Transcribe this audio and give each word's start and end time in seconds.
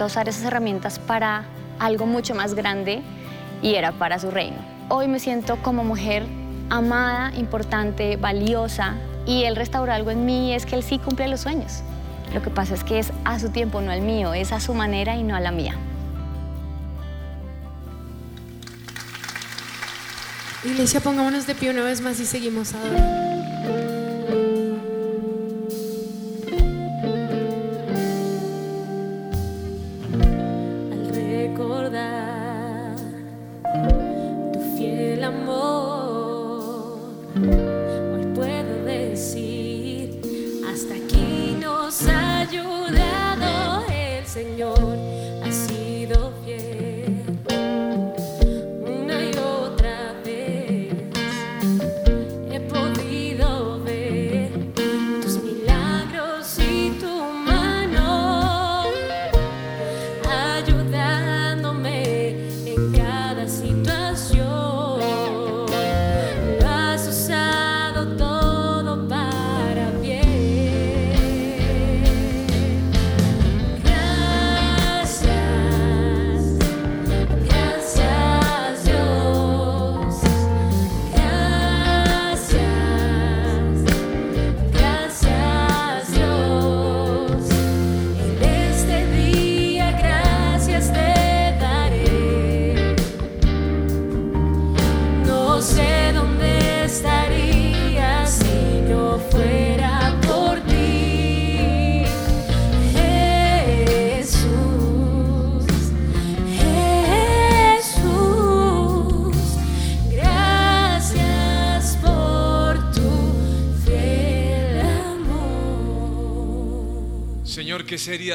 dispuesto 0.00 0.04
a 0.04 0.06
usar 0.06 0.28
esas 0.28 0.44
herramientas 0.44 0.98
para 0.98 1.44
algo 1.78 2.06
mucho 2.06 2.34
más 2.34 2.54
grande 2.54 3.02
y 3.62 3.74
era 3.74 3.92
para 3.92 4.18
su 4.18 4.30
reino. 4.30 4.56
Hoy 4.88 5.08
me 5.08 5.18
siento 5.18 5.56
como 5.62 5.84
mujer 5.84 6.24
amada, 6.70 7.32
importante, 7.36 8.16
valiosa 8.16 8.94
y 9.26 9.44
Él 9.44 9.56
restauró 9.56 9.92
algo 9.92 10.10
en 10.10 10.24
mí 10.24 10.54
es 10.54 10.64
que 10.64 10.76
Él 10.76 10.82
sí 10.82 10.98
cumple 10.98 11.28
los 11.28 11.40
sueños. 11.40 11.82
Lo 12.32 12.42
que 12.42 12.50
pasa 12.50 12.74
es 12.74 12.84
que 12.84 12.98
es 12.98 13.12
a 13.24 13.38
su 13.38 13.50
tiempo, 13.50 13.80
no 13.80 13.90
al 13.90 14.00
mío, 14.00 14.32
es 14.32 14.52
a 14.52 14.60
su 14.60 14.72
manera 14.72 15.16
y 15.16 15.22
no 15.22 15.34
a 15.34 15.40
la 15.40 15.50
mía. 15.50 15.74
Iglesia, 20.64 21.00
pongámonos 21.00 21.46
de 21.46 21.54
pie 21.54 21.70
una 21.70 21.82
vez 21.82 22.00
más 22.00 22.20
y 22.20 22.26
seguimos 22.26 22.74
adorando. 22.74 23.29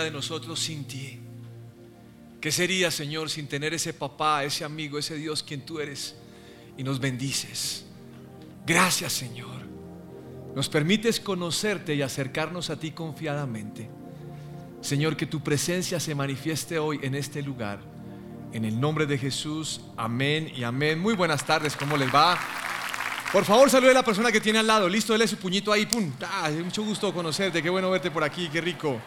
De 0.03 0.11
nosotros 0.11 0.59
sin 0.59 0.85
ti? 0.85 1.19
¿Qué 2.41 2.51
sería, 2.51 2.91
Señor, 2.91 3.29
sin 3.29 3.47
tener 3.47 3.73
ese 3.73 3.93
papá, 3.93 4.43
ese 4.43 4.63
amigo, 4.63 4.99
ese 4.99 5.15
Dios 5.15 5.41
quien 5.41 5.65
tú 5.65 5.79
eres 5.79 6.15
y 6.77 6.83
nos 6.83 6.99
bendices? 6.99 7.85
Gracias, 8.65 9.13
Señor. 9.13 9.65
Nos 10.55 10.69
permites 10.69 11.19
conocerte 11.19 11.95
y 11.95 12.01
acercarnos 12.01 12.69
a 12.69 12.79
ti 12.79 12.91
confiadamente. 12.91 13.89
Señor, 14.81 15.17
que 15.17 15.25
tu 15.25 15.41
presencia 15.41 15.99
se 15.99 16.13
manifieste 16.13 16.77
hoy 16.77 16.99
en 17.01 17.15
este 17.15 17.41
lugar. 17.41 17.79
En 18.53 18.63
el 18.63 18.79
nombre 18.79 19.05
de 19.05 19.17
Jesús, 19.17 19.81
amén 19.97 20.51
y 20.55 20.63
amén. 20.63 20.99
Muy 20.99 21.15
buenas 21.15 21.45
tardes, 21.45 21.75
¿cómo 21.75 21.97
les 21.97 22.13
va? 22.13 22.37
Por 23.33 23.43
favor, 23.43 23.69
salude 23.69 23.91
a 23.91 23.95
la 23.95 24.03
persona 24.03 24.31
que 24.31 24.39
tiene 24.39 24.59
al 24.59 24.67
lado. 24.67 24.87
Listo, 24.87 25.13
dele 25.13 25.27
su 25.27 25.37
puñito 25.37 25.73
ahí. 25.73 25.85
Pum. 25.87 26.11
Ah, 26.21 26.49
mucho 26.63 26.83
gusto 26.83 27.13
conocerte. 27.13 27.61
Qué 27.61 27.69
bueno 27.69 27.89
verte 27.89 28.09
por 28.11 28.23
aquí. 28.23 28.47
Qué 28.47 28.61
rico. 28.61 29.01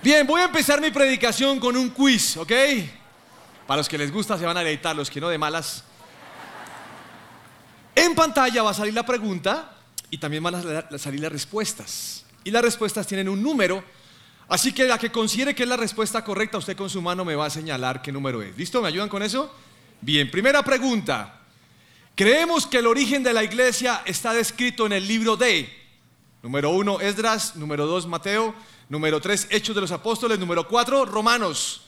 Bien, 0.00 0.24
voy 0.24 0.40
a 0.40 0.44
empezar 0.44 0.80
mi 0.80 0.92
predicación 0.92 1.58
con 1.58 1.76
un 1.76 1.90
quiz, 1.90 2.36
¿ok? 2.36 2.52
Para 3.66 3.78
los 3.78 3.88
que 3.88 3.98
les 3.98 4.12
gusta 4.12 4.38
se 4.38 4.46
van 4.46 4.56
a 4.56 4.60
deleitar, 4.60 4.94
los 4.94 5.10
que 5.10 5.20
no 5.20 5.28
de 5.28 5.38
malas. 5.38 5.82
En 7.96 8.14
pantalla 8.14 8.62
va 8.62 8.70
a 8.70 8.74
salir 8.74 8.94
la 8.94 9.04
pregunta 9.04 9.72
y 10.08 10.18
también 10.18 10.44
van 10.44 10.54
a 10.54 10.98
salir 10.98 11.18
las 11.18 11.32
respuestas. 11.32 12.24
Y 12.44 12.52
las 12.52 12.62
respuestas 12.62 13.08
tienen 13.08 13.28
un 13.28 13.42
número. 13.42 13.82
Así 14.48 14.72
que 14.72 14.84
la 14.84 14.98
que 14.98 15.10
considere 15.10 15.52
que 15.52 15.64
es 15.64 15.68
la 15.68 15.76
respuesta 15.76 16.22
correcta, 16.22 16.58
usted 16.58 16.76
con 16.76 16.88
su 16.88 17.02
mano 17.02 17.24
me 17.24 17.34
va 17.34 17.46
a 17.46 17.50
señalar 17.50 18.00
qué 18.00 18.12
número 18.12 18.40
es. 18.40 18.56
¿Listo? 18.56 18.80
¿Me 18.80 18.86
ayudan 18.88 19.08
con 19.08 19.24
eso? 19.24 19.52
Bien, 20.00 20.30
primera 20.30 20.62
pregunta. 20.62 21.40
Creemos 22.14 22.68
que 22.68 22.78
el 22.78 22.86
origen 22.86 23.24
de 23.24 23.32
la 23.32 23.42
iglesia 23.42 24.02
está 24.04 24.32
descrito 24.32 24.86
en 24.86 24.92
el 24.92 25.08
libro 25.08 25.36
de 25.36 25.77
número 26.48 26.70
uno, 26.70 26.98
Esdras, 26.98 27.56
número 27.56 27.84
dos, 27.84 28.06
Mateo, 28.06 28.54
número 28.88 29.20
tres, 29.20 29.46
Hechos 29.50 29.74
de 29.74 29.82
los 29.82 29.92
Apóstoles, 29.92 30.38
número 30.38 30.66
cuatro, 30.66 31.04
Romanos. 31.04 31.82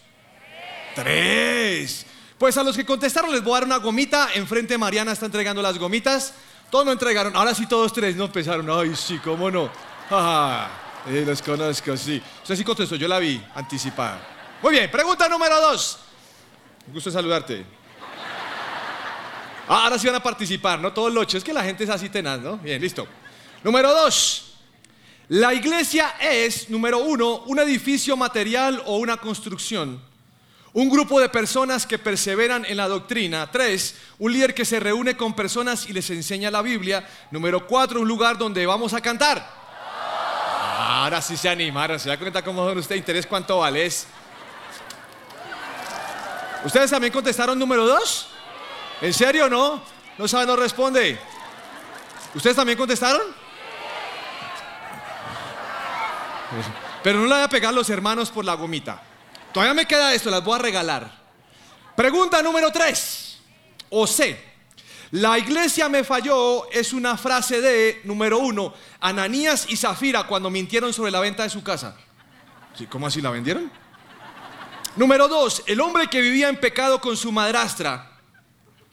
Tres. 0.94 2.04
Pues 2.36 2.58
a 2.58 2.62
los 2.62 2.76
que 2.76 2.84
contestaron 2.84 3.32
les 3.32 3.42
voy 3.42 3.52
a 3.52 3.54
dar 3.54 3.64
una 3.64 3.78
gomita. 3.78 4.28
Enfrente 4.34 4.76
Mariana 4.76 5.12
está 5.12 5.24
entregando 5.24 5.62
las 5.62 5.78
gomitas. 5.78 6.34
Todos 6.70 6.84
no 6.84 6.92
entregaron. 6.92 7.34
Ahora 7.36 7.54
sí 7.54 7.66
todos 7.66 7.90
tres 7.90 8.16
no 8.16 8.24
empezaron. 8.24 8.68
Ay, 8.68 8.94
sí, 8.94 9.18
cómo 9.24 9.50
no. 9.50 9.70
Ah, 10.10 10.68
los 11.06 11.40
conozco, 11.40 11.96
sí. 11.96 12.22
Usted 12.42 12.56
sí 12.56 12.62
contestó, 12.62 12.96
yo 12.96 13.08
la 13.08 13.18
vi 13.18 13.42
anticipada. 13.54 14.20
Muy 14.60 14.72
bien, 14.72 14.90
pregunta 14.90 15.26
número 15.26 15.58
dos. 15.58 16.00
Un 16.86 16.92
gusto 16.92 17.10
saludarte. 17.10 17.64
Ah, 19.66 19.84
ahora 19.84 19.98
sí 19.98 20.06
van 20.06 20.16
a 20.16 20.22
participar, 20.22 20.78
no 20.80 20.92
todos 20.92 21.14
loches, 21.14 21.36
es 21.36 21.44
que 21.44 21.54
la 21.54 21.64
gente 21.64 21.84
es 21.84 21.90
así 21.90 22.10
tenaz, 22.10 22.40
¿no? 22.40 22.58
Bien, 22.58 22.78
listo. 22.78 23.08
Número 23.64 23.90
dos. 23.94 24.49
La 25.30 25.54
iglesia 25.54 26.16
es, 26.18 26.68
número 26.70 26.98
uno, 26.98 27.44
un 27.46 27.60
edificio 27.60 28.16
material 28.16 28.82
o 28.84 28.96
una 28.96 29.16
construcción. 29.16 30.02
Un 30.72 30.90
grupo 30.90 31.20
de 31.20 31.28
personas 31.28 31.86
que 31.86 32.00
perseveran 32.00 32.64
en 32.64 32.76
la 32.76 32.88
doctrina. 32.88 33.48
Tres, 33.48 33.94
un 34.18 34.32
líder 34.32 34.52
que 34.52 34.64
se 34.64 34.80
reúne 34.80 35.16
con 35.16 35.36
personas 35.36 35.88
y 35.88 35.92
les 35.92 36.10
enseña 36.10 36.50
la 36.50 36.62
Biblia. 36.62 37.08
Número 37.30 37.64
cuatro, 37.64 38.00
un 38.00 38.08
lugar 38.08 38.38
donde 38.38 38.66
vamos 38.66 38.92
a 38.92 39.00
cantar. 39.00 39.48
Ahora 40.80 41.22
sí 41.22 41.36
se 41.36 41.48
animaron, 41.48 42.00
se 42.00 42.08
da 42.08 42.18
cuenta 42.18 42.42
cómo 42.42 42.68
son 42.68 42.78
usted 42.78 42.96
interés, 42.96 43.24
cuánto 43.24 43.58
vale. 43.58 43.86
es? 43.86 44.08
¿Ustedes 46.64 46.90
también 46.90 47.12
contestaron 47.12 47.56
número 47.56 47.86
dos? 47.86 48.26
¿En 49.00 49.14
serio 49.14 49.48
no? 49.48 49.80
No 50.18 50.26
sabe, 50.26 50.46
no 50.46 50.56
responde. 50.56 51.16
¿Ustedes 52.34 52.56
también 52.56 52.76
contestaron? 52.76 53.22
Pero 57.02 57.18
no 57.18 57.26
le 57.26 57.34
voy 57.34 57.44
a 57.44 57.48
pegar 57.48 57.70
a 57.70 57.76
los 57.76 57.90
hermanos 57.90 58.30
por 58.30 58.44
la 58.44 58.54
gomita. 58.54 59.02
Todavía 59.52 59.74
me 59.74 59.86
queda 59.86 60.14
esto, 60.14 60.30
las 60.30 60.44
voy 60.44 60.56
a 60.56 60.62
regalar. 60.62 61.10
Pregunta 61.96 62.42
número 62.42 62.70
3. 62.70 63.38
O 63.90 64.06
C. 64.06 64.50
La 65.12 65.36
iglesia 65.38 65.88
me 65.88 66.04
falló 66.04 66.70
es 66.70 66.92
una 66.92 67.16
frase 67.16 67.60
de, 67.60 68.00
número 68.04 68.38
uno, 68.38 68.72
Ananías 69.00 69.66
y 69.68 69.76
Zafira 69.76 70.24
cuando 70.24 70.50
mintieron 70.50 70.92
sobre 70.92 71.10
la 71.10 71.18
venta 71.18 71.42
de 71.42 71.50
su 71.50 71.64
casa. 71.64 71.96
¿Sí? 72.78 72.86
¿Cómo 72.86 73.08
así 73.08 73.20
la 73.20 73.30
vendieron? 73.30 73.72
Número 74.94 75.26
dos, 75.26 75.64
el 75.66 75.80
hombre 75.80 76.06
que 76.06 76.20
vivía 76.20 76.48
en 76.48 76.60
pecado 76.60 77.00
con 77.00 77.16
su 77.16 77.32
madrastra. 77.32 78.18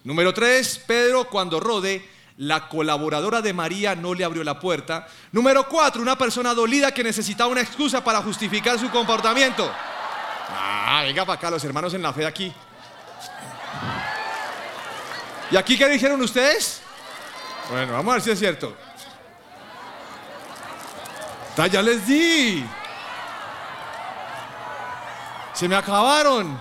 Número 0.03 0.33
tres, 0.33 0.81
Pedro 0.87 1.29
cuando 1.29 1.59
Rode, 1.59 2.03
la 2.37 2.69
colaboradora 2.69 3.41
de 3.41 3.51
María, 3.53 3.95
no 3.95 4.13
le 4.13 4.23
abrió 4.23 4.43
la 4.43 4.59
puerta. 4.59 5.07
Número 5.31 5.67
cuatro, 5.67 6.01
una 6.01 6.17
persona 6.17 6.53
dolida 6.53 6.91
que 6.93 7.03
necesitaba 7.03 7.49
una 7.49 7.61
excusa 7.61 8.03
para 8.03 8.21
justificar 8.21 8.79
su 8.79 8.89
comportamiento. 8.89 9.69
Ah, 10.49 11.01
venga 11.03 11.25
para 11.25 11.37
acá, 11.37 11.51
los 11.51 11.63
hermanos 11.63 11.93
en 11.93 12.01
la 12.01 12.13
fe 12.13 12.25
aquí. 12.25 12.53
¿Y 15.49 15.57
aquí 15.57 15.77
qué 15.77 15.87
dijeron 15.87 16.21
ustedes? 16.21 16.81
Bueno, 17.69 17.93
vamos 17.93 18.11
a 18.11 18.13
ver 18.15 18.21
si 18.21 18.31
es 18.31 18.39
cierto. 18.39 18.75
Ya 21.71 21.81
les 21.81 22.05
di. 22.05 22.63
Se 25.53 25.67
me 25.67 25.75
acabaron. 25.75 26.59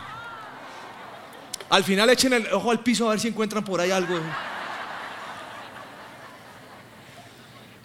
Al 1.69 1.84
final 1.84 2.08
echen 2.08 2.32
el 2.32 2.50
ojo 2.52 2.70
al 2.70 2.81
piso 2.81 3.06
a 3.06 3.11
ver 3.11 3.20
si 3.20 3.28
encuentran 3.28 3.62
por 3.62 3.81
ahí 3.81 3.90
algo. 3.90 4.19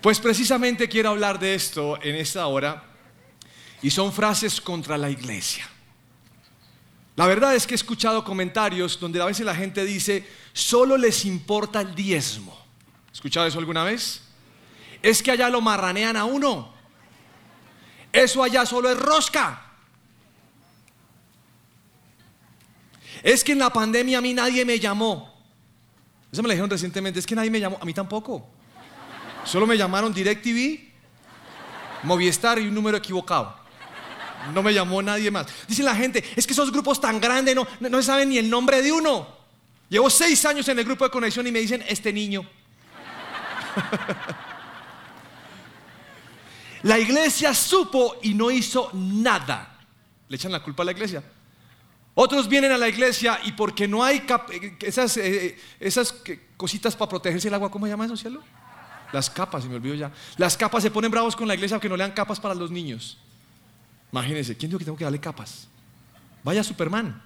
Pues 0.01 0.19
precisamente 0.19 0.89
quiero 0.89 1.09
hablar 1.09 1.37
de 1.37 1.53
esto 1.53 2.01
en 2.01 2.15
esta 2.15 2.47
hora 2.47 2.83
y 3.83 3.91
son 3.91 4.11
frases 4.11 4.59
contra 4.59 4.97
la 4.97 5.09
iglesia. 5.09 5.69
La 7.15 7.27
verdad 7.27 7.53
es 7.55 7.67
que 7.67 7.73
he 7.73 7.75
escuchado 7.75 8.23
comentarios 8.23 8.99
donde 8.99 9.21
a 9.21 9.25
veces 9.25 9.45
la 9.45 9.53
gente 9.53 9.85
dice, 9.85 10.27
solo 10.53 10.97
les 10.97 11.25
importa 11.25 11.81
el 11.81 11.93
diezmo. 11.93 12.59
¿Escuchado 13.13 13.45
eso 13.45 13.59
alguna 13.59 13.83
vez? 13.83 14.21
Es 15.03 15.21
que 15.21 15.29
allá 15.29 15.49
lo 15.49 15.61
marranean 15.61 16.17
a 16.17 16.25
uno. 16.25 16.73
Eso 18.11 18.41
allá 18.41 18.65
solo 18.65 18.89
es 18.89 18.97
rosca. 18.97 19.67
Es 23.21 23.43
que 23.43 23.51
en 23.51 23.59
la 23.59 23.71
pandemia 23.71 24.17
a 24.17 24.21
mí 24.21 24.33
nadie 24.33 24.65
me 24.65 24.79
llamó. 24.79 25.31
Eso 26.31 26.41
me 26.41 26.47
lo 26.47 26.53
dijeron 26.53 26.69
recientemente, 26.71 27.19
es 27.19 27.27
que 27.27 27.35
nadie 27.35 27.51
me 27.51 27.59
llamó, 27.59 27.77
a 27.79 27.85
mí 27.85 27.93
tampoco. 27.93 28.49
Solo 29.43 29.67
me 29.67 29.77
llamaron 29.77 30.13
DirecTV, 30.13 30.91
Movistar 32.03 32.59
y 32.59 32.67
un 32.67 32.73
número 32.73 32.97
equivocado. 32.97 33.61
No 34.53 34.63
me 34.63 34.73
llamó 34.73 35.01
nadie 35.01 35.29
más. 35.29 35.47
Dice 35.67 35.83
la 35.83 35.95
gente, 35.95 36.23
es 36.35 36.47
que 36.47 36.53
esos 36.53 36.71
grupos 36.71 36.99
tan 36.99 37.19
grandes 37.19 37.55
no, 37.55 37.67
no, 37.79 38.01
saben 38.01 38.29
ni 38.29 38.37
el 38.37 38.49
nombre 38.49 38.81
de 38.81 38.91
uno. 38.91 39.27
Llevo 39.89 40.09
seis 40.09 40.43
años 40.45 40.67
en 40.67 40.79
el 40.79 40.85
grupo 40.85 41.03
de 41.03 41.11
conexión 41.11 41.45
y 41.45 41.51
me 41.51 41.59
dicen, 41.59 41.83
este 41.87 42.11
niño. 42.11 42.47
la 46.83 46.97
iglesia 46.97 47.53
supo 47.53 48.17
y 48.23 48.33
no 48.33 48.49
hizo 48.49 48.89
nada. 48.93 49.79
Le 50.27 50.37
echan 50.37 50.51
la 50.51 50.63
culpa 50.63 50.81
a 50.83 50.87
la 50.87 50.93
iglesia. 50.93 51.23
Otros 52.15 52.47
vienen 52.47 52.71
a 52.71 52.77
la 52.77 52.89
iglesia 52.89 53.39
y 53.43 53.51
porque 53.51 53.87
no 53.87 54.03
hay 54.03 54.25
esas, 54.81 55.17
eh, 55.17 55.57
esas 55.79 56.15
cositas 56.57 56.95
para 56.95 57.09
protegerse 57.09 57.47
el 57.47 57.53
agua, 57.53 57.71
¿cómo 57.71 57.85
se 57.85 57.91
llama 57.91 58.05
eso, 58.05 58.17
cielo? 58.17 58.41
Las 59.11 59.29
capas, 59.29 59.63
se 59.63 59.69
me 59.69 59.75
olvidó 59.75 59.95
ya. 59.95 60.11
Las 60.37 60.55
capas 60.55 60.83
se 60.83 60.91
ponen 60.91 61.11
bravos 61.11 61.35
con 61.35 61.47
la 61.47 61.55
iglesia 61.55 61.77
porque 61.77 61.89
no 61.89 61.97
le 61.97 62.03
dan 62.03 62.11
capas 62.11 62.39
para 62.39 62.55
los 62.55 62.71
niños. 62.71 63.17
Imagínense, 64.11 64.55
¿quién 64.57 64.69
dijo 64.69 64.79
que 64.79 64.85
tengo 64.85 64.97
que 64.97 65.03
darle 65.03 65.19
capas? 65.19 65.67
Vaya 66.43 66.63
Superman. 66.63 67.21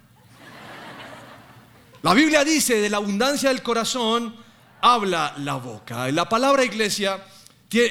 La 2.01 2.13
Biblia 2.13 2.43
dice, 2.43 2.79
de 2.79 2.89
la 2.89 2.97
abundancia 2.97 3.49
del 3.49 3.63
corazón 3.63 4.35
habla 4.81 5.33
la 5.37 5.55
boca. 5.55 6.11
La 6.11 6.29
palabra 6.29 6.63
iglesia 6.63 7.23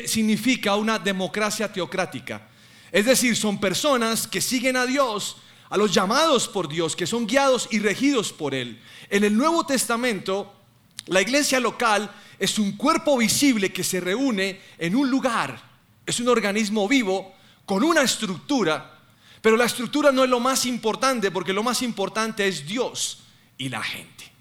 significa 0.06 0.76
una 0.76 0.99
democracia 0.99 1.73
teocrática. 1.73 2.49
Es 2.93 3.06
decir, 3.06 3.37
son 3.37 3.58
personas 3.58 4.29
que 4.29 4.40
siguen 4.40 4.76
a 4.76 4.87
Dios, 4.87 5.38
a 5.69 5.76
los 5.76 5.93
llamados 5.93 6.47
por 6.47 6.69
Dios, 6.69 6.94
que 6.94 7.08
son 7.08 7.26
guiados 7.26 7.67
y 7.73 7.81
regidos 7.81 8.32
por 8.32 8.55
Él. 8.55 8.81
En 9.11 9.25
el 9.25 9.37
Nuevo 9.37 9.67
Testamento, 9.67 10.63
la 11.06 11.21
iglesia 11.21 11.61
local 11.61 12.11
es 12.39 12.59
un 12.59 12.73
cuerpo 12.77 13.17
visible 13.17 13.73
que 13.73 13.85
se 13.85 14.01
reúne 14.01 14.61
en 14.79 14.97
un 14.97 15.11
lugar. 15.11 15.62
Es 16.06 16.21
un 16.21 16.29
organismo 16.29 16.89
vivo 16.89 17.35
con 17.65 17.83
una 17.83 18.03
estructura, 18.03 18.99
pero 19.41 19.56
la 19.56 19.65
estructura 19.65 20.12
no 20.12 20.25
es 20.25 20.31
lo 20.31 20.41
más 20.41 20.67
importante 20.67 21.31
porque 21.31 21.53
lo 21.53 21.62
más 21.62 21.83
importante 21.83 22.47
es 22.47 22.67
Dios 22.67 23.21
y 23.59 23.69
la 23.69 23.83
gente. 23.83 24.33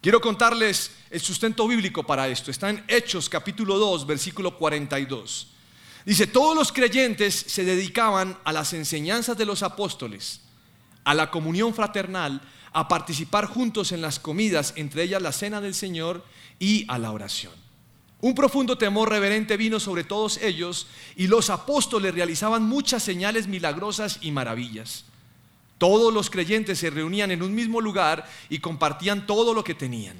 Quiero 0.00 0.20
contarles 0.20 0.92
el 1.10 1.20
sustento 1.20 1.66
bíblico 1.66 2.04
para 2.04 2.28
esto. 2.28 2.50
Está 2.50 2.70
en 2.70 2.84
Hechos 2.86 3.28
capítulo 3.28 3.78
2, 3.78 4.06
versículo 4.06 4.56
42. 4.56 5.48
Dice, 6.04 6.26
todos 6.26 6.56
los 6.56 6.72
creyentes 6.72 7.34
se 7.34 7.64
dedicaban 7.64 8.38
a 8.44 8.52
las 8.52 8.72
enseñanzas 8.72 9.36
de 9.36 9.44
los 9.44 9.62
apóstoles, 9.62 10.40
a 11.04 11.14
la 11.14 11.30
comunión 11.30 11.74
fraternal, 11.74 12.40
a 12.78 12.86
participar 12.86 13.46
juntos 13.46 13.90
en 13.90 14.00
las 14.00 14.20
comidas, 14.20 14.72
entre 14.76 15.02
ellas 15.02 15.20
la 15.20 15.32
cena 15.32 15.60
del 15.60 15.74
Señor 15.74 16.24
y 16.60 16.84
a 16.88 16.98
la 16.98 17.10
oración. 17.10 17.52
Un 18.20 18.34
profundo 18.34 18.78
temor 18.78 19.10
reverente 19.10 19.56
vino 19.56 19.80
sobre 19.80 20.04
todos 20.04 20.38
ellos 20.38 20.86
y 21.16 21.26
los 21.26 21.50
apóstoles 21.50 22.14
realizaban 22.14 22.62
muchas 22.62 23.02
señales 23.02 23.48
milagrosas 23.48 24.18
y 24.20 24.30
maravillas. 24.30 25.04
Todos 25.78 26.14
los 26.14 26.30
creyentes 26.30 26.78
se 26.78 26.90
reunían 26.90 27.32
en 27.32 27.42
un 27.42 27.54
mismo 27.54 27.80
lugar 27.80 28.28
y 28.48 28.60
compartían 28.60 29.26
todo 29.26 29.54
lo 29.54 29.64
que 29.64 29.74
tenían. 29.74 30.16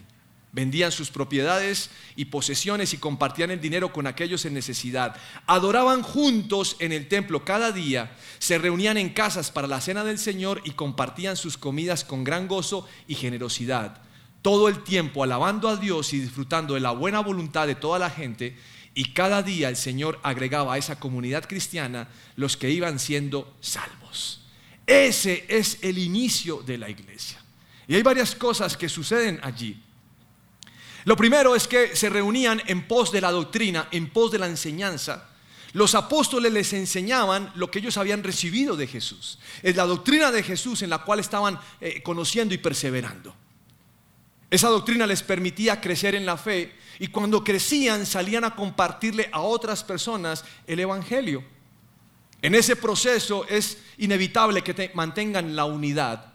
Vendían 0.53 0.93
sus 0.93 1.11
propiedades 1.11 1.91
y 2.17 2.27
posesiones 2.27 2.95
y 2.95 2.99
compartían 2.99 3.51
el 3.51 3.61
dinero 3.61 3.93
con 3.93 4.07
aquellos 4.07 4.45
en 4.45 4.55
necesidad. 4.55 5.17
Adoraban 5.47 6.03
juntos 6.03 6.77
en 6.79 6.93
el 6.93 7.09
templo 7.09 7.45
cada 7.45 7.73
día, 7.73 8.17
se 8.39 8.59
reunían 8.59 8.97
en 8.97 9.11
casas 9.11 9.51
para 9.51 9.67
la 9.67 9.81
cena 9.81 10.05
del 10.05 10.19
Señor 10.19 10.63
y 10.65 10.71
compartían 10.71 11.37
sus 11.37 11.59
comidas 11.59 12.05
con 12.05 12.25
gran 12.25 12.49
gozo 12.49 12.89
y 13.07 13.15
generosidad 13.15 14.01
todo 14.43 14.69
el 14.69 14.83
tiempo 14.83 15.23
alabando 15.23 15.69
a 15.69 15.77
Dios 15.77 16.13
y 16.13 16.21
disfrutando 16.21 16.75
de 16.75 16.81
la 16.81 16.93
buena 16.93 17.21
voluntad 17.21 17.67
de 17.67 17.75
toda 17.75 17.99
la 17.99 18.11
gente. 18.11 18.57
Y 18.95 19.13
cada 19.13 19.43
día 19.43 19.69
el 19.69 19.77
Señor 19.77 20.19
agregaba 20.23 20.75
a 20.75 20.79
esa 20.79 20.99
comunidad 20.99 21.45
cristiana 21.47 22.09
los 22.37 22.57
que 22.57 22.71
iban 22.71 22.99
siendo 22.99 23.55
salvos. 23.61 24.47
Ese 24.87 25.45
es 25.49 25.79
el 25.83 25.99
inicio 25.99 26.63
de 26.63 26.79
la 26.79 26.89
iglesia. 26.89 27.39
Y 27.87 27.95
hay 27.95 28.03
varias 28.03 28.35
cosas 28.35 28.77
que 28.77 28.89
suceden 28.89 29.39
allí. 29.43 29.83
Lo 31.09 31.17
primero 31.17 31.57
es 31.57 31.67
que 31.67 31.97
se 31.97 32.11
reunían 32.11 32.61
en 32.67 32.87
pos 32.87 33.11
de 33.11 33.23
la 33.23 33.31
doctrina, 33.31 33.89
en 33.93 34.11
pos 34.11 34.31
de 34.31 34.39
la 34.39 34.47
enseñanza. 34.47 35.27
Los 35.73 35.95
apóstoles 35.95 36.53
les 36.53 36.75
enseñaban 36.75 37.51
lo 37.55 37.71
que 37.71 37.79
ellos 37.79 37.97
habían 37.97 38.23
recibido 38.23 38.77
de 38.77 38.87
Jesús. 38.87 39.39
Es 39.63 39.75
la 39.75 39.87
doctrina 39.87 40.31
de 40.31 40.43
Jesús 40.43 40.83
en 40.83 40.91
la 40.91 40.99
cual 40.99 41.21
estaban 41.21 41.59
eh, 41.81 42.03
conociendo 42.03 42.53
y 42.53 42.59
perseverando. 42.59 43.35
Esa 44.51 44.69
doctrina 44.69 45.07
les 45.07 45.23
permitía 45.23 45.81
crecer 45.81 46.15
en 46.15 46.27
la 46.27 46.37
fe 46.37 46.75
y 46.99 47.09
cuando 47.09 47.43
crecían 47.43 48.05
salían 48.05 48.45
a 48.45 48.55
compartirle 48.55 49.31
a 49.33 49.41
otras 49.41 49.83
personas 49.85 50.45
el 50.67 50.79
Evangelio. 50.79 51.43
En 52.43 52.55
ese 52.55 52.77
proceso 52.77 53.47
es 53.49 53.79
inevitable 53.97 54.61
que 54.61 54.91
mantengan 54.93 55.57
la 55.57 55.65
unidad. 55.65 56.35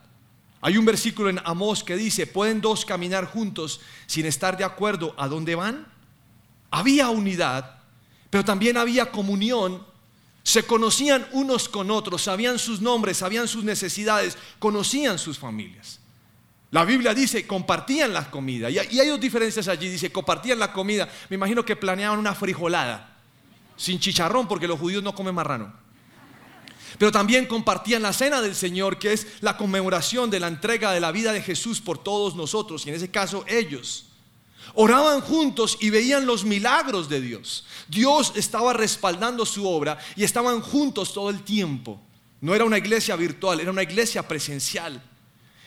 Hay 0.65 0.77
un 0.77 0.85
versículo 0.85 1.29
en 1.29 1.41
Amós 1.43 1.83
que 1.83 1.97
dice, 1.97 2.25
¿pueden 2.25 2.61
dos 2.61 2.85
caminar 2.85 3.25
juntos 3.25 3.81
sin 4.05 4.25
estar 4.25 4.55
de 4.55 4.63
acuerdo 4.63 5.13
a 5.17 5.27
dónde 5.27 5.55
van? 5.55 5.85
Había 6.71 7.09
unidad, 7.09 7.79
pero 8.29 8.45
también 8.45 8.77
había 8.77 9.11
comunión. 9.11 9.85
Se 10.41 10.63
conocían 10.63 11.27
unos 11.33 11.67
con 11.67 11.91
otros, 11.91 12.21
sabían 12.21 12.59
sus 12.59 12.79
nombres, 12.79 13.17
sabían 13.17 13.49
sus 13.49 13.65
necesidades, 13.65 14.37
conocían 14.57 15.19
sus 15.19 15.37
familias. 15.37 15.99
La 16.71 16.85
Biblia 16.85 17.13
dice, 17.13 17.45
compartían 17.45 18.13
la 18.13 18.31
comida. 18.31 18.69
Y 18.69 18.79
hay 18.79 19.07
dos 19.09 19.19
diferencias 19.19 19.67
allí. 19.67 19.89
Dice, 19.89 20.13
compartían 20.13 20.59
la 20.59 20.71
comida. 20.71 21.09
Me 21.29 21.35
imagino 21.35 21.65
que 21.65 21.75
planeaban 21.75 22.17
una 22.17 22.33
frijolada. 22.33 23.17
Sin 23.75 23.99
chicharrón, 23.99 24.47
porque 24.47 24.67
los 24.67 24.79
judíos 24.79 25.03
no 25.03 25.13
comen 25.13 25.35
marrano. 25.35 25.82
Pero 26.97 27.11
también 27.11 27.45
compartían 27.45 28.01
la 28.01 28.13
cena 28.13 28.41
del 28.41 28.55
Señor, 28.55 28.99
que 28.99 29.13
es 29.13 29.27
la 29.41 29.57
conmemoración 29.57 30.29
de 30.29 30.39
la 30.39 30.47
entrega 30.47 30.91
de 30.91 30.99
la 30.99 31.11
vida 31.11 31.33
de 31.33 31.41
Jesús 31.41 31.81
por 31.81 31.97
todos 31.97 32.35
nosotros. 32.35 32.85
Y 32.85 32.89
en 32.89 32.95
ese 32.95 33.11
caso 33.11 33.45
ellos. 33.47 34.05
Oraban 34.75 35.21
juntos 35.21 35.77
y 35.81 35.89
veían 35.89 36.25
los 36.25 36.45
milagros 36.45 37.09
de 37.09 37.21
Dios. 37.21 37.65
Dios 37.87 38.33
estaba 38.35 38.73
respaldando 38.73 39.45
su 39.45 39.67
obra 39.67 39.97
y 40.15 40.23
estaban 40.23 40.61
juntos 40.61 41.13
todo 41.13 41.29
el 41.29 41.43
tiempo. 41.43 42.01
No 42.41 42.55
era 42.55 42.65
una 42.65 42.77
iglesia 42.77 43.15
virtual, 43.15 43.59
era 43.59 43.71
una 43.71 43.83
iglesia 43.83 44.27
presencial. 44.27 45.01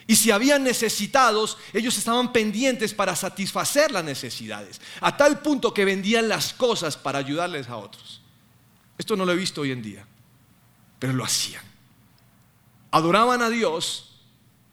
Y 0.07 0.15
si 0.15 0.31
habían 0.31 0.63
necesitados, 0.63 1.57
ellos 1.73 1.97
estaban 1.97 2.31
pendientes 2.31 2.93
para 2.93 3.15
satisfacer 3.15 3.91
las 3.91 4.05
necesidades, 4.05 4.79
a 5.01 5.17
tal 5.17 5.41
punto 5.41 5.73
que 5.73 5.83
vendían 5.83 6.29
las 6.29 6.53
cosas 6.53 6.95
para 6.95 7.19
ayudarles 7.19 7.67
a 7.67 7.75
otros. 7.75 8.21
Esto 8.97 9.17
no 9.17 9.25
lo 9.25 9.33
he 9.33 9.35
visto 9.35 9.61
hoy 9.61 9.71
en 9.71 9.81
día, 9.81 10.07
pero 10.99 11.13
lo 11.13 11.23
hacían. 11.23 11.63
Adoraban 12.91 13.41
a 13.41 13.49
Dios 13.49 14.07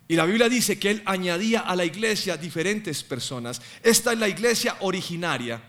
y 0.07 0.17
la 0.17 0.27
Biblia 0.27 0.49
dice 0.49 0.79
que 0.79 0.91
Él 0.91 1.03
añadía 1.07 1.61
a 1.61 1.75
la 1.77 1.85
iglesia 1.85 2.37
diferentes 2.37 3.03
personas. 3.03 3.61
Esta 3.83 4.13
es 4.13 4.19
la 4.19 4.29
iglesia 4.29 4.77
originaria 4.81 5.63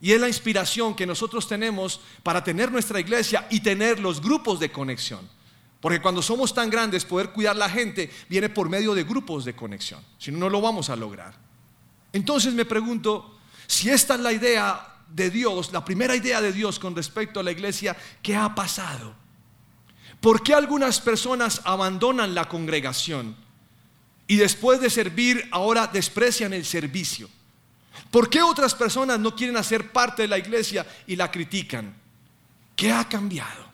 y 0.00 0.12
es 0.12 0.20
la 0.20 0.28
inspiración 0.28 0.94
que 0.94 1.06
nosotros 1.06 1.46
tenemos 1.48 2.00
para 2.22 2.42
tener 2.42 2.72
nuestra 2.72 3.00
iglesia 3.00 3.46
y 3.50 3.60
tener 3.60 4.00
los 4.00 4.20
grupos 4.20 4.60
de 4.60 4.72
conexión. 4.72 5.28
Porque 5.80 6.00
cuando 6.00 6.22
somos 6.22 6.54
tan 6.54 6.70
grandes, 6.70 7.04
poder 7.04 7.30
cuidar 7.30 7.56
la 7.56 7.68
gente 7.68 8.10
viene 8.28 8.48
por 8.48 8.70
medio 8.70 8.94
de 8.94 9.04
grupos 9.04 9.44
de 9.44 9.54
conexión. 9.54 10.02
Si 10.18 10.32
no, 10.32 10.38
no 10.38 10.48
lo 10.48 10.60
vamos 10.62 10.88
a 10.88 10.96
lograr. 10.96 11.34
Entonces 12.12 12.54
me 12.54 12.64
pregunto, 12.64 13.38
si 13.66 13.90
esta 13.90 14.14
es 14.14 14.20
la 14.20 14.32
idea 14.32 14.94
de 15.08 15.30
Dios, 15.30 15.72
la 15.72 15.84
primera 15.84 16.16
idea 16.16 16.40
de 16.40 16.52
Dios 16.52 16.78
con 16.78 16.96
respecto 16.96 17.40
a 17.40 17.42
la 17.42 17.52
iglesia, 17.52 17.96
¿qué 18.22 18.34
ha 18.34 18.54
pasado? 18.54 19.23
¿Por 20.24 20.42
qué 20.42 20.54
algunas 20.54 21.02
personas 21.02 21.60
abandonan 21.64 22.34
la 22.34 22.48
congregación 22.48 23.36
y 24.26 24.36
después 24.36 24.80
de 24.80 24.88
servir 24.88 25.46
ahora 25.50 25.86
desprecian 25.86 26.54
el 26.54 26.64
servicio? 26.64 27.28
¿Por 28.10 28.30
qué 28.30 28.40
otras 28.40 28.74
personas 28.74 29.20
no 29.20 29.36
quieren 29.36 29.58
hacer 29.58 29.92
parte 29.92 30.22
de 30.22 30.28
la 30.28 30.38
iglesia 30.38 30.86
y 31.06 31.14
la 31.14 31.30
critican? 31.30 31.94
¿Qué 32.74 32.90
ha 32.90 33.06
cambiado? 33.06 33.70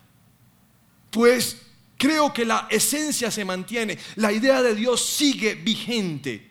Pues 1.12 1.56
Creo 1.96 2.32
que 2.32 2.44
la 2.44 2.66
esencia 2.68 3.30
se 3.30 3.44
mantiene, 3.44 3.96
la 4.16 4.32
idea 4.32 4.60
de 4.60 4.74
Dios 4.74 5.06
sigue 5.06 5.54
vigente. 5.54 6.50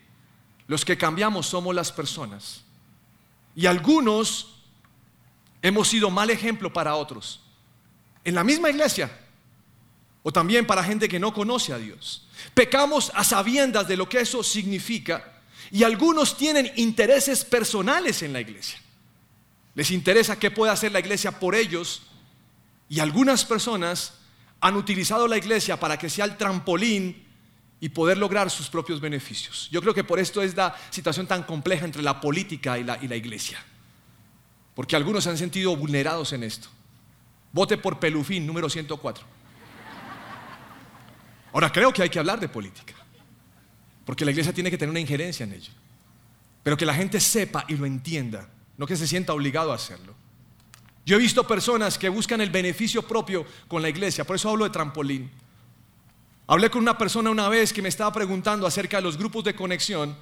Los 0.68 0.86
que 0.86 0.96
cambiamos 0.96 1.48
somos 1.48 1.76
las 1.76 1.92
personas. 1.92 2.64
Y 3.54 3.66
algunos 3.66 4.62
hemos 5.62 5.90
sido 5.90 6.10
mal 6.10 6.30
ejemplo 6.30 6.72
para 6.72 6.96
otros. 6.96 7.42
En 8.24 8.36
la 8.36 8.46
misma 8.46 8.70
iglesia. 8.70 9.12
O 10.24 10.32
también 10.32 10.66
para 10.66 10.84
gente 10.84 11.08
que 11.08 11.20
no 11.20 11.34
conoce 11.34 11.74
a 11.74 11.78
Dios. 11.78 12.28
Pecamos 12.54 13.12
a 13.16 13.24
sabiendas 13.24 13.88
de 13.88 13.98
lo 13.98 14.10
que 14.10 14.20
eso 14.20 14.44
significa 14.44 15.42
y 15.72 15.84
algunos 15.84 16.38
tienen 16.38 16.72
intereses 16.76 17.46
personales 17.46 18.24
en 18.24 18.34
la 18.34 18.42
iglesia. 18.42 18.80
Les 19.76 19.92
interesa 19.92 20.40
qué 20.40 20.52
puede 20.52 20.72
hacer 20.72 20.92
la 20.92 21.00
iglesia 21.00 21.40
por 21.40 21.56
ellos 21.56 22.02
y 22.90 23.00
algunas 23.00 23.46
personas 23.46 24.16
han 24.62 24.76
utilizado 24.76 25.28
la 25.28 25.38
iglesia 25.38 25.80
para 25.80 25.98
que 25.98 26.10
sea 26.10 26.26
el 26.26 26.38
trampolín 26.38 27.26
y 27.80 27.90
poder 27.90 28.18
lograr 28.18 28.50
sus 28.50 28.68
propios 28.68 29.00
beneficios. 29.00 29.70
Yo 29.72 29.82
creo 29.82 29.94
que 29.94 30.04
por 30.04 30.20
esto 30.20 30.42
es 30.42 30.56
la 30.56 30.76
situación 30.90 31.28
tan 31.28 31.44
compleja 31.44 31.86
entre 31.86 32.02
la 32.02 32.20
política 32.20 32.78
y 32.78 32.84
la, 32.84 33.16
iglesia. 33.16 33.64
Porque 34.76 34.96
algunos 34.96 35.24
se 35.24 35.30
han 35.30 35.38
sentido 35.38 35.76
vulnerados 35.76 36.34
en 36.34 36.44
esto. 36.44 36.68
Vote 37.54 37.78
por 37.78 38.00
Pelufín, 38.00 38.46
número 38.46 38.70
104. 38.70 39.39
Ahora 41.54 41.72
creo 41.72 41.92
que 41.92 42.04
hay 42.04 42.10
que 42.10 42.20
hablar 42.20 42.40
de 42.40 42.50
política. 42.50 42.94
Porque 44.06 44.26
la 44.26 44.32
iglesia 44.32 44.54
tiene 44.54 44.72
que 44.72 44.78
tener 44.78 44.90
una 44.90 45.00
injerencia 45.00 45.44
en 45.44 45.54
ello. 45.54 45.72
Pero 46.64 46.78
que 46.78 46.86
la 46.86 46.94
gente 46.94 47.20
sepa 47.20 47.66
y 47.68 47.76
lo 47.76 47.86
entienda, 47.86 48.50
no 48.78 48.86
que 48.86 48.96
se 48.96 49.08
sienta 49.08 49.34
obligado 49.34 49.72
a 49.72 49.76
hacerlo. 49.76 50.14
Yo 51.06 51.16
he 51.16 51.20
visto 51.20 51.48
personas 51.48 51.98
que 51.98 52.10
buscan 52.10 52.42
el 52.42 52.50
beneficio 52.50 53.02
propio 53.02 53.46
con 53.68 53.82
la 53.82 53.90
iglesia, 53.90 54.26
por 54.26 54.36
eso 54.36 54.50
hablo 54.50 54.66
de 54.66 54.70
trampolín. 54.70 55.32
Hablé 56.48 56.70
con 56.70 56.82
una 56.82 56.98
persona 56.98 57.30
una 57.30 57.48
vez 57.50 57.72
que 57.72 57.82
me 57.82 57.90
estaba 57.90 58.12
preguntando 58.12 58.66
acerca 58.66 58.98
de 58.98 59.04
los 59.04 59.18
grupos 59.18 59.44
de 59.44 59.56
conexión 59.56 60.16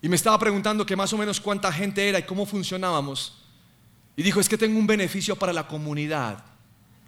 y 0.00 0.08
me 0.08 0.16
estaba 0.16 0.38
preguntando 0.38 0.84
que 0.84 0.96
más 0.96 1.12
o 1.12 1.18
menos 1.18 1.40
cuánta 1.40 1.72
gente 1.72 2.08
era 2.08 2.18
y 2.18 2.24
cómo 2.24 2.46
funcionábamos. 2.46 3.40
Y 4.16 4.22
dijo, 4.22 4.40
es 4.40 4.48
que 4.48 4.58
tengo 4.58 4.78
un 4.78 4.86
beneficio 4.86 5.36
para 5.36 5.52
la 5.52 5.68
comunidad. 5.68 6.44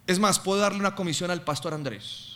Es 0.07 0.19
más, 0.19 0.39
puedo 0.39 0.61
darle 0.61 0.79
una 0.79 0.95
comisión 0.95 1.31
al 1.31 1.43
pastor 1.43 1.75
Andrés. 1.75 2.34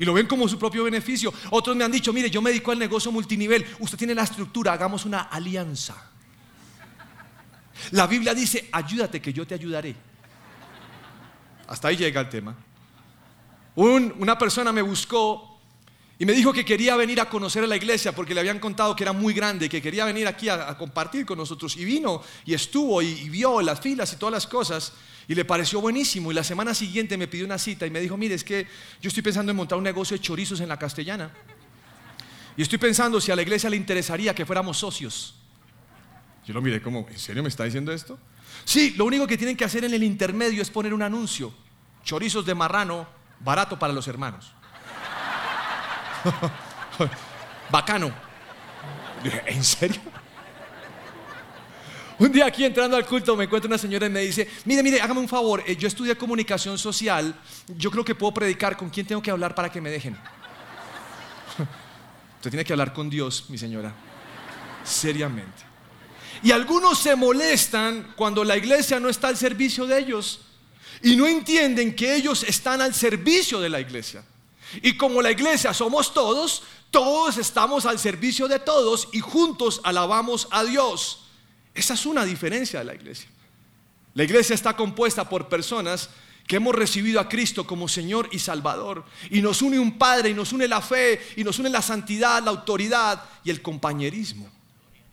Y 0.00 0.06
lo 0.06 0.14
ven 0.14 0.26
como 0.26 0.48
su 0.48 0.58
propio 0.58 0.84
beneficio. 0.84 1.30
Otros 1.50 1.76
me 1.76 1.84
han 1.84 1.92
dicho, 1.92 2.10
mire, 2.10 2.30
yo 2.30 2.40
me 2.40 2.48
dedico 2.48 2.72
al 2.72 2.78
negocio 2.78 3.12
multinivel. 3.12 3.66
Usted 3.80 3.98
tiene 3.98 4.14
la 4.14 4.22
estructura, 4.22 4.72
hagamos 4.72 5.04
una 5.04 5.24
alianza. 5.24 5.94
La 7.90 8.06
Biblia 8.06 8.32
dice, 8.32 8.70
ayúdate 8.72 9.20
que 9.20 9.30
yo 9.30 9.46
te 9.46 9.52
ayudaré. 9.52 9.94
Hasta 11.66 11.88
ahí 11.88 11.98
llega 11.98 12.22
el 12.22 12.30
tema. 12.30 12.56
una 13.74 14.38
persona 14.38 14.72
me 14.72 14.80
buscó 14.80 15.60
y 16.18 16.24
me 16.24 16.32
dijo 16.32 16.50
que 16.50 16.64
quería 16.64 16.96
venir 16.96 17.20
a 17.20 17.28
conocer 17.28 17.64
a 17.64 17.66
la 17.66 17.76
iglesia 17.76 18.12
porque 18.12 18.32
le 18.32 18.40
habían 18.40 18.58
contado 18.58 18.96
que 18.96 19.04
era 19.04 19.12
muy 19.12 19.34
grande, 19.34 19.68
que 19.68 19.82
quería 19.82 20.06
venir 20.06 20.26
aquí 20.26 20.48
a, 20.48 20.78
compartir 20.78 21.26
con 21.26 21.36
nosotros. 21.36 21.76
Y 21.76 21.84
vino 21.84 22.22
y 22.46 22.54
estuvo 22.54 23.02
y, 23.02 23.08
y 23.08 23.28
vio 23.28 23.60
las 23.60 23.80
filas 23.80 24.10
y 24.14 24.16
todas 24.16 24.32
las 24.32 24.46
cosas 24.46 24.94
y 25.30 25.34
le 25.36 25.44
pareció 25.44 25.80
buenísimo. 25.80 26.32
Y 26.32 26.34
la 26.34 26.42
semana 26.42 26.74
siguiente 26.74 27.16
me 27.16 27.28
pidió 27.28 27.46
una 27.46 27.56
cita 27.56 27.86
y 27.86 27.90
me 27.90 28.00
dijo, 28.00 28.16
mire, 28.16 28.34
es 28.34 28.42
que 28.42 28.66
yo 29.00 29.06
estoy 29.06 29.22
pensando 29.22 29.52
en 29.52 29.56
montar 29.56 29.78
un 29.78 29.84
negocio 29.84 30.16
de 30.16 30.20
chorizos 30.20 30.60
en 30.60 30.68
la 30.68 30.76
castellana. 30.76 31.30
Y 32.56 32.62
estoy 32.62 32.78
pensando 32.78 33.20
si 33.20 33.30
a 33.30 33.36
la 33.36 33.42
iglesia 33.42 33.70
le 33.70 33.76
interesaría 33.76 34.34
que 34.34 34.44
fuéramos 34.44 34.78
socios. 34.78 35.36
Yo 36.44 36.52
lo 36.52 36.60
miré 36.60 36.82
como, 36.82 37.06
¿en 37.08 37.16
serio 37.16 37.44
me 37.44 37.48
está 37.48 37.62
diciendo 37.62 37.92
esto? 37.92 38.18
Sí, 38.64 38.94
lo 38.96 39.04
único 39.04 39.24
que 39.28 39.38
tienen 39.38 39.56
que 39.56 39.64
hacer 39.64 39.84
en 39.84 39.94
el 39.94 40.02
intermedio 40.02 40.62
es 40.62 40.68
poner 40.68 40.92
un 40.92 41.02
anuncio. 41.02 41.54
Chorizos 42.02 42.44
de 42.44 42.56
marrano, 42.56 43.06
barato 43.38 43.78
para 43.78 43.92
los 43.92 44.08
hermanos. 44.08 44.50
Bacano. 47.70 48.12
¿en 49.46 49.62
serio? 49.62 50.00
Un 52.20 52.30
día 52.30 52.44
aquí 52.44 52.66
entrando 52.66 52.98
al 52.98 53.06
culto 53.06 53.34
me 53.34 53.44
encuentro 53.44 53.66
una 53.66 53.78
señora 53.78 54.06
y 54.06 54.10
me 54.10 54.20
dice, 54.20 54.46
mire, 54.66 54.82
mire, 54.82 55.00
hágame 55.00 55.20
un 55.20 55.28
favor, 55.28 55.64
eh, 55.66 55.74
yo 55.74 55.88
estudié 55.88 56.14
comunicación 56.18 56.76
social, 56.76 57.34
yo 57.66 57.90
creo 57.90 58.04
que 58.04 58.14
puedo 58.14 58.34
predicar, 58.34 58.76
¿con 58.76 58.90
quién 58.90 59.06
tengo 59.06 59.22
que 59.22 59.30
hablar 59.30 59.54
para 59.54 59.72
que 59.72 59.80
me 59.80 59.88
dejen? 59.88 60.18
Usted 62.36 62.50
tiene 62.50 62.62
que 62.62 62.74
hablar 62.74 62.92
con 62.92 63.08
Dios, 63.08 63.46
mi 63.48 63.56
señora, 63.56 63.94
seriamente. 64.84 65.62
Y 66.42 66.50
algunos 66.50 66.98
se 66.98 67.16
molestan 67.16 68.12
cuando 68.14 68.44
la 68.44 68.58
iglesia 68.58 69.00
no 69.00 69.08
está 69.08 69.28
al 69.28 69.38
servicio 69.38 69.86
de 69.86 70.00
ellos 70.00 70.40
y 71.02 71.16
no 71.16 71.26
entienden 71.26 71.96
que 71.96 72.14
ellos 72.14 72.42
están 72.42 72.82
al 72.82 72.94
servicio 72.94 73.60
de 73.60 73.70
la 73.70 73.80
iglesia. 73.80 74.26
Y 74.82 74.98
como 74.98 75.22
la 75.22 75.30
iglesia 75.30 75.72
somos 75.72 76.12
todos, 76.12 76.64
todos 76.90 77.38
estamos 77.38 77.86
al 77.86 77.98
servicio 77.98 78.46
de 78.46 78.58
todos 78.58 79.08
y 79.10 79.20
juntos 79.20 79.80
alabamos 79.84 80.48
a 80.50 80.64
Dios. 80.64 81.20
Esa 81.74 81.94
es 81.94 82.06
una 82.06 82.24
diferencia 82.24 82.80
de 82.80 82.84
la 82.84 82.94
iglesia. 82.94 83.28
La 84.14 84.24
iglesia 84.24 84.54
está 84.54 84.74
compuesta 84.74 85.28
por 85.28 85.48
personas 85.48 86.10
que 86.46 86.56
hemos 86.56 86.74
recibido 86.74 87.20
a 87.20 87.28
Cristo 87.28 87.64
como 87.64 87.86
Señor 87.86 88.28
y 88.32 88.40
Salvador. 88.40 89.04
Y 89.30 89.40
nos 89.40 89.62
une 89.62 89.78
un 89.78 89.96
Padre, 89.96 90.30
y 90.30 90.34
nos 90.34 90.52
une 90.52 90.66
la 90.66 90.80
fe, 90.80 91.20
y 91.36 91.44
nos 91.44 91.58
une 91.60 91.70
la 91.70 91.80
santidad, 91.80 92.42
la 92.42 92.50
autoridad 92.50 93.22
y 93.44 93.50
el 93.50 93.62
compañerismo. 93.62 94.50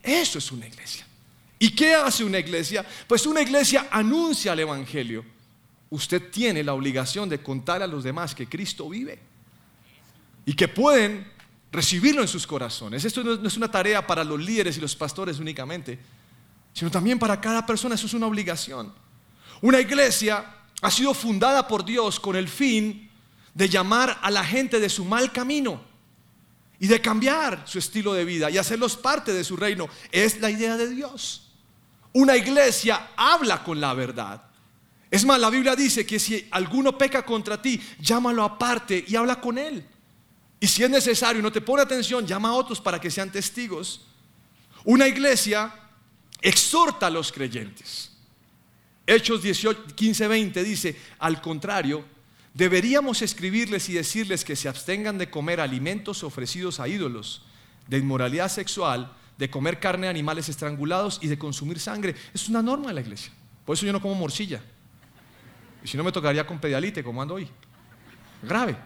Eso 0.02 0.38
es 0.38 0.50
una 0.50 0.66
iglesia. 0.66 1.06
¿Y 1.60 1.70
qué 1.70 1.94
hace 1.94 2.24
una 2.24 2.38
iglesia? 2.38 2.84
Pues 3.06 3.24
una 3.26 3.40
iglesia 3.40 3.86
anuncia 3.90 4.52
el 4.52 4.60
Evangelio. 4.60 5.24
Usted 5.90 6.30
tiene 6.30 6.62
la 6.64 6.74
obligación 6.74 7.28
de 7.28 7.40
contar 7.40 7.82
a 7.82 7.86
los 7.86 8.04
demás 8.04 8.34
que 8.34 8.48
Cristo 8.48 8.88
vive 8.88 9.18
y 10.44 10.54
que 10.54 10.68
pueden 10.68 11.26
recibirlo 11.70 12.22
en 12.22 12.28
sus 12.28 12.46
corazones. 12.46 13.04
Esto 13.04 13.22
no 13.22 13.46
es 13.46 13.56
una 13.56 13.70
tarea 13.70 14.06
para 14.06 14.24
los 14.24 14.40
líderes 14.40 14.76
y 14.76 14.80
los 14.80 14.96
pastores 14.96 15.38
únicamente 15.38 15.98
sino 16.78 16.92
también 16.92 17.18
para 17.18 17.40
cada 17.40 17.66
persona. 17.66 17.96
Eso 17.96 18.06
es 18.06 18.14
una 18.14 18.28
obligación. 18.28 18.94
Una 19.60 19.80
iglesia 19.80 20.44
ha 20.80 20.90
sido 20.92 21.12
fundada 21.12 21.66
por 21.66 21.84
Dios 21.84 22.20
con 22.20 22.36
el 22.36 22.48
fin 22.48 23.10
de 23.52 23.68
llamar 23.68 24.16
a 24.22 24.30
la 24.30 24.44
gente 24.44 24.78
de 24.78 24.88
su 24.88 25.04
mal 25.04 25.32
camino 25.32 25.82
y 26.78 26.86
de 26.86 27.00
cambiar 27.00 27.64
su 27.64 27.80
estilo 27.80 28.12
de 28.12 28.24
vida 28.24 28.48
y 28.48 28.58
hacerlos 28.58 28.96
parte 28.96 29.32
de 29.32 29.42
su 29.42 29.56
reino. 29.56 29.88
Es 30.12 30.40
la 30.40 30.50
idea 30.50 30.76
de 30.76 30.88
Dios. 30.88 31.50
Una 32.12 32.36
iglesia 32.36 33.08
habla 33.16 33.64
con 33.64 33.80
la 33.80 33.92
verdad. 33.94 34.40
Es 35.10 35.24
más, 35.24 35.40
la 35.40 35.50
Biblia 35.50 35.74
dice 35.74 36.06
que 36.06 36.20
si 36.20 36.46
alguno 36.52 36.96
peca 36.96 37.24
contra 37.24 37.60
ti, 37.60 37.82
llámalo 37.98 38.44
aparte 38.44 39.04
y 39.04 39.16
habla 39.16 39.40
con 39.40 39.58
él. 39.58 39.84
Y 40.60 40.68
si 40.68 40.84
es 40.84 40.90
necesario 40.90 41.40
y 41.40 41.42
no 41.42 41.50
te 41.50 41.60
pone 41.60 41.82
atención, 41.82 42.24
llama 42.24 42.50
a 42.50 42.52
otros 42.52 42.80
para 42.80 43.00
que 43.00 43.10
sean 43.10 43.32
testigos. 43.32 44.06
Una 44.84 45.08
iglesia 45.08 45.74
exhorta 46.40 47.06
a 47.06 47.10
los 47.10 47.32
creyentes. 47.32 48.12
Hechos 49.06 49.42
18, 49.42 49.94
15, 49.94 50.28
20 50.28 50.64
dice, 50.64 50.96
al 51.18 51.40
contrario, 51.40 52.04
deberíamos 52.52 53.22
escribirles 53.22 53.88
y 53.88 53.94
decirles 53.94 54.44
que 54.44 54.56
se 54.56 54.68
abstengan 54.68 55.16
de 55.16 55.30
comer 55.30 55.60
alimentos 55.60 56.22
ofrecidos 56.22 56.78
a 56.80 56.88
ídolos, 56.88 57.42
de 57.86 57.98
inmoralidad 57.98 58.50
sexual, 58.50 59.12
de 59.38 59.48
comer 59.48 59.80
carne 59.80 60.06
de 60.06 60.10
animales 60.10 60.48
estrangulados 60.48 61.20
y 61.22 61.28
de 61.28 61.38
consumir 61.38 61.78
sangre. 61.78 62.14
Es 62.34 62.48
una 62.48 62.60
norma 62.60 62.88
de 62.88 62.94
la 62.94 63.00
iglesia. 63.00 63.32
Por 63.64 63.76
eso 63.76 63.86
yo 63.86 63.92
no 63.92 64.02
como 64.02 64.14
morcilla. 64.14 64.62
Y 65.82 65.88
si 65.88 65.96
no 65.96 66.04
me 66.04 66.12
tocaría 66.12 66.46
con 66.46 66.58
pedialite, 66.58 67.04
como 67.04 67.22
ando 67.22 67.34
hoy. 67.34 67.48
Grave. 68.42 68.76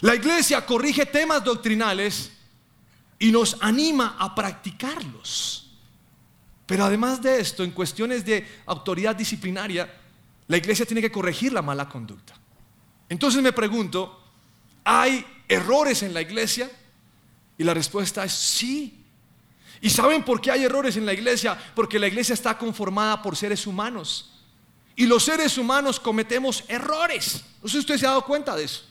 La 0.00 0.14
iglesia 0.14 0.64
corrige 0.66 1.06
temas 1.06 1.44
doctrinales 1.44 2.32
y 3.18 3.30
nos 3.30 3.56
anima 3.60 4.16
a 4.18 4.34
practicarlos. 4.34 5.73
Pero 6.66 6.84
además 6.84 7.20
de 7.20 7.40
esto, 7.40 7.62
en 7.62 7.72
cuestiones 7.72 8.24
de 8.24 8.46
autoridad 8.66 9.14
disciplinaria, 9.14 9.92
la 10.46 10.56
iglesia 10.56 10.86
tiene 10.86 11.00
que 11.00 11.12
corregir 11.12 11.52
la 11.52 11.62
mala 11.62 11.88
conducta. 11.88 12.34
Entonces 13.08 13.42
me 13.42 13.52
pregunto, 13.52 14.22
¿hay 14.82 15.24
errores 15.48 16.02
en 16.02 16.14
la 16.14 16.22
iglesia? 16.22 16.70
Y 17.58 17.64
la 17.64 17.74
respuesta 17.74 18.24
es 18.24 18.32
sí. 18.32 19.04
¿Y 19.80 19.90
saben 19.90 20.24
por 20.24 20.40
qué 20.40 20.50
hay 20.50 20.64
errores 20.64 20.96
en 20.96 21.04
la 21.04 21.12
iglesia? 21.12 21.58
Porque 21.74 21.98
la 21.98 22.06
iglesia 22.06 22.32
está 22.32 22.56
conformada 22.56 23.20
por 23.20 23.36
seres 23.36 23.66
humanos. 23.66 24.30
Y 24.96 25.06
los 25.06 25.24
seres 25.24 25.58
humanos 25.58 26.00
cometemos 26.00 26.64
errores. 26.68 27.44
No 27.62 27.68
sé 27.68 27.72
si 27.72 27.78
usted 27.80 27.98
se 27.98 28.06
ha 28.06 28.10
dado 28.10 28.24
cuenta 28.24 28.56
de 28.56 28.64
eso. 28.64 28.84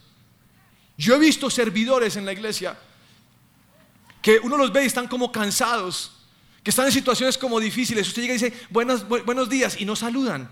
Yo 0.98 1.16
he 1.16 1.20
visto 1.20 1.50
servidores 1.50 2.18
en 2.18 2.26
la 2.26 2.34
iglesia 2.34 2.78
que 4.22 4.40
uno 4.40 4.58
los 4.58 4.72
ve 4.72 4.84
y 4.84 4.88
están 4.88 5.08
como 5.08 5.32
cansados 5.32 6.23
que 6.64 6.70
están 6.70 6.86
en 6.86 6.94
situaciones 6.94 7.38
como 7.38 7.60
difíciles. 7.60 8.08
Usted 8.08 8.22
llega 8.22 8.36
y 8.36 8.38
dice, 8.38 8.54
buenos, 8.70 9.08
buenos 9.08 9.50
días, 9.50 9.80
y 9.80 9.86
no 9.86 9.96
saludan. 9.96 10.50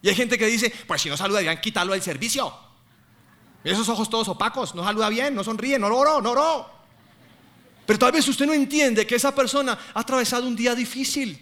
Y 0.00 0.08
hay 0.08 0.14
gente 0.14 0.38
que 0.38 0.46
dice, 0.46 0.72
pues 0.86 1.02
si 1.02 1.10
no 1.10 1.16
saluda, 1.16 1.38
deberían 1.40 1.60
quitarlo 1.60 1.92
del 1.92 2.02
servicio. 2.02 2.52
esos 3.62 3.88
ojos 3.88 4.08
todos 4.08 4.28
opacos, 4.28 4.74
no 4.74 4.82
saluda 4.82 5.08
bien, 5.10 5.34
no 5.34 5.44
sonríe, 5.44 5.78
no 5.78 5.86
oró, 5.88 6.22
no 6.22 6.30
oró. 6.30 6.70
Pero 7.86 7.98
tal 7.98 8.12
vez 8.12 8.26
usted 8.26 8.46
no 8.46 8.54
entiende 8.54 9.06
que 9.06 9.16
esa 9.16 9.34
persona 9.34 9.78
ha 9.92 10.00
atravesado 10.00 10.46
un 10.46 10.56
día 10.56 10.74
difícil. 10.74 11.38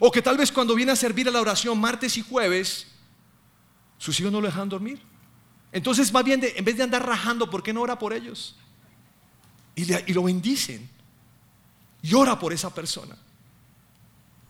O 0.00 0.10
que 0.10 0.22
tal 0.22 0.38
vez 0.38 0.50
cuando 0.50 0.74
viene 0.74 0.92
a 0.92 0.96
servir 0.96 1.28
a 1.28 1.30
la 1.30 1.40
oración 1.40 1.78
martes 1.78 2.16
y 2.16 2.22
jueves, 2.22 2.86
sus 3.98 4.18
hijos 4.20 4.32
no 4.32 4.40
lo 4.40 4.46
dejan 4.46 4.68
dormir. 4.68 5.00
Entonces, 5.70 6.10
más 6.12 6.24
bien, 6.24 6.40
en 6.42 6.64
vez 6.64 6.76
de 6.78 6.82
andar 6.82 7.06
rajando, 7.06 7.50
¿por 7.50 7.62
qué 7.62 7.74
no 7.74 7.82
ora 7.82 7.98
por 7.98 8.14
ellos? 8.14 8.56
Y, 9.74 9.92
y 10.10 10.14
lo 10.14 10.22
bendicen 10.22 10.97
y 12.02 12.14
ora 12.14 12.38
por 12.38 12.52
esa 12.52 12.72
persona. 12.74 13.16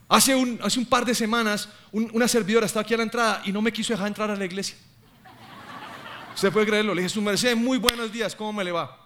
Hace 0.08 0.34
un, 0.34 0.58
hace 0.62 0.78
un 0.78 0.86
par 0.86 1.04
de 1.04 1.14
semanas 1.14 1.68
una 1.92 2.26
servidora 2.26 2.64
estaba 2.64 2.82
aquí 2.82 2.94
a 2.94 2.96
la 2.96 3.02
entrada 3.02 3.42
y 3.44 3.52
no 3.52 3.60
me 3.60 3.72
quiso 3.72 3.92
dejar 3.92 4.08
entrar 4.08 4.30
a 4.30 4.36
la 4.36 4.44
iglesia. 4.44 4.76
Usted 6.34 6.52
puede 6.52 6.66
creerlo. 6.66 6.94
Le 6.94 7.02
dije, 7.02 7.12
su 7.12 7.20
merced, 7.20 7.56
muy 7.56 7.78
buenos 7.78 8.10
días, 8.12 8.34
¿cómo 8.34 8.52
me 8.52 8.64
le 8.64 8.72
va? 8.72 8.96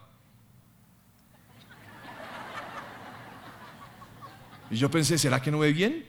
Y 4.69 4.77
yo 4.77 4.89
pensé, 4.89 5.17
¿será 5.17 5.41
que 5.41 5.51
no 5.51 5.59
ve 5.59 5.73
bien? 5.73 6.05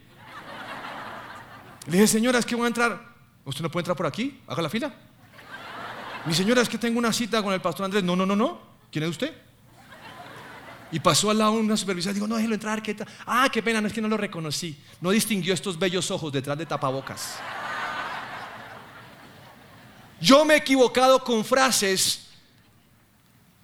Le 1.86 1.92
dije, 1.92 2.06
señora, 2.06 2.38
es 2.38 2.46
que 2.46 2.54
voy 2.54 2.64
a 2.64 2.68
entrar. 2.68 3.14
¿Usted 3.44 3.62
no 3.62 3.70
puede 3.70 3.82
entrar 3.82 3.96
por 3.96 4.06
aquí? 4.06 4.40
Haga 4.46 4.62
la 4.62 4.70
fila. 4.70 4.94
Mi 6.24 6.32
señora, 6.32 6.62
es 6.62 6.68
que 6.68 6.78
tengo 6.78 6.98
una 6.98 7.12
cita 7.12 7.42
con 7.42 7.52
el 7.52 7.60
pastor 7.60 7.84
Andrés. 7.84 8.02
No, 8.02 8.16
no, 8.16 8.24
no, 8.24 8.34
no. 8.34 8.60
¿Quién 8.90 9.04
es 9.04 9.10
usted? 9.10 9.34
Y 10.94 11.00
pasó 11.00 11.28
al 11.28 11.38
lado 11.38 11.54
una 11.54 11.76
supervisora. 11.76 12.14
Digo, 12.14 12.28
no, 12.28 12.36
déjelo 12.36 12.54
entrar. 12.54 12.80
¿qué 12.80 12.94
tal? 12.94 13.08
Ah, 13.26 13.48
qué 13.52 13.60
pena, 13.64 13.80
no 13.80 13.88
es 13.88 13.92
que 13.92 14.00
no 14.00 14.06
lo 14.06 14.16
reconocí. 14.16 14.76
No 15.00 15.10
distinguió 15.10 15.52
estos 15.52 15.76
bellos 15.76 16.08
ojos 16.12 16.32
detrás 16.32 16.56
de 16.56 16.66
tapabocas. 16.66 17.34
Yo 20.20 20.44
me 20.44 20.54
he 20.54 20.58
equivocado 20.58 21.18
con 21.24 21.44
frases 21.44 22.28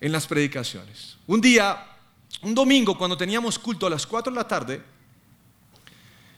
en 0.01 0.11
las 0.11 0.27
predicaciones. 0.27 1.19
Un 1.29 1.41
día, 1.41 1.87
un 2.43 2.53
domingo, 2.53 2.99
cuando 2.99 3.17
teníamos 3.17 3.61
culto 3.61 3.87
a 3.87 3.91
las 3.91 4.05
4 4.05 4.33
de 4.33 4.37
la 4.37 4.49
tarde, 4.49 4.83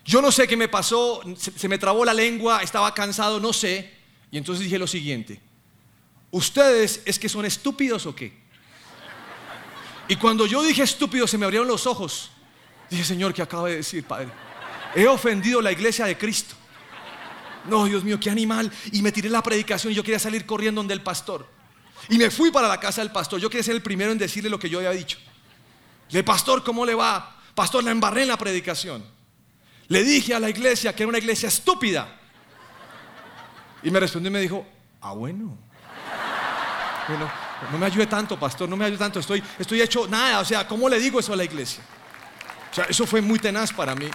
yo 0.04 0.20
no 0.20 0.30
sé 0.30 0.46
qué 0.46 0.58
me 0.58 0.68
pasó, 0.68 1.22
se, 1.38 1.52
se 1.52 1.68
me 1.70 1.78
trabó 1.78 2.04
la 2.04 2.12
lengua, 2.12 2.60
estaba 2.62 2.92
cansado, 2.92 3.40
no 3.40 3.54
sé. 3.54 3.90
Y 4.30 4.36
entonces 4.36 4.62
dije 4.62 4.78
lo 4.78 4.86
siguiente, 4.86 5.40
¿ustedes 6.30 7.00
es 7.06 7.18
que 7.18 7.30
son 7.30 7.46
estúpidos 7.46 8.04
o 8.04 8.14
qué? 8.14 8.41
Y 10.08 10.16
cuando 10.16 10.46
yo 10.46 10.62
dije 10.62 10.82
estúpido 10.82 11.26
se 11.26 11.38
me 11.38 11.44
abrieron 11.44 11.68
los 11.68 11.86
ojos. 11.86 12.30
Dije, 12.90 13.04
Señor, 13.04 13.32
¿qué 13.32 13.42
acaba 13.42 13.68
de 13.68 13.76
decir, 13.76 14.04
Padre? 14.04 14.28
He 14.94 15.06
ofendido 15.06 15.62
la 15.62 15.72
iglesia 15.72 16.04
de 16.04 16.18
Cristo. 16.18 16.54
No, 17.64 17.84
Dios 17.86 18.04
mío, 18.04 18.18
qué 18.20 18.30
animal. 18.30 18.70
Y 18.92 19.02
me 19.02 19.12
tiré 19.12 19.30
la 19.30 19.42
predicación 19.42 19.92
y 19.92 19.96
yo 19.96 20.02
quería 20.02 20.18
salir 20.18 20.44
corriendo 20.44 20.80
donde 20.80 20.94
el 20.94 21.00
pastor. 21.00 21.48
Y 22.08 22.18
me 22.18 22.30
fui 22.30 22.50
para 22.50 22.68
la 22.68 22.78
casa 22.78 23.00
del 23.00 23.12
pastor. 23.12 23.40
Yo 23.40 23.48
quería 23.48 23.62
ser 23.62 23.74
el 23.74 23.82
primero 23.82 24.12
en 24.12 24.18
decirle 24.18 24.50
lo 24.50 24.58
que 24.58 24.68
yo 24.68 24.78
había 24.78 24.90
dicho. 24.90 25.18
Le, 26.10 26.22
pastor, 26.22 26.62
¿cómo 26.62 26.84
le 26.84 26.94
va? 26.94 27.40
Pastor, 27.54 27.84
la 27.84 27.90
embarré 27.90 28.22
en 28.22 28.28
la 28.28 28.36
predicación. 28.36 29.04
Le 29.88 30.02
dije 30.02 30.34
a 30.34 30.40
la 30.40 30.50
iglesia 30.50 30.94
que 30.94 31.04
era 31.04 31.08
una 31.08 31.18
iglesia 31.18 31.48
estúpida. 31.48 32.20
Y 33.82 33.90
me 33.90 34.00
respondió 34.00 34.28
y 34.28 34.32
me 34.32 34.40
dijo, 34.40 34.66
ah, 35.00 35.12
bueno. 35.12 35.56
Bueno, 37.08 37.30
no 37.70 37.78
me 37.78 37.86
ayude 37.86 38.06
tanto, 38.06 38.38
pastor, 38.38 38.68
no 38.68 38.76
me 38.76 38.84
ayude 38.84 38.98
tanto. 38.98 39.20
Estoy, 39.20 39.42
estoy 39.58 39.80
hecho 39.80 40.06
nada. 40.08 40.40
O 40.40 40.44
sea, 40.44 40.66
¿cómo 40.66 40.88
le 40.88 40.98
digo 40.98 41.20
eso 41.20 41.32
a 41.32 41.36
la 41.36 41.44
iglesia? 41.44 41.82
O 42.70 42.74
sea, 42.74 42.84
eso 42.84 43.06
fue 43.06 43.20
muy 43.20 43.38
tenaz 43.38 43.72
para 43.72 43.94
mí. 43.94 44.08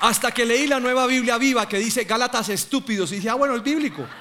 Hasta 0.00 0.30
que 0.32 0.44
leí 0.44 0.66
la 0.66 0.80
nueva 0.80 1.06
Biblia 1.06 1.38
viva 1.38 1.68
que 1.68 1.78
dice 1.78 2.04
Gálatas 2.04 2.48
estúpidos. 2.48 3.10
Y 3.12 3.16
dije, 3.16 3.30
ah, 3.30 3.34
bueno, 3.34 3.56
es 3.56 3.62
bíblico. 3.62 4.06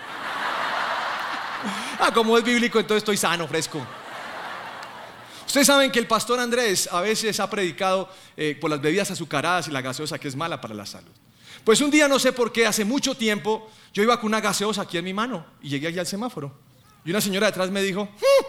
Ah, 2.03 2.11
como 2.11 2.35
es 2.35 2.43
bíblico, 2.43 2.79
entonces 2.79 3.01
estoy 3.01 3.15
sano, 3.15 3.47
fresco. 3.47 3.79
Ustedes 5.45 5.67
saben 5.67 5.91
que 5.91 5.99
el 5.99 6.07
pastor 6.07 6.39
Andrés 6.39 6.89
a 6.91 6.99
veces 7.01 7.39
ha 7.39 7.47
predicado 7.47 8.09
eh, 8.35 8.57
por 8.59 8.71
las 8.71 8.81
bebidas 8.81 9.11
azucaradas 9.11 9.67
y 9.67 9.71
la 9.71 9.81
gaseosa 9.81 10.17
que 10.17 10.27
es 10.27 10.35
mala 10.35 10.59
para 10.59 10.73
la 10.73 10.87
salud. 10.87 11.11
Pues 11.63 11.79
un 11.81 11.91
día 11.91 12.07
no 12.07 12.17
sé 12.17 12.33
por 12.33 12.51
qué, 12.51 12.65
hace 12.65 12.85
mucho 12.85 13.13
tiempo, 13.13 13.69
yo 13.93 14.01
iba 14.01 14.19
con 14.19 14.27
una 14.27 14.41
gaseosa 14.41 14.81
aquí 14.81 14.97
en 14.97 15.05
mi 15.05 15.13
mano 15.13 15.45
y 15.61 15.69
llegué 15.69 15.87
allá 15.87 16.01
al 16.01 16.07
semáforo. 16.07 16.51
Y 17.03 17.11
una 17.11 17.21
señora 17.21 17.47
detrás 17.47 17.69
me 17.69 17.81
dijo, 17.81 18.05
"Mm, 18.05 18.45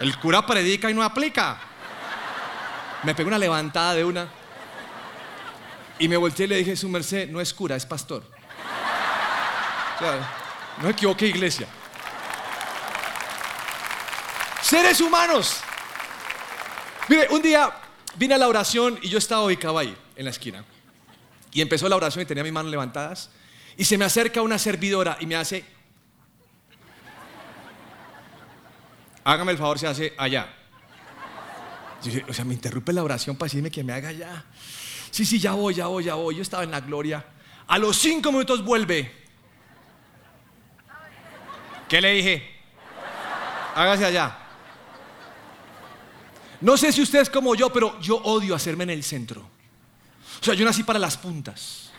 el 0.00 0.18
cura 0.18 0.44
predica 0.46 0.90
y 0.90 0.94
no 0.94 1.02
aplica. 1.02 1.58
Me 3.02 3.14
pegó 3.14 3.28
una 3.28 3.38
levantada 3.38 3.94
de 3.94 4.04
una. 4.04 4.28
Y 5.98 6.08
me 6.08 6.16
volteé 6.16 6.44
y 6.44 6.48
le 6.48 6.56
dije, 6.56 6.76
su 6.76 6.88
merced, 6.88 7.30
no 7.30 7.40
es 7.40 7.54
cura, 7.54 7.76
es 7.76 7.86
pastor. 7.86 8.22
O 9.94 9.98
sea, 9.98 10.30
no 10.82 10.88
equivoque, 10.90 11.26
iglesia. 11.26 11.66
Seres 14.60 15.00
humanos. 15.00 15.60
Mire, 17.08 17.28
un 17.30 17.40
día 17.40 17.72
vine 18.16 18.34
a 18.34 18.38
la 18.38 18.48
oración 18.48 18.98
y 19.00 19.08
yo 19.08 19.16
estaba 19.16 19.44
ubicado 19.44 19.78
ahí, 19.78 19.96
en 20.16 20.24
la 20.24 20.30
esquina. 20.30 20.64
Y 21.52 21.62
empezó 21.62 21.88
la 21.88 21.96
oración 21.96 22.22
y 22.22 22.26
tenía 22.26 22.44
mis 22.44 22.52
manos 22.52 22.70
levantadas. 22.70 23.30
Y 23.78 23.84
se 23.84 23.96
me 23.96 24.04
acerca 24.04 24.42
una 24.42 24.58
servidora 24.58 25.16
y 25.20 25.26
me 25.26 25.36
hace, 25.36 25.64
hágame 29.26 29.52
el 29.52 29.58
favor, 29.58 29.78
se 29.78 29.86
hace 29.88 30.14
allá. 30.16 30.48
O 32.28 32.32
sea, 32.32 32.44
me 32.44 32.54
interrumpe 32.54 32.92
la 32.92 33.02
oración 33.02 33.36
para 33.36 33.46
decirme 33.46 33.70
que 33.70 33.82
me 33.82 33.92
haga 33.92 34.10
allá. 34.10 34.44
Sí, 35.10 35.24
sí, 35.24 35.40
ya 35.40 35.52
voy, 35.52 35.74
ya 35.74 35.88
voy, 35.88 36.04
ya 36.04 36.14
voy. 36.14 36.36
Yo 36.36 36.42
estaba 36.42 36.62
en 36.62 36.70
la 36.70 36.80
gloria. 36.80 37.24
A 37.66 37.78
los 37.78 37.98
cinco 37.98 38.30
minutos 38.30 38.64
vuelve. 38.64 39.26
¿Qué 41.88 42.00
le 42.00 42.12
dije? 42.12 42.50
Hágase 43.74 44.04
allá. 44.04 44.38
No 46.60 46.76
sé 46.76 46.92
si 46.92 47.02
usted 47.02 47.20
es 47.20 47.30
como 47.30 47.54
yo, 47.56 47.72
pero 47.72 47.98
yo 48.00 48.16
odio 48.18 48.54
hacerme 48.54 48.84
en 48.84 48.90
el 48.90 49.02
centro. 49.02 49.40
O 50.40 50.44
sea, 50.44 50.54
yo 50.54 50.64
nací 50.64 50.84
para 50.84 51.00
las 51.00 51.16
puntas. 51.16 51.90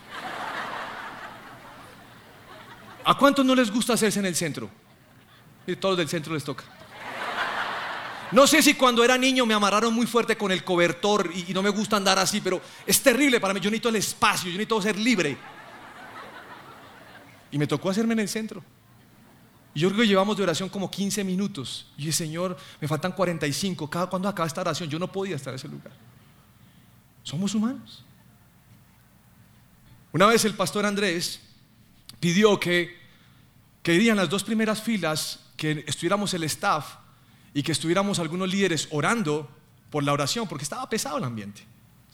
¿A 3.04 3.18
cuántos 3.18 3.46
no 3.46 3.54
les 3.54 3.70
gusta 3.70 3.94
hacerse 3.94 4.20
en 4.20 4.26
el 4.26 4.36
centro? 4.36 4.70
Y 5.66 5.76
todos 5.76 5.98
del 5.98 6.08
centro 6.08 6.34
les 6.34 6.44
toca. 6.46 6.77
No 8.32 8.46
sé 8.46 8.62
si 8.62 8.74
cuando 8.74 9.04
era 9.04 9.18
niño 9.18 9.46
me 9.46 9.54
amarraron 9.54 9.94
muy 9.94 10.06
fuerte 10.06 10.36
con 10.38 10.52
el 10.52 10.64
cobertor 10.64 11.32
y, 11.34 11.54
no 11.54 11.62
me 11.62 11.70
gusta 11.70 11.96
andar 11.96 12.20
así, 12.20 12.42
pero 12.42 12.62
es 12.86 13.02
terrible 13.02 13.40
para 13.40 13.54
mí. 13.54 13.60
Yo 13.60 13.70
necesito 13.70 13.90
el 13.90 13.96
espacio, 13.96 14.50
yo 14.50 14.58
necesito 14.58 14.82
ser 14.82 14.98
libre. 14.98 15.38
Y 17.52 17.58
me 17.58 17.68
tocó 17.68 17.90
hacerme 17.90 18.14
en 18.14 18.20
el 18.20 18.28
centro. 18.28 18.62
Y 19.74 19.80
yo 19.80 19.92
creo 19.92 20.04
llevamos 20.04 20.36
de 20.36 20.44
oración 20.44 20.68
como 20.68 20.92
15 20.92 21.24
minutos. 21.24 21.88
Y 21.96 22.02
dije, 22.02 22.12
Señor, 22.12 22.58
me 22.82 22.88
faltan 22.88 23.14
45. 23.14 23.90
Cada 23.90 24.08
cuando 24.08 24.28
acaba 24.28 24.48
esta 24.48 24.62
oración, 24.62 24.90
yo 24.90 25.00
no 25.00 25.10
podía 25.10 25.38
estar 25.38 25.54
en 25.54 25.56
ese 25.56 25.70
lugar. 25.70 25.94
Somos 27.24 27.56
humanos. 27.56 28.04
Una 30.12 30.26
vez 30.26 30.44
el 30.44 30.54
pastor 30.56 30.86
Andrés 30.86 31.40
pidió 32.20 32.60
que, 32.60 32.98
que 33.84 33.94
irían 33.94 34.18
las 34.18 34.30
dos 34.30 34.44
primeras 34.44 34.82
filas, 34.82 35.40
que 35.56 35.84
estuviéramos 35.88 36.34
el 36.34 36.44
staff 36.44 36.96
y 37.58 37.64
que 37.64 37.72
estuviéramos 37.72 38.20
algunos 38.20 38.48
líderes 38.48 38.88
orando 38.92 39.50
por 39.90 40.04
la 40.04 40.14
oración, 40.14 40.48
porque 40.48 40.62
estaba 40.62 40.88
pesado 40.88 41.18
el 41.18 41.24
ambiente. 41.24 41.64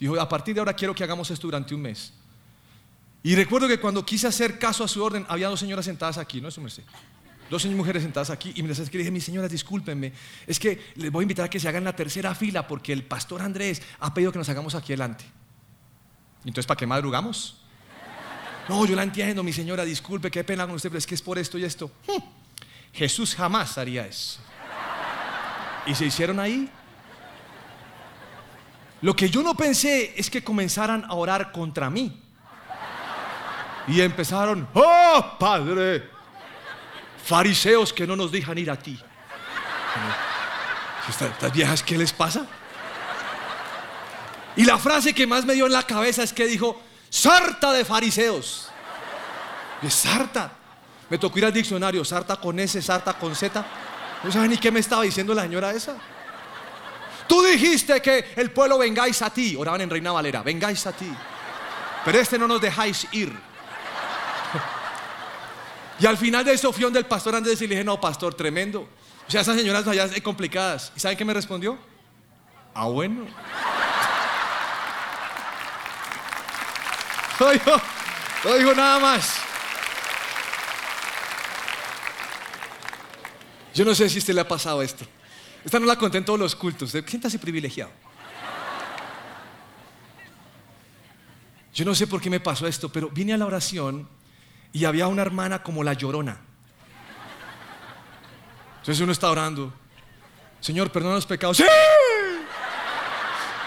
Dijo, 0.00 0.18
a 0.18 0.26
partir 0.26 0.54
de 0.54 0.60
ahora 0.60 0.72
quiero 0.72 0.94
que 0.94 1.04
hagamos 1.04 1.30
esto 1.30 1.46
durante 1.48 1.74
un 1.74 1.82
mes. 1.82 2.14
Y 3.22 3.34
recuerdo 3.34 3.68
que 3.68 3.78
cuando 3.78 4.06
quise 4.06 4.26
hacer 4.26 4.58
caso 4.58 4.82
a 4.82 4.88
su 4.88 5.04
orden, 5.04 5.26
había 5.28 5.48
dos 5.48 5.60
señoras 5.60 5.84
sentadas 5.84 6.16
aquí, 6.16 6.40
¿no 6.40 6.48
es 6.48 6.54
su 6.54 6.62
merced? 6.62 6.82
Dos 7.50 7.66
mujeres 7.66 8.02
sentadas 8.02 8.30
aquí 8.30 8.54
y 8.56 8.62
me 8.62 8.68
les 8.68 8.90
dije, 8.90 9.10
mis 9.10 9.24
señoras, 9.24 9.50
discúlpenme, 9.50 10.14
es 10.46 10.58
que 10.58 10.82
les 10.94 11.12
voy 11.12 11.20
a 11.20 11.24
invitar 11.24 11.44
a 11.44 11.50
que 11.50 11.60
se 11.60 11.68
hagan 11.68 11.84
la 11.84 11.94
tercera 11.94 12.34
fila 12.34 12.66
porque 12.66 12.94
el 12.94 13.04
pastor 13.04 13.42
Andrés 13.42 13.82
ha 14.00 14.14
pedido 14.14 14.32
que 14.32 14.38
nos 14.38 14.48
hagamos 14.48 14.74
aquí 14.74 14.94
adelante. 14.94 15.26
Entonces, 16.46 16.64
¿para 16.64 16.78
qué 16.78 16.86
madrugamos? 16.86 17.58
No, 18.66 18.86
yo 18.86 18.96
la 18.96 19.02
entiendo, 19.02 19.42
mi 19.42 19.52
señora, 19.52 19.84
disculpe, 19.84 20.30
qué 20.30 20.42
pena 20.42 20.64
con 20.64 20.76
usted, 20.76 20.88
pero 20.88 21.00
es 21.00 21.06
que 21.06 21.14
es 21.14 21.20
por 21.20 21.38
esto 21.38 21.58
y 21.58 21.64
esto. 21.64 21.90
Jesús 22.94 23.34
jamás 23.34 23.76
haría 23.76 24.06
eso. 24.06 24.40
Y 25.86 25.94
se 25.94 26.06
hicieron 26.06 26.40
ahí. 26.40 26.70
Lo 29.02 29.14
que 29.14 29.28
yo 29.28 29.42
no 29.42 29.54
pensé 29.54 30.14
es 30.16 30.30
que 30.30 30.42
comenzaran 30.42 31.04
a 31.08 31.14
orar 31.14 31.52
contra 31.52 31.90
mí. 31.90 32.22
Y 33.86 34.00
empezaron, 34.00 34.66
oh 34.72 35.36
Padre, 35.38 36.08
fariseos 37.22 37.92
que 37.92 38.06
no 38.06 38.16
nos 38.16 38.32
dejan 38.32 38.56
ir 38.56 38.70
a 38.70 38.76
ti. 38.76 38.98
Estas, 41.08 41.52
viejas, 41.52 41.82
¿qué 41.82 41.98
les 41.98 42.12
pasa? 42.12 42.46
Y 44.56 44.64
la 44.64 44.78
frase 44.78 45.14
que 45.14 45.26
más 45.26 45.44
me 45.44 45.54
dio 45.54 45.66
en 45.66 45.72
la 45.72 45.82
cabeza 45.82 46.22
es 46.22 46.32
que 46.32 46.46
dijo, 46.46 46.80
sarta 47.10 47.72
de 47.72 47.84
fariseos. 47.84 48.70
De 49.82 49.90
sarta. 49.90 50.52
Me 51.10 51.18
tocó 51.18 51.38
ir 51.38 51.44
al 51.44 51.52
diccionario, 51.52 52.04
sarta 52.04 52.36
con 52.36 52.58
S, 52.58 52.80
sarta 52.80 53.12
con 53.14 53.34
Z. 53.34 53.64
No 54.24 54.32
saben 54.32 54.50
ni 54.50 54.56
qué 54.56 54.70
me 54.70 54.80
estaba 54.80 55.02
diciendo 55.02 55.34
la 55.34 55.42
señora 55.42 55.70
esa. 55.72 55.96
Tú 57.28 57.42
dijiste 57.42 58.00
que 58.00 58.32
el 58.36 58.50
pueblo 58.50 58.78
vengáis 58.78 59.20
a 59.20 59.30
ti. 59.30 59.54
Oraban 59.54 59.82
en 59.82 59.90
Reina 59.90 60.12
Valera, 60.12 60.42
vengáis 60.42 60.86
a 60.86 60.92
ti. 60.92 61.12
Pero 62.04 62.18
este 62.18 62.38
no 62.38 62.48
nos 62.48 62.60
dejáis 62.60 63.06
ir. 63.12 63.32
Y 66.00 66.06
al 66.06 66.18
final 66.18 66.44
de 66.44 66.52
eso 66.52 66.72
fui 66.72 66.82
donde 66.82 66.98
el 66.98 67.06
pastor 67.06 67.36
Andrés 67.36 67.62
y 67.62 67.68
le 67.68 67.76
dije, 67.76 67.84
no, 67.84 68.00
pastor, 68.00 68.34
tremendo. 68.34 68.80
O 68.80 69.30
sea, 69.30 69.42
esas 69.42 69.56
señoras 69.56 69.86
allá 69.86 70.10
complicadas. 70.24 70.90
¿Y 70.96 70.98
saben 70.98 71.16
qué 71.16 71.24
me 71.24 71.32
respondió? 71.32 71.78
Ah, 72.74 72.86
bueno. 72.86 73.26
No 77.40 77.50
dijo, 77.50 77.72
no 78.44 78.54
dijo 78.54 78.74
nada 78.74 79.00
más. 79.00 79.53
Yo 83.74 83.84
no 83.84 83.94
sé 83.94 84.08
si 84.08 84.16
a 84.16 84.20
usted 84.20 84.34
le 84.34 84.40
ha 84.40 84.48
pasado 84.48 84.80
esto. 84.82 85.04
Esta 85.64 85.80
no 85.80 85.86
la 85.86 85.96
conté 85.96 86.18
en 86.18 86.24
todos 86.24 86.38
los 86.38 86.54
cultos. 86.54 86.90
Siéntase 86.90 87.38
privilegiado. 87.38 87.90
Yo 91.74 91.84
no 91.84 91.94
sé 91.94 92.06
por 92.06 92.20
qué 92.20 92.30
me 92.30 92.38
pasó 92.38 92.68
esto, 92.68 92.88
pero 92.88 93.08
vine 93.08 93.34
a 93.34 93.36
la 93.36 93.46
oración 93.46 94.08
y 94.72 94.84
había 94.84 95.08
una 95.08 95.22
hermana 95.22 95.62
como 95.62 95.82
la 95.82 95.94
llorona. 95.94 96.38
Entonces 98.76 99.00
uno 99.00 99.10
está 99.10 99.28
orando. 99.28 99.72
Señor, 100.60 100.92
perdona 100.92 101.16
los 101.16 101.26
pecados. 101.26 101.56
¡Sí! 101.56 101.64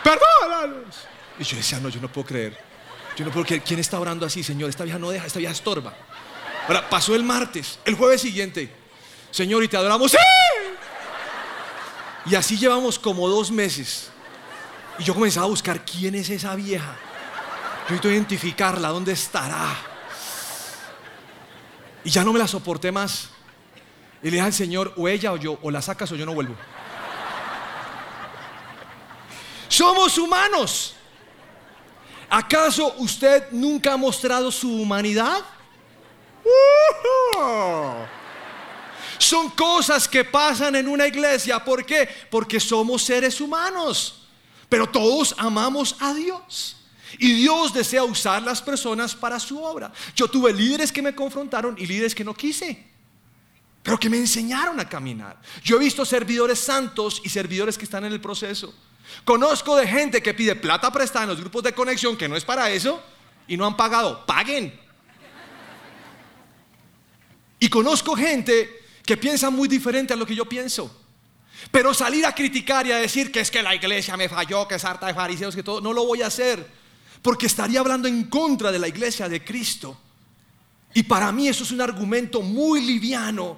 ¡Perdónalos! 0.04 0.96
Y 1.38 1.43
yo 1.43 1.58
decía, 1.58 1.80
no, 1.80 1.89
yo 1.89 2.00
no 2.00 2.08
puedo 2.08 2.28
creer. 2.28 2.58
Yo 3.17 3.26
no 3.26 3.32
puedo 3.32 3.46
creer. 3.46 3.62
¿Quién 3.62 3.80
está 3.80 4.00
orando 4.00 4.26
así, 4.26 4.41
Señor? 4.41 4.70
Esta 4.70 4.86
vieja 4.86 5.00
no 5.00 5.10
deja, 5.10 5.26
esta 5.28 5.39
vieja 5.39 5.52
estorba. 5.52 5.93
Ahora, 6.67 6.89
pasó 6.89 7.13
el 7.13 7.24
martes, 7.24 7.80
el 7.84 7.96
jueves 7.96 8.22
siguiente. 8.22 8.87
Señor, 9.32 9.63
y 9.63 9.68
te 9.68 9.78
adoramos. 9.78 10.12
¡Sí! 10.12 10.18
Y 12.26 12.36
así 12.36 12.58
llevamos 12.58 13.00
como 13.00 13.28
dos 13.28 13.52
meses. 13.52 14.10
Y 15.00 15.04
yo 15.04 15.13
comenzaba 15.13 15.46
a 15.46 15.50
buscar 15.50 15.86
quién 15.86 16.16
es 16.16 16.30
esa 16.30 16.56
vieja. 16.56 16.96
Yo 17.86 17.92
necesito 17.92 18.12
identificarla, 18.12 18.90
dónde 18.90 19.13
estará. 19.13 19.76
Y 22.04 22.10
ya 22.10 22.24
no 22.24 22.34
me 22.34 22.40
la 22.40 22.48
soporté 22.48 22.92
más. 22.92 23.30
Y 24.22 24.26
le 24.26 24.32
dije 24.32 24.46
al 24.46 24.54
Señor, 24.54 24.94
o 24.98 25.08
ella 25.08 25.32
o 25.34 25.38
yo, 25.38 25.58
o 25.62 25.72
la 25.72 25.82
sacas 25.82 26.12
o 26.12 26.16
yo 26.16 26.26
no 26.26 26.34
vuelvo. 26.34 26.56
Somos 29.70 30.18
humanos. 30.18 30.96
¿Acaso 32.30 32.94
usted 32.98 33.52
nunca 33.52 33.94
ha 33.94 33.98
mostrado 33.98 34.52
su 34.52 34.70
humanidad? 34.82 35.44
Son 39.28 39.50
cosas 39.50 40.08
que 40.08 40.24
pasan 40.24 40.78
en 40.78 40.88
una 40.88 41.06
iglesia. 41.06 41.62
¿Por 41.62 41.86
qué? 41.86 42.08
Porque 42.32 42.62
somos 42.62 43.04
seres 43.04 43.42
humanos. 43.42 44.26
Pero 44.70 44.88
todos 44.88 45.36
amamos 45.38 45.98
a 46.00 46.13
Dios. 46.13 46.78
Y 47.20 47.34
Dios 47.34 47.74
desea 47.74 48.06
usar 48.06 48.42
las 48.42 48.62
personas 48.62 49.13
para 49.13 49.38
su 49.38 49.62
obra. 49.62 49.92
Yo 50.16 50.30
tuve 50.30 50.54
líderes 50.54 50.94
que 50.94 51.02
me 51.02 51.13
confrontaron 51.13 51.76
y 51.78 51.86
líderes 51.86 52.16
que 52.16 52.24
no 52.24 52.34
quise. 52.34 52.88
Pero 53.84 54.00
que 54.00 54.10
me 54.10 54.16
enseñaron 54.16 54.80
a 54.80 54.88
caminar. 54.88 55.42
Yo 55.62 55.76
he 55.76 55.80
visto 55.80 56.06
servidores 56.06 56.60
santos 56.60 57.22
y 57.22 57.28
servidores 57.28 57.78
que 57.78 57.84
están 57.84 58.06
en 58.06 58.13
el 58.13 58.22
proceso. 58.22 58.74
Conozco 59.26 59.76
de 59.76 59.90
gente 59.90 60.24
que 60.24 60.34
pide 60.34 60.56
plata 60.56 60.90
prestada 60.90 61.24
en 61.24 61.30
los 61.32 61.42
grupos 61.42 61.63
de 61.63 61.74
conexión 61.74 62.16
que 62.16 62.30
no 62.30 62.38
es 62.38 62.46
para 62.46 62.70
eso 62.70 63.04
y 63.46 63.58
no 63.58 63.66
han 63.66 63.76
pagado. 63.76 64.26
Paguen. 64.26 64.80
Y 67.60 67.68
conozco 67.68 68.16
gente 68.16 68.87
que 69.08 69.15
piensa 69.15 69.50
muy 69.50 69.70
diferente 69.70 70.13
a 70.13 70.17
lo 70.17 70.26
que 70.26 70.36
yo 70.36 70.43
pienso. 70.46 70.93
Pero 71.72 71.93
salir 71.93 72.26
a 72.26 72.36
criticar 72.36 72.86
y 72.86 72.91
a 72.91 72.98
decir 72.98 73.32
que 73.32 73.39
es 73.39 73.50
que 73.50 73.63
la 73.63 73.74
iglesia 73.74 74.17
me 74.17 74.28
falló, 74.28 74.67
que 74.67 74.76
es 74.76 74.84
harta 74.84 75.08
de 75.08 75.13
fariseos, 75.13 75.56
que 75.56 75.63
todo, 75.63 75.80
no 75.80 75.93
lo 75.93 76.06
voy 76.06 76.22
a 76.22 76.28
hacer. 76.28 76.70
Porque 77.22 77.46
estaría 77.46 77.80
hablando 77.80 78.10
en 78.10 78.26
contra 78.26 78.70
de 78.70 78.80
la 78.80 78.88
iglesia 78.89 79.30
de 79.30 79.43
Cristo. 79.46 79.98
Y 80.93 81.04
para 81.04 81.32
mí 81.32 81.48
eso 81.48 81.63
es 81.63 81.72
un 81.72 81.80
argumento 81.80 82.41
muy 82.41 82.82
liviano, 82.82 83.58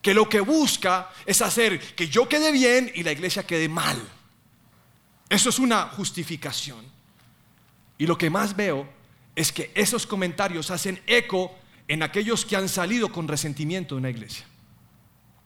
que 0.00 0.14
lo 0.14 0.26
que 0.26 0.40
busca 0.40 1.10
es 1.26 1.42
hacer 1.42 1.78
que 1.94 2.08
yo 2.08 2.26
quede 2.26 2.50
bien 2.50 2.90
y 2.94 3.02
la 3.02 3.12
iglesia 3.12 3.46
quede 3.46 3.68
mal. 3.68 4.02
Eso 5.28 5.50
es 5.50 5.58
una 5.58 5.88
justificación. 5.88 6.80
Y 7.98 8.06
lo 8.06 8.16
que 8.16 8.30
más 8.30 8.56
veo 8.56 8.88
es 9.36 9.52
que 9.52 9.70
esos 9.74 10.06
comentarios 10.06 10.70
hacen 10.70 10.98
eco 11.06 11.54
en 11.88 12.02
aquellos 12.02 12.46
que 12.46 12.56
han 12.56 12.70
salido 12.70 13.12
con 13.12 13.28
resentimiento 13.28 13.94
de 13.94 14.00
una 14.00 14.10
iglesia. 14.10 14.46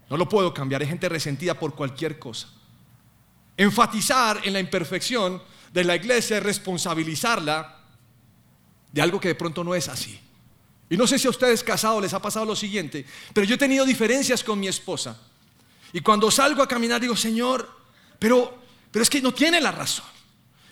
No 0.09 0.17
lo 0.17 0.29
puedo 0.29 0.55
cambiar, 0.55 0.83
hay 0.83 0.89
gente 0.89 1.09
resentida 1.09 1.59
por 1.59 1.75
cualquier 1.75 2.19
cosa. 2.19 2.49
Enfatizar 3.57 4.41
en 4.45 4.53
la 4.53 4.61
imperfección 4.61 5.43
de 5.73 5.85
la 5.85 5.97
iglesia 5.97 6.39
es 6.39 6.43
responsabilizarla 6.43 7.81
de 8.93 9.03
algo 9.03 9.19
que 9.19 9.29
de 9.29 9.35
pronto 9.35 9.65
no 9.65 9.75
es 9.75 9.89
así. 9.89 10.21
Y 10.89 10.97
no 10.97 11.07
sé 11.07 11.19
si 11.19 11.27
a 11.27 11.31
ustedes 11.31 11.65
casados 11.65 12.01
les 12.01 12.15
ha 12.15 12.23
pasado 12.23 12.47
lo 12.47 12.55
siguiente, 12.55 13.05
pero 13.35 13.47
yo 13.47 13.57
he 13.57 13.59
tenido 13.59 13.85
diferencias 13.85 14.45
con 14.45 14.61
mi 14.61 14.69
esposa. 14.69 15.19
Y 15.93 16.01
cuando 16.01 16.31
salgo 16.31 16.63
a 16.63 16.69
caminar 16.69 17.01
digo, 17.01 17.17
Señor, 17.17 17.69
pero, 18.19 18.59
pero 18.91 19.03
es 19.03 19.11
que 19.11 19.21
no 19.21 19.33
tiene 19.35 19.61
la 19.61 19.73
razón. 19.73 20.07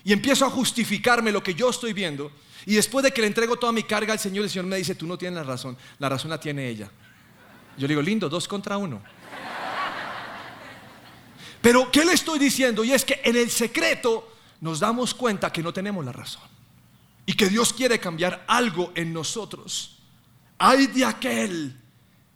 Y 0.03 0.13
empiezo 0.13 0.45
a 0.45 0.49
justificarme 0.49 1.31
lo 1.31 1.43
que 1.43 1.53
yo 1.53 1.69
estoy 1.69 1.91
viendo. 1.91 2.31
Y 2.65 2.75
después 2.75 3.03
de 3.03 3.11
que 3.11 3.21
le 3.21 3.27
entrego 3.27 3.57
toda 3.57 3.71
mi 3.71 3.83
carga 3.83 4.13
al 4.13 4.19
Señor, 4.19 4.45
el 4.45 4.49
Señor 4.49 4.65
me 4.65 4.77
dice, 4.77 4.95
tú 4.95 5.05
no 5.05 5.17
tienes 5.17 5.37
la 5.37 5.43
razón, 5.43 5.77
la 5.99 6.09
razón 6.09 6.29
la 6.29 6.39
tiene 6.39 6.69
ella. 6.69 6.89
Yo 7.77 7.87
le 7.87 7.89
digo, 7.89 8.01
lindo, 8.01 8.29
dos 8.29 8.47
contra 8.47 8.77
uno. 8.77 9.01
Pero, 11.65 11.91
¿qué 11.91 12.05
le 12.05 12.13
estoy 12.13 12.37
diciendo? 12.37 12.83
Y 12.83 12.91
es 12.91 13.03
que 13.03 13.19
en 13.23 13.35
el 13.35 13.49
secreto 13.49 14.31
nos 14.61 14.79
damos 14.79 15.15
cuenta 15.15 15.51
que 15.51 15.63
no 15.63 15.73
tenemos 15.73 16.05
la 16.05 16.11
razón. 16.11 16.43
Y 17.25 17.33
que 17.33 17.49
Dios 17.49 17.73
quiere 17.73 17.99
cambiar 17.99 18.45
algo 18.47 18.91
en 18.93 19.11
nosotros. 19.11 19.97
Hay 20.59 20.85
de 20.85 21.03
aquel 21.03 21.75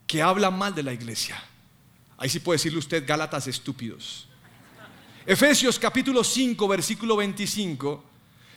que 0.07 0.23
habla 0.23 0.49
mal 0.49 0.73
de 0.73 0.81
la 0.81 0.93
iglesia. 0.93 1.39
Ahí 2.17 2.27
sí 2.27 2.39
puede 2.39 2.55
decirle 2.55 2.79
usted 2.79 3.05
Gálatas 3.05 3.45
estúpidos. 3.45 4.27
Efesios 5.27 5.77
capítulo 5.77 6.23
5, 6.23 6.67
versículo 6.67 7.15
25. 7.15 8.03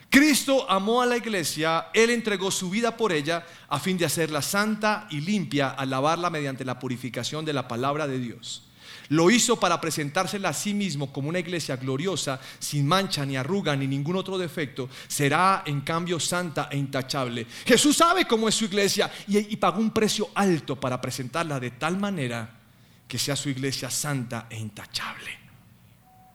Cristo 0.08 0.64
amó 0.70 1.02
a 1.02 1.06
la 1.06 1.18
iglesia, 1.18 1.88
Él 1.92 2.08
entregó 2.08 2.50
su 2.50 2.70
vida 2.70 2.96
por 2.96 3.12
ella 3.12 3.44
a 3.68 3.78
fin 3.78 3.98
de 3.98 4.06
hacerla 4.06 4.40
santa 4.40 5.06
y 5.10 5.20
limpia 5.20 5.68
al 5.68 5.90
lavarla 5.90 6.30
mediante 6.30 6.64
la 6.64 6.78
purificación 6.78 7.44
de 7.44 7.52
la 7.52 7.68
palabra 7.68 8.06
de 8.06 8.18
Dios. 8.18 8.71
Lo 9.08 9.30
hizo 9.30 9.58
para 9.58 9.80
presentársela 9.80 10.50
a 10.50 10.52
sí 10.52 10.74
mismo 10.74 11.12
como 11.12 11.28
una 11.28 11.38
iglesia 11.38 11.76
gloriosa, 11.76 12.40
sin 12.58 12.86
mancha 12.86 13.26
ni 13.26 13.36
arruga 13.36 13.76
ni 13.76 13.86
ningún 13.86 14.16
otro 14.16 14.38
defecto. 14.38 14.88
Será 15.08 15.62
en 15.66 15.80
cambio 15.82 16.18
santa 16.20 16.68
e 16.70 16.76
intachable. 16.76 17.46
Jesús 17.64 17.96
sabe 17.96 18.26
cómo 18.26 18.48
es 18.48 18.54
su 18.54 18.64
iglesia 18.64 19.10
y, 19.28 19.56
pagó 19.56 19.80
un 19.80 19.90
precio 19.90 20.30
alto 20.34 20.78
para 20.78 21.00
presentarla 21.00 21.60
de 21.60 21.72
tal 21.72 21.98
manera 21.98 22.58
que 23.06 23.18
sea 23.18 23.36
su 23.36 23.48
iglesia 23.48 23.90
santa 23.90 24.46
e 24.48 24.58
intachable. 24.58 25.38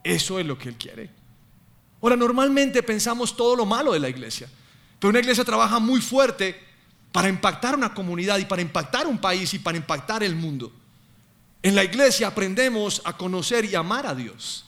Eso 0.03 0.39
es 0.39 0.45
lo 0.45 0.57
que 0.57 0.69
Él 0.69 0.75
quiere. 0.75 1.09
Ahora, 2.01 2.15
normalmente 2.15 2.83
pensamos 2.83 3.35
todo 3.35 3.55
lo 3.55 3.65
malo 3.65 3.91
de 3.93 3.99
la 3.99 4.09
iglesia, 4.09 4.47
pero 4.99 5.09
una 5.09 5.19
iglesia 5.19 5.43
trabaja 5.43 5.79
muy 5.79 5.99
fuerte 5.99 6.67
para 7.11 7.29
impactar 7.29 7.75
una 7.75 7.93
comunidad 7.93 8.37
y 8.37 8.45
para 8.45 8.61
impactar 8.61 9.07
un 9.07 9.17
país 9.17 9.53
y 9.53 9.59
para 9.59 9.77
impactar 9.77 10.23
el 10.23 10.35
mundo. 10.35 10.71
En 11.63 11.75
la 11.75 11.83
iglesia 11.83 12.27
aprendemos 12.27 13.01
a 13.03 13.17
conocer 13.17 13.65
y 13.65 13.75
amar 13.75 14.07
a 14.07 14.15
Dios. 14.15 14.65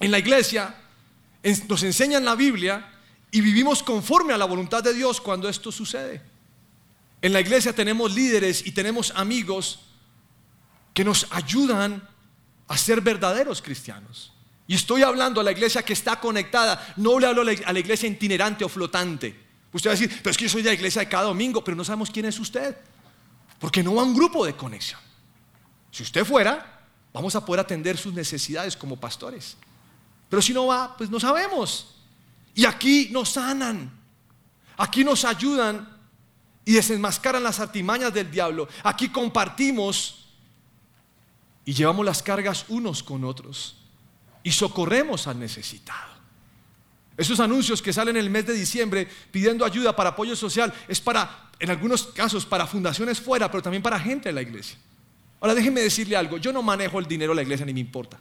En 0.00 0.10
la 0.10 0.18
iglesia 0.18 0.74
nos 1.68 1.82
enseñan 1.82 2.24
la 2.24 2.34
Biblia 2.34 2.90
y 3.30 3.40
vivimos 3.40 3.82
conforme 3.82 4.32
a 4.32 4.38
la 4.38 4.44
voluntad 4.44 4.82
de 4.82 4.94
Dios 4.94 5.20
cuando 5.20 5.48
esto 5.48 5.70
sucede. 5.70 6.22
En 7.22 7.32
la 7.32 7.40
iglesia 7.40 7.74
tenemos 7.74 8.14
líderes 8.14 8.66
y 8.66 8.72
tenemos 8.72 9.12
amigos 9.14 9.80
que 10.94 11.04
nos 11.04 11.26
ayudan 11.30 12.06
a 12.66 12.78
ser 12.78 13.00
verdaderos 13.00 13.62
cristianos. 13.62 14.32
Y 14.66 14.74
estoy 14.74 15.02
hablando 15.02 15.40
a 15.40 15.44
la 15.44 15.52
iglesia 15.52 15.82
que 15.82 15.92
está 15.92 16.20
conectada, 16.20 16.94
no 16.96 17.18
le 17.18 17.26
hablo 17.26 17.42
a 17.42 17.72
la 17.72 17.80
iglesia 17.80 18.08
itinerante 18.08 18.64
o 18.64 18.68
flotante. 18.68 19.36
Usted 19.72 19.90
va 19.90 19.94
a 19.94 19.96
decir, 19.96 20.20
pero 20.22 20.30
es 20.30 20.36
que 20.36 20.44
yo 20.44 20.50
soy 20.50 20.62
de 20.62 20.70
la 20.70 20.74
iglesia 20.74 21.00
de 21.00 21.08
cada 21.08 21.24
domingo, 21.24 21.62
pero 21.62 21.76
no 21.76 21.84
sabemos 21.84 22.10
quién 22.10 22.26
es 22.26 22.38
usted, 22.38 22.76
porque 23.58 23.82
no 23.82 23.96
va 23.96 24.02
un 24.02 24.14
grupo 24.14 24.46
de 24.46 24.54
conexión. 24.54 25.00
Si 25.90 26.02
usted 26.02 26.24
fuera, 26.24 26.80
vamos 27.12 27.34
a 27.34 27.44
poder 27.44 27.60
atender 27.60 27.96
sus 27.96 28.14
necesidades 28.14 28.76
como 28.76 28.98
pastores. 28.98 29.56
Pero 30.28 30.40
si 30.40 30.52
no 30.52 30.66
va, 30.66 30.96
pues 30.96 31.10
no 31.10 31.18
sabemos. 31.18 31.94
Y 32.54 32.64
aquí 32.64 33.08
nos 33.10 33.30
sanan, 33.30 33.90
aquí 34.76 35.04
nos 35.04 35.24
ayudan 35.24 35.88
y 36.64 36.72
desenmascaran 36.72 37.42
las 37.42 37.60
artimañas 37.60 38.12
del 38.12 38.30
diablo. 38.30 38.68
Aquí 38.84 39.08
compartimos 39.08 40.28
y 41.64 41.72
llevamos 41.72 42.04
las 42.04 42.22
cargas 42.22 42.66
unos 42.68 43.02
con 43.02 43.24
otros 43.24 43.76
y 44.42 44.52
socorremos 44.52 45.26
al 45.26 45.38
necesitado. 45.38 46.10
Esos 47.16 47.38
anuncios 47.40 47.82
que 47.82 47.92
salen 47.92 48.16
en 48.16 48.24
el 48.24 48.30
mes 48.30 48.46
de 48.46 48.54
diciembre 48.54 49.06
pidiendo 49.30 49.64
ayuda 49.64 49.94
para 49.94 50.10
apoyo 50.10 50.34
social 50.34 50.72
es 50.88 51.00
para, 51.00 51.50
en 51.58 51.70
algunos 51.70 52.06
casos, 52.06 52.46
para 52.46 52.66
fundaciones 52.66 53.20
fuera, 53.20 53.50
pero 53.50 53.62
también 53.62 53.82
para 53.82 54.00
gente 54.00 54.30
de 54.30 54.32
la 54.32 54.42
iglesia. 54.42 54.78
Ahora 55.40 55.54
déjeme 55.54 55.80
decirle 55.80 56.16
algo, 56.16 56.36
yo 56.36 56.52
no 56.52 56.62
manejo 56.62 56.98
el 56.98 57.06
dinero 57.06 57.32
de 57.32 57.36
la 57.36 57.42
iglesia 57.42 57.64
ni 57.64 57.72
me 57.72 57.80
importa. 57.80 58.18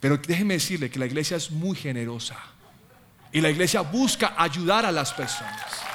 Pero 0.00 0.18
déjeme 0.18 0.54
decirle 0.54 0.90
que 0.90 0.98
la 0.98 1.06
iglesia 1.06 1.36
es 1.36 1.50
muy 1.50 1.76
generosa 1.76 2.36
y 3.32 3.40
la 3.40 3.50
iglesia 3.50 3.80
busca 3.80 4.34
ayudar 4.36 4.86
a 4.86 4.92
las 4.92 5.12
personas. 5.12 5.88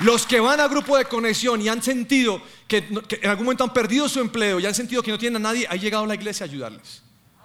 Los 0.00 0.26
que 0.26 0.40
van 0.40 0.60
a 0.60 0.68
grupo 0.68 0.98
de 0.98 1.06
conexión 1.06 1.62
y 1.62 1.68
han 1.68 1.82
sentido 1.82 2.42
que, 2.68 2.78
en 2.78 3.30
algún 3.30 3.46
momento 3.46 3.64
han 3.64 3.72
perdido 3.72 4.08
su 4.08 4.20
empleo 4.20 4.60
y 4.60 4.66
han 4.66 4.74
sentido 4.74 5.02
que 5.02 5.10
no 5.10 5.18
tienen 5.18 5.36
a 5.36 5.48
nadie, 5.48 5.66
ha 5.68 5.76
llegado 5.76 6.04
a 6.04 6.06
la 6.06 6.14
iglesia 6.14 6.44
a 6.44 6.48
ayudarles. 6.48 7.02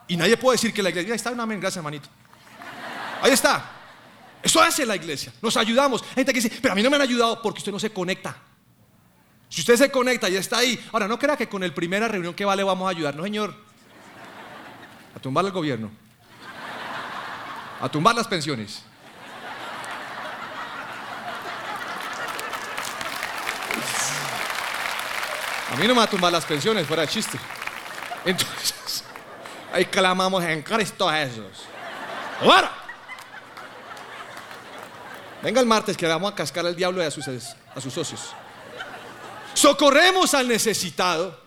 Y 0.07 0.17
nadie 0.17 0.35
puede 0.35 0.55
decir 0.55 0.73
que 0.73 0.83
la 0.83 0.89
iglesia, 0.89 1.13
ahí 1.13 1.15
está, 1.15 1.31
un 1.31 1.39
amén, 1.39 1.59
gracias 1.59 1.77
hermanito. 1.77 2.09
Ahí 3.21 3.31
está. 3.31 3.78
Eso 4.41 4.61
hace 4.61 4.85
la 4.85 4.95
iglesia. 4.95 5.33
Nos 5.41 5.57
ayudamos. 5.57 6.01
Hay 6.01 6.15
gente 6.15 6.33
que 6.33 6.41
dice, 6.41 6.59
pero 6.61 6.71
a 6.71 6.75
mí 6.75 6.81
no 6.81 6.89
me 6.89 6.95
han 6.95 7.01
ayudado 7.01 7.41
porque 7.41 7.59
usted 7.59 7.71
no 7.71 7.79
se 7.79 7.91
conecta. 7.91 8.37
Si 9.49 9.61
usted 9.61 9.75
se 9.75 9.91
conecta 9.91 10.29
y 10.29 10.35
está 10.35 10.59
ahí, 10.59 10.79
ahora 10.93 11.07
no 11.07 11.17
crea 11.17 11.35
que 11.35 11.49
con 11.49 11.63
el 11.63 11.73
primera 11.73 12.07
reunión 12.07 12.33
que 12.33 12.45
vale 12.45 12.63
vamos 12.63 12.87
a 12.87 12.91
ayudar, 12.91 13.15
no 13.15 13.23
señor. 13.23 13.53
A 15.15 15.19
tumbar 15.19 15.43
el 15.45 15.51
gobierno. 15.51 15.91
A 17.81 17.89
tumbar 17.89 18.15
las 18.15 18.27
pensiones. 18.27 18.83
A 25.71 25.75
mí 25.75 25.87
no 25.87 25.93
me 25.93 25.99
va 25.99 26.03
a 26.03 26.09
tumbar 26.09 26.31
las 26.31 26.45
pensiones, 26.45 26.85
fuera 26.87 27.03
de 27.03 27.07
chiste. 27.09 27.37
Entonces, 28.25 29.03
ahí 29.73 29.85
clamamos 29.85 30.43
en 30.43 30.61
Cristo 30.61 31.09
Jesús. 31.09 31.65
¡Ahora! 32.41 32.88
Venga 35.41 35.61
el 35.61 35.67
martes 35.67 35.95
que 35.95 36.05
vamos 36.05 36.31
a 36.31 36.35
cascar 36.35 36.65
al 36.65 36.75
diablo 36.75 37.01
y 37.01 37.05
a 37.05 37.11
sus, 37.11 37.27
a 37.27 37.81
sus 37.81 37.93
socios. 37.93 38.33
Socorremos 39.53 40.33
al 40.33 40.47
necesitado. 40.47 41.39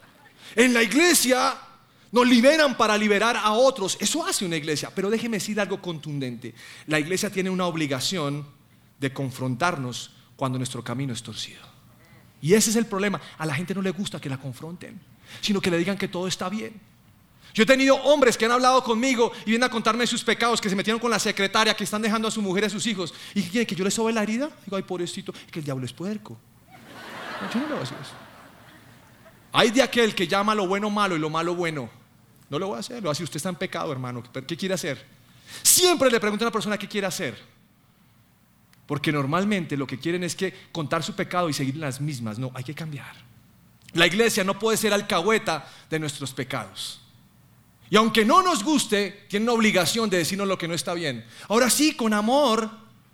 En 0.54 0.72
la 0.74 0.82
iglesia 0.82 1.54
nos 2.10 2.26
liberan 2.26 2.76
para 2.76 2.96
liberar 2.96 3.36
a 3.36 3.52
otros. 3.52 3.96
Eso 4.00 4.24
hace 4.24 4.44
una 4.44 4.56
iglesia. 4.56 4.90
Pero 4.94 5.10
déjeme 5.10 5.38
decir 5.38 5.60
algo 5.60 5.80
contundente. 5.80 6.54
La 6.86 6.98
iglesia 6.98 7.30
tiene 7.30 7.50
una 7.50 7.66
obligación 7.66 8.46
de 8.98 9.12
confrontarnos 9.12 10.12
cuando 10.36 10.58
nuestro 10.58 10.82
camino 10.82 11.12
es 11.12 11.22
torcido. 11.22 11.60
Y 12.40 12.54
ese 12.54 12.70
es 12.70 12.76
el 12.76 12.86
problema. 12.86 13.20
A 13.38 13.46
la 13.46 13.54
gente 13.54 13.74
no 13.74 13.82
le 13.82 13.90
gusta 13.90 14.20
que 14.20 14.28
la 14.28 14.36
confronten, 14.36 15.00
sino 15.40 15.60
que 15.60 15.70
le 15.70 15.78
digan 15.78 15.96
que 15.96 16.08
todo 16.08 16.26
está 16.26 16.48
bien. 16.48 16.80
Yo 17.54 17.64
he 17.64 17.66
tenido 17.66 17.96
hombres 17.96 18.38
que 18.38 18.46
han 18.46 18.52
hablado 18.52 18.82
conmigo 18.82 19.32
y 19.42 19.50
vienen 19.50 19.64
a 19.64 19.70
contarme 19.70 20.06
sus 20.06 20.24
pecados, 20.24 20.60
que 20.60 20.70
se 20.70 20.76
metieron 20.76 20.98
con 20.98 21.10
la 21.10 21.18
secretaria, 21.18 21.74
que 21.74 21.84
están 21.84 22.00
dejando 22.00 22.28
a 22.28 22.30
su 22.30 22.40
mujer 22.40 22.64
y 22.64 22.66
a 22.66 22.70
sus 22.70 22.86
hijos. 22.86 23.12
¿Y 23.34 23.42
quieren 23.42 23.66
que 23.66 23.74
yo 23.74 23.84
les 23.84 23.92
sobe 23.92 24.12
la 24.12 24.22
herida? 24.22 24.50
Digo, 24.64 24.76
ay, 24.76 24.82
pobrecito, 24.82 25.32
que 25.50 25.58
el 25.58 25.64
diablo 25.64 25.84
es 25.84 25.92
puerco. 25.92 26.38
No, 27.40 27.52
yo 27.52 27.60
no 27.60 27.66
le 27.66 27.72
voy 27.72 27.80
a 27.80 27.82
hacer 27.82 27.98
eso. 28.00 28.14
Hay 29.52 29.70
de 29.70 29.82
aquel 29.82 30.14
que 30.14 30.26
llama 30.26 30.54
lo 30.54 30.66
bueno 30.66 30.88
malo 30.88 31.14
y 31.14 31.18
lo 31.18 31.28
malo 31.28 31.54
bueno. 31.54 31.90
No 32.48 32.58
lo 32.58 32.68
voy 32.68 32.76
a 32.76 32.80
hacer, 32.80 33.02
lo 33.02 33.10
usted 33.10 33.36
está 33.36 33.50
en 33.50 33.56
pecado, 33.56 33.92
hermano. 33.92 34.22
¿Qué 34.46 34.56
quiere 34.56 34.74
hacer? 34.74 35.04
Siempre 35.62 36.10
le 36.10 36.18
pregunto 36.20 36.44
a 36.44 36.48
una 36.48 36.52
persona 36.52 36.78
qué 36.78 36.88
quiere 36.88 37.06
hacer. 37.06 37.38
Porque 38.86 39.12
normalmente 39.12 39.76
lo 39.76 39.86
que 39.86 39.98
quieren 39.98 40.24
es 40.24 40.34
que 40.34 40.68
contar 40.72 41.02
su 41.02 41.14
pecado 41.14 41.50
y 41.50 41.52
seguir 41.52 41.76
las 41.76 42.00
mismas. 42.00 42.38
No, 42.38 42.50
hay 42.54 42.64
que 42.64 42.74
cambiar. 42.74 43.14
La 43.92 44.06
iglesia 44.06 44.42
no 44.42 44.58
puede 44.58 44.78
ser 44.78 44.92
alcahueta 44.94 45.68
de 45.90 45.98
nuestros 45.98 46.32
pecados. 46.32 47.01
Y 47.92 47.96
aunque 47.96 48.24
no 48.24 48.42
nos 48.42 48.64
guste, 48.64 49.26
tiene 49.28 49.44
una 49.44 49.52
obligación 49.52 50.08
de 50.08 50.16
decirnos 50.16 50.48
lo 50.48 50.56
que 50.56 50.66
no 50.66 50.72
está 50.72 50.94
bien. 50.94 51.26
Ahora 51.48 51.68
sí, 51.68 51.92
con 51.94 52.14
amor, 52.14 52.70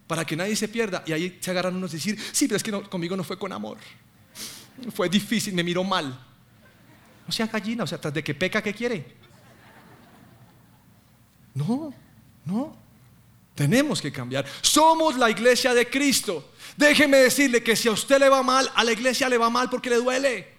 para 0.07 0.25
que 0.25 0.37
nadie 0.37 0.55
se 0.55 0.69
pierda. 0.69 1.03
Y 1.05 1.11
ahí 1.11 1.37
se 1.41 1.51
agarran 1.51 1.75
unos 1.75 1.91
a 1.91 1.95
decir, 1.95 2.17
sí, 2.31 2.47
pero 2.47 2.59
es 2.59 2.63
que 2.63 2.71
conmigo 2.71 3.17
no 3.17 3.25
fue 3.25 3.37
con 3.37 3.53
amor. 3.53 3.79
Fue 4.95 5.09
difícil, 5.09 5.53
me 5.53 5.65
miró 5.65 5.83
mal. 5.83 6.17
No 7.27 7.33
sea 7.33 7.49
gallina, 7.49 7.83
o 7.83 7.87
sea, 7.89 8.01
tras 8.01 8.15
de 8.15 8.23
que 8.23 8.37
peca, 8.37 8.63
¿qué 8.63 8.73
quiere? 8.73 9.17
No, 11.55 11.93
no. 12.45 12.77
Tenemos 13.57 14.01
que 14.01 14.13
cambiar. 14.13 14.47
Somos 14.61 15.17
la 15.17 15.29
iglesia 15.29 15.75
de 15.75 15.91
Cristo. 15.91 16.53
Déjeme 16.77 17.17
decirle 17.17 17.65
que 17.65 17.75
si 17.75 17.89
a 17.89 17.91
usted 17.91 18.21
le 18.21 18.29
va 18.29 18.45
mal, 18.45 18.71
a 18.77 18.85
la 18.85 18.93
iglesia 18.93 19.29
le 19.29 19.39
va 19.39 19.51
mal 19.51 19.69
porque 19.69 19.91
le 19.91 19.97
duele. 19.97 20.58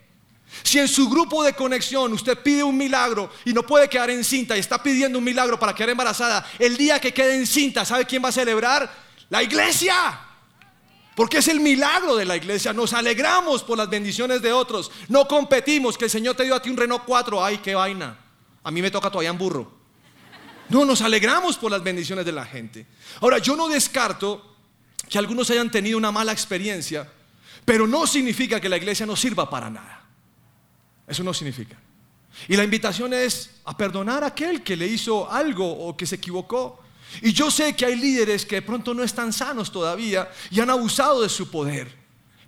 Si 0.63 0.79
en 0.79 0.87
su 0.87 1.09
grupo 1.09 1.43
de 1.43 1.53
conexión 1.53 2.11
usted 2.13 2.37
pide 2.39 2.63
un 2.63 2.77
milagro 2.77 3.31
y 3.45 3.53
no 3.53 3.63
puede 3.63 3.87
quedar 3.87 4.09
encinta 4.09 4.57
y 4.57 4.59
está 4.59 4.81
pidiendo 4.81 5.17
un 5.19 5.23
milagro 5.23 5.59
para 5.59 5.73
quedar 5.73 5.91
embarazada, 5.91 6.45
el 6.57 6.75
día 6.75 6.99
que 6.99 7.13
quede 7.13 7.35
encinta, 7.35 7.85
¿sabe 7.85 8.05
quién 8.05 8.23
va 8.23 8.29
a 8.29 8.33
celebrar? 8.33 8.91
La 9.29 9.43
iglesia. 9.43 10.19
Porque 11.15 11.39
es 11.39 11.47
el 11.49 11.59
milagro 11.59 12.15
de 12.15 12.25
la 12.25 12.37
iglesia. 12.37 12.71
Nos 12.71 12.93
alegramos 12.93 13.63
por 13.63 13.77
las 13.77 13.89
bendiciones 13.89 14.41
de 14.41 14.53
otros. 14.53 14.89
No 15.09 15.27
competimos. 15.27 15.97
Que 15.97 16.05
el 16.05 16.11
Señor 16.11 16.35
te 16.35 16.45
dio 16.45 16.55
a 16.55 16.61
ti 16.61 16.69
un 16.69 16.77
Renault 16.77 17.03
4. 17.05 17.43
Ay, 17.43 17.57
qué 17.57 17.75
vaina. 17.75 18.17
A 18.63 18.71
mí 18.71 18.81
me 18.81 18.89
toca 18.89 19.09
todavía 19.09 19.29
en 19.29 19.37
burro. 19.37 19.69
No, 20.69 20.85
nos 20.85 21.01
alegramos 21.01 21.57
por 21.57 21.71
las 21.71 21.83
bendiciones 21.83 22.25
de 22.25 22.31
la 22.31 22.45
gente. 22.45 22.87
Ahora, 23.19 23.39
yo 23.39 23.55
no 23.55 23.67
descarto 23.67 24.55
que 25.09 25.17
algunos 25.17 25.49
hayan 25.49 25.69
tenido 25.69 25.97
una 25.97 26.11
mala 26.11 26.31
experiencia, 26.31 27.11
pero 27.65 27.85
no 27.85 28.07
significa 28.07 28.61
que 28.61 28.69
la 28.69 28.77
iglesia 28.77 29.05
no 29.05 29.15
sirva 29.15 29.49
para 29.49 29.69
nada. 29.69 29.98
Eso 31.09 31.23
no 31.23 31.33
significa. 31.33 31.75
Y 32.47 32.55
la 32.55 32.63
invitación 32.63 33.13
es 33.13 33.49
a 33.65 33.75
perdonar 33.75 34.23
a 34.23 34.27
aquel 34.27 34.63
que 34.63 34.77
le 34.77 34.87
hizo 34.87 35.29
algo 35.29 35.67
o 35.67 35.97
que 35.97 36.05
se 36.05 36.15
equivocó. 36.15 36.83
Y 37.21 37.33
yo 37.33 37.49
sé 37.49 37.75
que 37.75 37.85
hay 37.85 37.95
líderes 37.95 38.45
que 38.45 38.57
de 38.57 38.61
pronto 38.61 38.93
no 38.93 39.03
están 39.03 39.33
sanos 39.33 39.71
todavía 39.71 40.29
y 40.51 40.59
han 40.59 40.69
abusado 40.69 41.23
de 41.23 41.29
su 41.29 41.49
poder. 41.49 41.97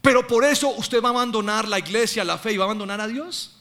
Pero 0.02 0.26
por 0.28 0.44
eso 0.44 0.70
usted 0.70 1.02
va 1.02 1.10
a 1.10 1.12
abandonar 1.12 1.68
la 1.68 1.80
iglesia, 1.80 2.24
la 2.24 2.38
fe 2.38 2.54
y 2.54 2.58
va 2.58 2.66
a 2.66 2.68
abandonar 2.68 3.02
a 3.02 3.08
Dios. 3.08 3.58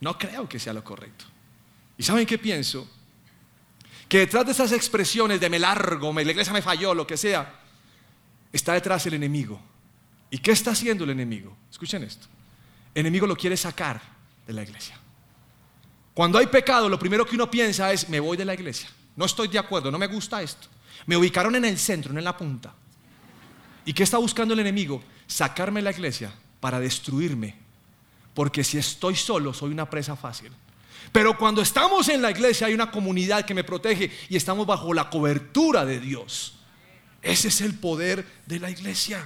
No 0.00 0.18
creo 0.18 0.48
que 0.48 0.58
sea 0.58 0.72
lo 0.72 0.82
correcto. 0.82 1.24
¿Y 1.96 2.02
saben 2.02 2.26
qué 2.26 2.38
pienso? 2.38 2.88
Que 4.08 4.18
detrás 4.18 4.46
de 4.46 4.52
esas 4.52 4.72
expresiones 4.72 5.40
de 5.40 5.50
me 5.50 5.58
largo, 5.58 6.12
la 6.12 6.22
iglesia 6.22 6.52
me 6.52 6.62
falló, 6.62 6.94
lo 6.94 7.06
que 7.06 7.16
sea, 7.16 7.60
está 8.52 8.72
detrás 8.72 9.06
el 9.06 9.14
enemigo. 9.14 9.60
¿Y 10.30 10.38
qué 10.38 10.52
está 10.52 10.72
haciendo 10.72 11.04
el 11.04 11.10
enemigo? 11.10 11.56
Escuchen 11.70 12.02
esto. 12.02 12.26
Enemigo 12.98 13.28
lo 13.28 13.36
quiere 13.36 13.56
sacar 13.56 14.00
de 14.44 14.52
la 14.52 14.62
iglesia. 14.64 14.98
Cuando 16.14 16.36
hay 16.36 16.48
pecado, 16.48 16.88
lo 16.88 16.98
primero 16.98 17.24
que 17.24 17.36
uno 17.36 17.48
piensa 17.48 17.92
es, 17.92 18.08
me 18.08 18.18
voy 18.18 18.36
de 18.36 18.44
la 18.44 18.54
iglesia. 18.54 18.88
No 19.14 19.24
estoy 19.24 19.46
de 19.46 19.58
acuerdo, 19.60 19.92
no 19.92 19.98
me 20.00 20.08
gusta 20.08 20.42
esto. 20.42 20.66
Me 21.06 21.16
ubicaron 21.16 21.54
en 21.54 21.64
el 21.64 21.78
centro, 21.78 22.12
no 22.12 22.18
en 22.18 22.24
la 22.24 22.36
punta. 22.36 22.74
¿Y 23.84 23.92
qué 23.92 24.02
está 24.02 24.18
buscando 24.18 24.52
el 24.52 24.58
enemigo? 24.58 25.00
Sacarme 25.28 25.78
de 25.78 25.84
la 25.84 25.90
iglesia 25.92 26.32
para 26.58 26.80
destruirme. 26.80 27.54
Porque 28.34 28.64
si 28.64 28.78
estoy 28.78 29.14
solo, 29.14 29.54
soy 29.54 29.70
una 29.70 29.88
presa 29.88 30.16
fácil. 30.16 30.50
Pero 31.12 31.38
cuando 31.38 31.62
estamos 31.62 32.08
en 32.08 32.20
la 32.20 32.32
iglesia 32.32 32.66
hay 32.66 32.74
una 32.74 32.90
comunidad 32.90 33.44
que 33.44 33.54
me 33.54 33.62
protege 33.62 34.10
y 34.28 34.36
estamos 34.36 34.66
bajo 34.66 34.92
la 34.92 35.08
cobertura 35.08 35.84
de 35.84 36.00
Dios. 36.00 36.58
Ese 37.22 37.46
es 37.46 37.60
el 37.60 37.78
poder 37.78 38.26
de 38.46 38.58
la 38.58 38.70
iglesia. 38.70 39.24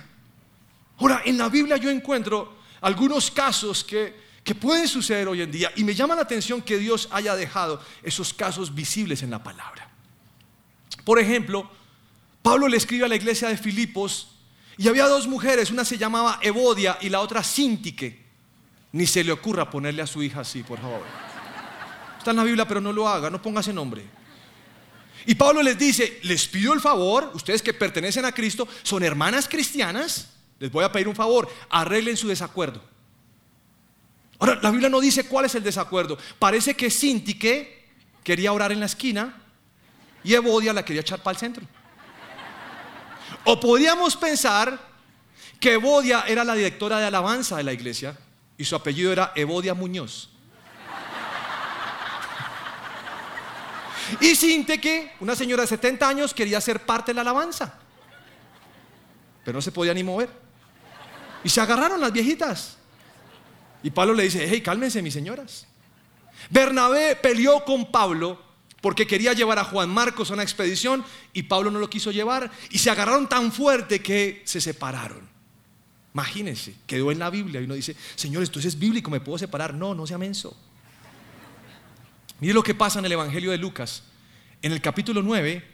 Ahora, 0.99 1.23
en 1.25 1.39
la 1.39 1.49
Biblia 1.49 1.79
yo 1.79 1.89
encuentro 1.89 2.61
algunos 2.83 3.31
casos 3.31 3.83
que, 3.83 4.15
que 4.45 4.55
pueden 4.55 4.87
suceder 4.87 5.29
hoy 5.29 5.41
en 5.41 5.51
día 5.51 5.73
y 5.77 5.85
me 5.85 5.95
llama 5.95 6.15
la 6.15 6.23
atención 6.23 6.61
que 6.61 6.77
Dios 6.77 7.09
haya 7.11 7.35
dejado 7.35 7.81
esos 8.03 8.35
casos 8.35 8.75
visibles 8.75 9.23
en 9.23 9.31
la 9.31 9.43
palabra. 9.43 9.89
Por 11.05 11.19
ejemplo, 11.19 11.71
Pablo 12.43 12.69
le 12.69 12.77
escribe 12.77 13.05
a 13.05 13.09
la 13.09 13.17
iglesia 13.17 13.49
de 13.49 13.57
Filipos 13.57 14.29
y 14.77 14.89
había 14.89 15.07
dos 15.07 15.27
mujeres, 15.27 15.71
una 15.71 15.85
se 15.85 15.97
llamaba 15.97 16.39
Evodia 16.43 16.99
y 17.01 17.09
la 17.09 17.21
otra 17.21 17.43
Sintique. 17.43 18.21
Ni 18.93 19.07
se 19.07 19.25
le 19.25 19.33
ocurra 19.33 19.71
ponerle 19.71 20.03
a 20.03 20.07
su 20.07 20.23
hija 20.23 20.41
así, 20.41 20.63
por 20.63 20.79
favor. 20.81 21.03
Está 22.19 22.33
en 22.33 22.37
la 22.37 22.45
Biblia, 22.45 22.69
pero 22.69 22.81
no 22.81 22.93
lo 22.93 23.09
haga, 23.09 23.31
no 23.31 23.41
ponga 23.41 23.61
ese 23.61 23.73
nombre. 23.73 24.05
Y 25.25 25.35
Pablo 25.35 25.63
les 25.63 25.79
dice, 25.79 26.21
les 26.25 26.47
pido 26.49 26.73
el 26.73 26.81
favor, 26.81 27.31
ustedes 27.35 27.63
que 27.63 27.75
pertenecen 27.75 28.25
a 28.25 28.33
Cristo, 28.33 28.67
son 28.83 29.03
hermanas 29.03 29.49
cristianas, 29.49 30.29
les 30.63 30.71
voy 30.71 30.85
a 30.85 30.93
pedir 30.93 31.09
un 31.09 31.17
favor, 31.17 31.51
arreglen 31.71 32.17
su 32.17 32.29
desacuerdo. 32.29 32.81
Ahora, 34.39 34.61
la 34.63 34.71
Biblia 34.71 34.89
no 34.89 35.01
dice 35.01 35.27
cuál 35.27 35.47
es 35.47 35.57
el 35.57 35.65
desacuerdo. 35.65 36.17
Parece 36.39 36.77
que 36.77 36.89
Sintique 36.89 37.89
quería 38.23 38.53
orar 38.53 38.71
en 38.71 38.79
la 38.79 38.87
esquina 38.87 39.43
y 40.23 40.35
Evodia 40.35 40.73
la 40.73 40.85
quería 40.85 41.01
echar 41.01 41.21
para 41.21 41.33
el 41.33 41.41
centro. 41.41 41.65
O 43.43 43.59
podríamos 43.59 44.17
pensar 44.17 44.79
que 45.59 45.73
Evodia 45.73 46.27
era 46.29 46.45
la 46.45 46.55
directora 46.55 47.01
de 47.01 47.07
alabanza 47.07 47.57
de 47.57 47.65
la 47.65 47.73
iglesia 47.73 48.17
y 48.57 48.65
su 48.65 48.77
apellido 48.77 49.11
era 49.11 49.33
Evodia 49.35 49.75
Muñoz. 49.75 50.31
Y 54.21 54.37
Sintique, 54.37 55.15
una 55.19 55.35
señora 55.35 55.63
de 55.63 55.67
70 55.67 56.09
años, 56.09 56.33
quería 56.33 56.61
ser 56.61 56.87
parte 56.87 57.11
de 57.11 57.17
la 57.17 57.23
alabanza, 57.23 57.81
pero 59.45 59.57
no 59.57 59.63
se 59.63 59.73
podía 59.73 59.93
ni 59.93 60.05
mover. 60.05 60.52
Y 61.45 61.49
se 61.49 61.61
agarraron 61.61 62.01
las 62.01 62.13
viejitas. 62.13 62.77
Y 63.83 63.91
Pablo 63.91 64.15
le 64.15 64.25
dice, 64.25 64.47
hey, 64.49 64.61
cálmense 64.61 65.03
mis 65.03 65.15
señoras. 65.15 65.67
Bernabé 66.51 67.17
peleó 67.17 67.65
con 67.65 67.91
Pablo 67.91 68.41
porque 68.81 69.07
quería 69.07 69.33
llevar 69.33 69.59
a 69.59 69.65
Juan 69.65 69.89
Marcos 69.89 70.31
a 70.31 70.35
una 70.35 70.43
expedición 70.43 71.05
y 71.33 71.45
Pablo 71.45 71.71
no 71.71 71.79
lo 71.79 71.89
quiso 71.89 72.11
llevar 72.11 72.51
y 72.71 72.79
se 72.79 72.91
agarraron 72.91 73.29
tan 73.29 73.53
fuerte 73.53 74.03
que 74.03 74.43
se 74.45 74.61
separaron. 74.61 75.29
Imagínense, 76.15 76.75
quedó 76.87 77.11
en 77.11 77.19
la 77.19 77.31
Biblia 77.31 77.61
y 77.61 77.65
uno 77.65 77.75
dice, 77.75 77.97
Señor, 78.17 78.43
esto 78.43 78.59
es 78.59 78.79
bíblico, 78.79 79.11
¿me 79.11 79.21
puedo 79.21 79.39
separar? 79.39 79.73
No, 79.73 79.95
no 79.95 80.07
sea 80.07 80.19
menso. 80.19 80.55
Mire 82.41 82.55
lo 82.55 82.63
que 82.63 82.75
pasa 82.75 82.99
en 82.99 83.05
el 83.05 83.13
Evangelio 83.13 83.53
de 83.53 83.59
Lucas. 83.59 84.03
En 84.61 84.73
el 84.73 84.81
capítulo 84.81 85.23
9 85.23 85.72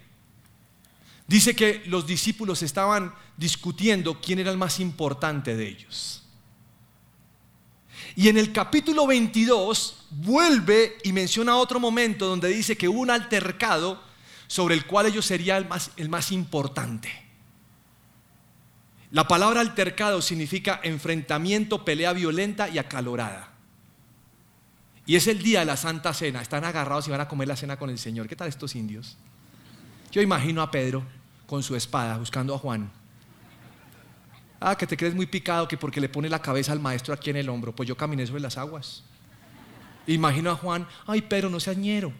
dice 1.28 1.54
que 1.54 1.84
los 1.86 2.06
discípulos 2.06 2.62
estaban 2.62 3.14
discutiendo 3.36 4.20
quién 4.20 4.40
era 4.40 4.50
el 4.50 4.56
más 4.56 4.80
importante 4.80 5.54
de 5.56 5.68
ellos. 5.68 6.24
Y 8.16 8.28
en 8.28 8.38
el 8.38 8.52
capítulo 8.52 9.06
22 9.06 10.06
vuelve 10.10 10.96
y 11.04 11.12
menciona 11.12 11.56
otro 11.56 11.78
momento 11.78 12.26
donde 12.26 12.48
dice 12.48 12.76
que 12.76 12.88
hubo 12.88 13.00
un 13.00 13.10
altercado 13.10 14.02
sobre 14.48 14.74
el 14.74 14.86
cual 14.86 15.06
ellos 15.06 15.26
serían 15.26 15.58
el 15.58 15.68
más, 15.68 15.92
el 15.96 16.08
más 16.08 16.32
importante. 16.32 17.10
La 19.10 19.28
palabra 19.28 19.60
altercado 19.60 20.20
significa 20.22 20.80
enfrentamiento, 20.82 21.84
pelea 21.84 22.12
violenta 22.12 22.68
y 22.68 22.78
acalorada. 22.78 23.52
Y 25.06 25.16
es 25.16 25.26
el 25.26 25.42
día 25.42 25.60
de 25.60 25.66
la 25.66 25.76
Santa 25.76 26.12
Cena. 26.12 26.42
Están 26.42 26.64
agarrados 26.64 27.06
y 27.08 27.10
van 27.10 27.20
a 27.20 27.28
comer 27.28 27.48
la 27.48 27.56
cena 27.56 27.78
con 27.78 27.88
el 27.88 27.98
Señor. 27.98 28.28
¿Qué 28.28 28.36
tal 28.36 28.48
estos 28.48 28.74
indios? 28.74 29.16
Yo 30.10 30.20
imagino 30.20 30.60
a 30.60 30.70
Pedro 30.70 31.04
con 31.48 31.62
su 31.62 31.74
espada 31.74 32.18
buscando 32.18 32.54
a 32.54 32.58
Juan. 32.58 32.90
Ah, 34.60 34.76
que 34.76 34.86
te 34.86 34.98
crees 34.98 35.14
muy 35.14 35.24
picado 35.24 35.66
que 35.66 35.78
porque 35.78 35.98
le 35.98 36.10
pone 36.10 36.28
la 36.28 36.42
cabeza 36.42 36.72
al 36.72 36.78
maestro 36.78 37.14
aquí 37.14 37.30
en 37.30 37.36
el 37.36 37.48
hombro. 37.48 37.74
Pues 37.74 37.88
yo 37.88 37.96
caminé 37.96 38.26
sobre 38.26 38.42
las 38.42 38.58
aguas. 38.58 39.02
Imagino 40.06 40.50
a 40.50 40.56
Juan, 40.56 40.86
ay, 41.06 41.22
pero 41.22 41.48
no 41.48 41.58
seas 41.58 41.78
ñero. 41.78 42.12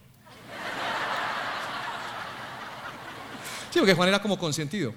Sí, 3.71 3.79
porque 3.81 3.93
Juan 3.95 4.09
era 4.09 4.23
como 4.23 4.39
consentido. 4.39 4.95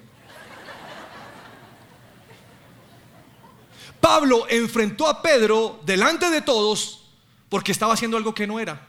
Pablo 4.00 4.46
enfrentó 4.48 5.06
a 5.08 5.20
Pedro 5.20 5.80
delante 5.84 6.30
de 6.30 6.40
todos 6.40 7.04
porque 7.50 7.70
estaba 7.70 7.92
haciendo 7.92 8.16
algo 8.16 8.34
que 8.34 8.46
no 8.46 8.58
era. 8.58 8.88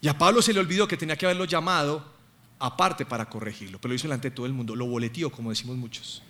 Y 0.00 0.06
a 0.06 0.16
Pablo 0.16 0.40
se 0.40 0.52
le 0.52 0.60
olvidó 0.60 0.86
que 0.86 0.96
tenía 0.96 1.16
que 1.16 1.26
haberlo 1.26 1.46
llamado 1.46 2.15
aparte 2.58 3.04
para 3.04 3.28
corregirlo, 3.28 3.78
pero 3.80 3.90
lo 3.90 3.96
hizo 3.96 4.08
delante 4.08 4.30
de 4.30 4.36
todo 4.36 4.46
el 4.46 4.52
mundo, 4.52 4.74
lo 4.74 4.86
boleteó, 4.86 5.30
como 5.30 5.50
decimos 5.50 5.76
muchos. 5.76 6.22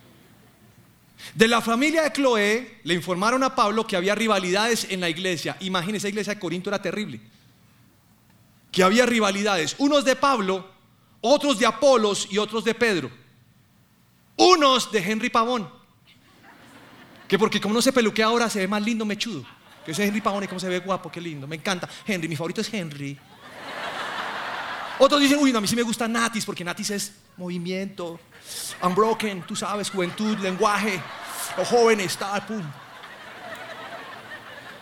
De 1.35 1.49
la 1.49 1.61
familia 1.61 2.03
de 2.03 2.13
Cloé 2.13 2.81
le 2.85 2.95
informaron 2.95 3.43
a 3.43 3.55
Pablo 3.55 3.87
que 3.87 3.97
había 3.97 4.15
rivalidades 4.15 4.87
en 4.91 5.01
la 5.01 5.09
iglesia. 5.09 5.57
Imagínense, 5.61 6.07
la 6.07 6.11
iglesia 6.11 6.35
de 6.35 6.41
Corinto 6.41 6.71
era 6.71 6.81
terrible. 6.81 7.21
Que 8.71 8.83
había 8.83 9.07
rivalidades, 9.07 9.77
unos 9.79 10.05
de 10.05 10.17
Pablo, 10.17 10.69
otros 11.21 11.59
de 11.59 11.67
Apolos 11.67 12.29
y 12.31 12.39
otros 12.39 12.65
de 12.65 12.75
Pedro. 12.75 13.11
Unos 14.37 14.93
de 14.93 14.99
Henry 14.99 15.31
Pavón. 15.31 15.69
Que 17.27 17.39
porque 17.39 17.61
como 17.61 17.75
no 17.75 17.83
se 17.83 17.93
peluquea 17.93 18.27
ahora 18.27 18.51
se 18.51 18.61
ve 18.61 18.69
más 18.69 18.83
lindo 18.83 19.05
mechudo. 19.05 19.45
Que 19.85 19.93
ese 19.93 20.05
Henry 20.05 20.21
Pavón 20.21 20.45
y 20.45 20.47
cómo 20.49 20.61
se 20.61 20.69
ve 20.69 20.81
guapo, 20.81 21.11
qué 21.11 21.21
lindo. 21.21 21.47
Me 21.47 21.57
encanta. 21.57 21.89
Henry, 22.07 22.29
mi 22.29 22.37
favorito 22.37 22.61
es 22.61 22.73
Henry. 22.73 23.19
Otros 24.99 25.21
dicen, 25.21 25.39
uy, 25.39 25.53
no, 25.53 25.59
a 25.59 25.61
mí 25.61 25.69
sí 25.69 25.77
me 25.77 25.83
gusta 25.83 26.09
Natis 26.09 26.45
porque 26.45 26.65
Natis 26.65 26.91
es 26.91 27.13
movimiento, 27.37 28.19
unbroken, 28.83 29.43
tú 29.43 29.55
sabes, 29.55 29.91
juventud, 29.91 30.39
lenguaje, 30.39 31.01
los 31.57 31.69
jóvenes, 31.69 32.17
tal, 32.17 32.45
pum. 32.47 32.63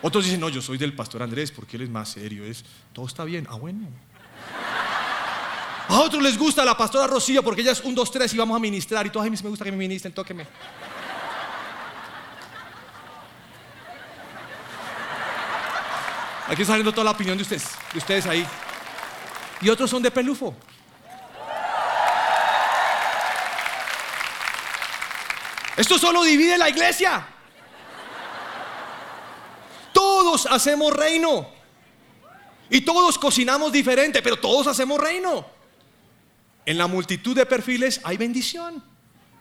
Otros 0.01 0.23
dicen, 0.23 0.39
no, 0.39 0.49
yo 0.49 0.61
soy 0.61 0.77
del 0.77 0.93
pastor 0.93 1.23
Andrés 1.23 1.51
porque 1.51 1.77
él 1.77 1.83
es 1.83 1.89
más 1.89 2.09
serio, 2.09 2.45
es, 2.45 2.63
todo 2.93 3.07
está 3.07 3.25
bien, 3.25 3.45
ah, 3.49 3.55
bueno. 3.55 3.87
A 5.87 5.99
otros 5.99 6.23
les 6.23 6.37
gusta 6.37 6.63
la 6.65 6.75
pastora 6.75 7.07
Rocío 7.07 7.43
porque 7.43 7.61
ella 7.61 7.71
es 7.71 7.81
un, 7.81 7.93
dos, 7.93 8.11
tres 8.11 8.33
y 8.33 8.37
vamos 8.37 8.55
a 8.55 8.59
ministrar 8.59 9.05
y 9.05 9.09
todos 9.09 9.25
a 9.25 9.29
mí 9.29 9.37
me 9.43 9.49
gusta 9.49 9.65
que 9.65 9.71
me 9.71 9.77
ministren, 9.77 10.13
tóqueme. 10.13 10.47
Aquí 16.47 16.61
está 16.61 16.73
saliendo 16.73 16.91
toda 16.91 17.05
la 17.05 17.11
opinión 17.11 17.37
de 17.37 17.43
ustedes, 17.43 17.69
de 17.91 17.97
ustedes 17.97 18.25
ahí. 18.27 18.45
Y 19.65 19.69
otros 19.69 19.89
son 19.89 20.03
de 20.03 20.11
pelufo. 20.11 20.55
Esto 25.75 25.97
solo 25.97 26.23
divide 26.23 26.55
la 26.55 26.69
iglesia. 26.69 27.25
Todos 29.91 30.45
hacemos 30.45 30.93
reino. 30.93 31.49
Y 32.69 32.81
todos 32.81 33.17
cocinamos 33.17 33.71
diferente, 33.71 34.21
pero 34.21 34.37
todos 34.37 34.67
hacemos 34.67 35.01
reino. 35.01 35.47
En 36.63 36.77
la 36.77 36.85
multitud 36.85 37.35
de 37.35 37.47
perfiles 37.47 38.01
hay 38.03 38.17
bendición. 38.17 38.83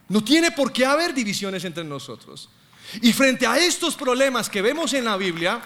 No 0.09 0.25
tiene 0.25 0.53
por 0.53 0.73
qué 0.73 0.87
haber 0.87 1.13
divisiones 1.13 1.67
entre 1.67 1.85
nosotros. 1.85 2.49
Y 3.03 3.13
frente 3.13 3.47
a 3.47 3.59
estos 3.59 3.95
problemas 3.95 4.49
que 4.49 4.63
vemos 4.63 4.95
en 4.95 5.05
la 5.05 5.19
Biblia, 5.19 5.61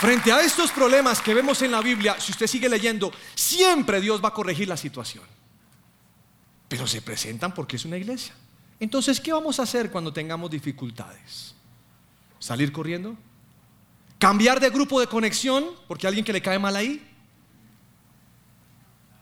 frente 0.00 0.32
a 0.32 0.40
estos 0.40 0.70
problemas 0.70 1.20
que 1.20 1.34
vemos 1.34 1.62
en 1.62 1.70
la 1.70 1.80
Biblia, 1.80 2.16
si 2.18 2.32
usted 2.32 2.46
sigue 2.46 2.68
leyendo, 2.68 3.12
siempre 3.34 4.00
Dios 4.00 4.22
va 4.22 4.28
a 4.28 4.34
corregir 4.34 4.68
la 4.68 4.76
situación. 4.76 5.24
Pero 6.68 6.86
se 6.86 7.02
presentan 7.02 7.54
porque 7.54 7.76
es 7.76 7.84
una 7.84 7.96
iglesia. 7.96 8.34
Entonces, 8.78 9.20
¿qué 9.20 9.32
vamos 9.32 9.58
a 9.58 9.62
hacer 9.62 9.90
cuando 9.90 10.12
tengamos 10.12 10.50
dificultades? 10.50 11.54
¿Salir 12.38 12.72
corriendo? 12.72 13.16
¿Cambiar 14.18 14.60
de 14.60 14.70
grupo 14.70 15.00
de 15.00 15.06
conexión 15.06 15.64
porque 15.88 16.06
alguien 16.06 16.24
que 16.24 16.32
le 16.32 16.42
cae 16.42 16.58
mal 16.58 16.76
ahí? 16.76 17.12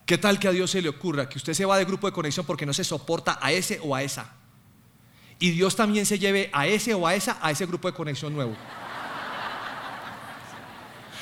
¿Qué 0.07 0.19
tal 0.19 0.39
que 0.39 0.49
a 0.49 0.53
Dios 0.53 0.71
se 0.71 0.83
le 0.83 0.89
ocurra 0.89 1.29
que 1.29 1.39
usted 1.39 1.55
se 1.55 1.65
va 1.65 1.79
de 1.79 1.85
grupo 1.85 2.07
de 2.07 2.13
conexión 2.13 2.45
porque 2.45 2.67
no 2.67 2.75
se 2.75 2.85
soporta 2.85 3.39
a 3.41 3.53
ese 3.53 3.81
o 3.83 3.95
a 3.95 4.03
esa? 4.03 4.33
Y 5.39 5.51
Dios 5.51 5.75
también 5.77 6.07
se 6.07 6.19
lleve 6.19 6.51
a 6.53 6.67
ese 6.67 6.95
o 6.95 7.07
a 7.07 7.15
esa 7.15 7.39
a 7.41 7.51
ese 7.51 7.67
grupo 7.67 7.89
de 7.89 7.95
conexión 7.95 8.33
nuevo. 8.35 8.57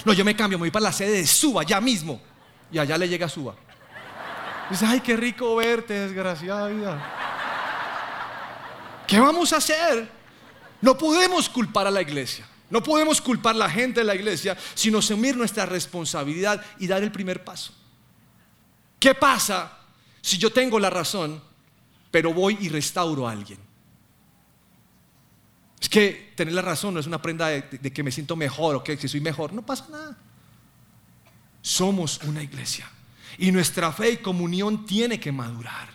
No, 0.05 0.13
yo 0.13 0.25
me 0.25 0.35
cambio, 0.35 0.59
me 0.59 0.63
voy 0.63 0.71
para 0.71 0.85
la 0.85 0.93
sede 0.93 1.19
de 1.19 1.27
Suba 1.27 1.63
ya 1.63 1.81
mismo. 1.81 2.21
Y 2.71 2.79
allá 2.79 2.99
le 2.99 3.09
llega 3.09 3.29
Suba. 3.29 3.55
Dice, 4.71 4.87
ay, 4.87 5.01
qué 5.01 5.17
rico 5.17 5.57
verte, 5.57 5.95
desgraciada 5.95 6.69
vida. 6.69 7.13
¿Qué 9.07 9.21
vamos 9.21 9.53
a 9.53 9.59
hacer? 9.59 10.09
No 10.81 10.97
podemos 10.97 11.49
culpar 11.49 11.87
a 11.87 11.91
la 11.91 12.01
iglesia. 12.01 12.47
No 12.71 12.83
podemos 12.83 13.21
culpar 13.21 13.55
a 13.55 13.59
la 13.59 13.71
gente 13.71 14.01
de 14.01 14.07
la 14.07 14.15
iglesia, 14.15 14.57
sino 14.75 14.99
asumir 14.99 15.37
nuestra 15.37 15.67
responsabilidad 15.67 16.65
y 16.79 16.87
dar 16.87 17.03
el 17.03 17.13
primer 17.13 17.45
paso. 17.45 17.75
¿Qué 18.99 19.15
pasa 19.15 19.79
si 20.23 20.39
yo 20.39 20.51
tengo 20.51 20.81
la 20.81 20.89
razón, 20.89 21.43
pero 22.11 22.33
voy 22.33 22.57
y 22.61 22.71
restauro 22.71 23.29
a 23.29 23.33
alguien? 23.33 23.59
Es 25.83 25.89
que 25.89 26.33
tener 26.37 26.55
la 26.55 26.63
razón 26.63 26.95
no 26.95 27.01
es 27.01 27.09
una 27.09 27.21
prenda 27.21 27.49
de, 27.49 27.93
que 27.93 28.05
me 28.05 28.13
siento 28.13 28.37
mejor 28.37 28.77
o 28.77 28.85
que 28.85 28.97
si 28.97 29.09
soy 29.09 29.21
mejor. 29.21 29.53
No 29.53 29.67
pasa 29.67 29.89
nada. 29.91 30.17
Somos 31.61 32.21
una 32.23 32.41
iglesia. 32.41 32.89
Y 33.37 33.51
nuestra 33.51 33.91
fe 33.91 34.13
y 34.13 34.19
comunión 34.19 34.87
tiene 34.87 35.19
que 35.19 35.33
madurar. 35.33 35.89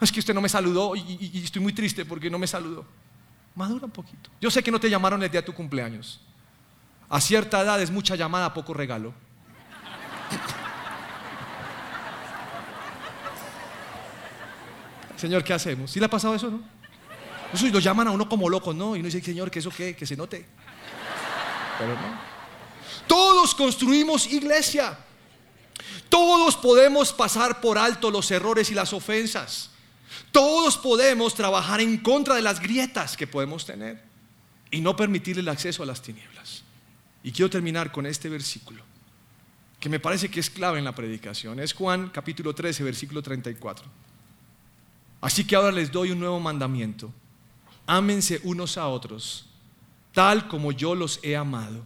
Es 0.00 0.12
que 0.12 0.20
usted 0.20 0.32
no 0.32 0.40
me 0.40 0.48
saludó 0.48 0.94
y 0.94 1.42
estoy 1.42 1.60
muy 1.60 1.72
triste 1.72 2.04
porque 2.04 2.30
no 2.30 2.38
me 2.38 2.46
saludó. 2.46 2.86
Madura 3.56 3.86
un 3.86 3.90
poquito. 3.90 4.30
Yo 4.40 4.52
sé 4.52 4.62
que 4.62 4.70
no 4.70 4.78
te 4.78 4.88
llamaron 4.88 5.20
el 5.20 5.30
día 5.30 5.40
de 5.40 5.46
tu 5.46 5.52
cumpleaños. 5.52 6.20
A 7.08 7.20
cierta 7.20 7.60
edad 7.60 7.82
es 7.82 7.90
mucha 7.90 8.14
llamada, 8.14 8.54
poco 8.54 8.72
regalo. 8.72 9.12
Señor, 15.16 15.42
¿qué 15.42 15.54
hacemos? 15.54 15.90
¿Sí 15.90 15.98
le 15.98 16.06
ha 16.06 16.10
pasado 16.10 16.36
eso, 16.36 16.52
no? 16.52 16.79
Eso 17.52 17.66
y 17.66 17.70
lo 17.70 17.80
llaman 17.80 18.08
a 18.08 18.10
uno 18.10 18.28
como 18.28 18.48
loco, 18.48 18.72
¿no? 18.72 18.94
Y 18.94 19.00
uno 19.00 19.06
dice, 19.06 19.22
Señor, 19.22 19.50
¿que 19.50 19.58
eso 19.58 19.70
qué? 19.70 19.96
Que 19.96 20.06
se 20.06 20.16
note. 20.16 20.46
Pero 21.78 21.94
no. 21.94 22.30
Todos 23.06 23.54
construimos 23.54 24.26
iglesia. 24.26 24.96
Todos 26.08 26.56
podemos 26.56 27.12
pasar 27.12 27.60
por 27.60 27.78
alto 27.78 28.10
los 28.10 28.30
errores 28.30 28.70
y 28.70 28.74
las 28.74 28.92
ofensas. 28.92 29.70
Todos 30.32 30.76
podemos 30.76 31.34
trabajar 31.34 31.80
en 31.80 31.98
contra 31.98 32.34
de 32.34 32.42
las 32.42 32.60
grietas 32.60 33.16
que 33.16 33.26
podemos 33.26 33.66
tener 33.66 34.02
y 34.70 34.80
no 34.80 34.94
permitirle 34.96 35.42
el 35.42 35.48
acceso 35.48 35.82
a 35.82 35.86
las 35.86 36.02
tinieblas. 36.02 36.62
Y 37.22 37.32
quiero 37.32 37.50
terminar 37.50 37.92
con 37.92 38.06
este 38.06 38.28
versículo, 38.28 38.82
que 39.78 39.88
me 39.88 40.00
parece 40.00 40.30
que 40.30 40.40
es 40.40 40.50
clave 40.50 40.78
en 40.78 40.84
la 40.84 40.94
predicación. 40.94 41.60
Es 41.60 41.72
Juan 41.72 42.10
capítulo 42.10 42.54
13, 42.54 42.84
versículo 42.84 43.22
34. 43.22 43.86
Así 45.20 45.44
que 45.44 45.56
ahora 45.56 45.72
les 45.72 45.90
doy 45.90 46.12
un 46.12 46.20
nuevo 46.20 46.40
mandamiento. 46.40 47.12
Ámense 47.86 48.40
unos 48.44 48.76
a 48.78 48.88
otros, 48.88 49.46
tal 50.12 50.48
como 50.48 50.72
yo 50.72 50.94
los 50.94 51.20
he 51.22 51.36
amado. 51.36 51.84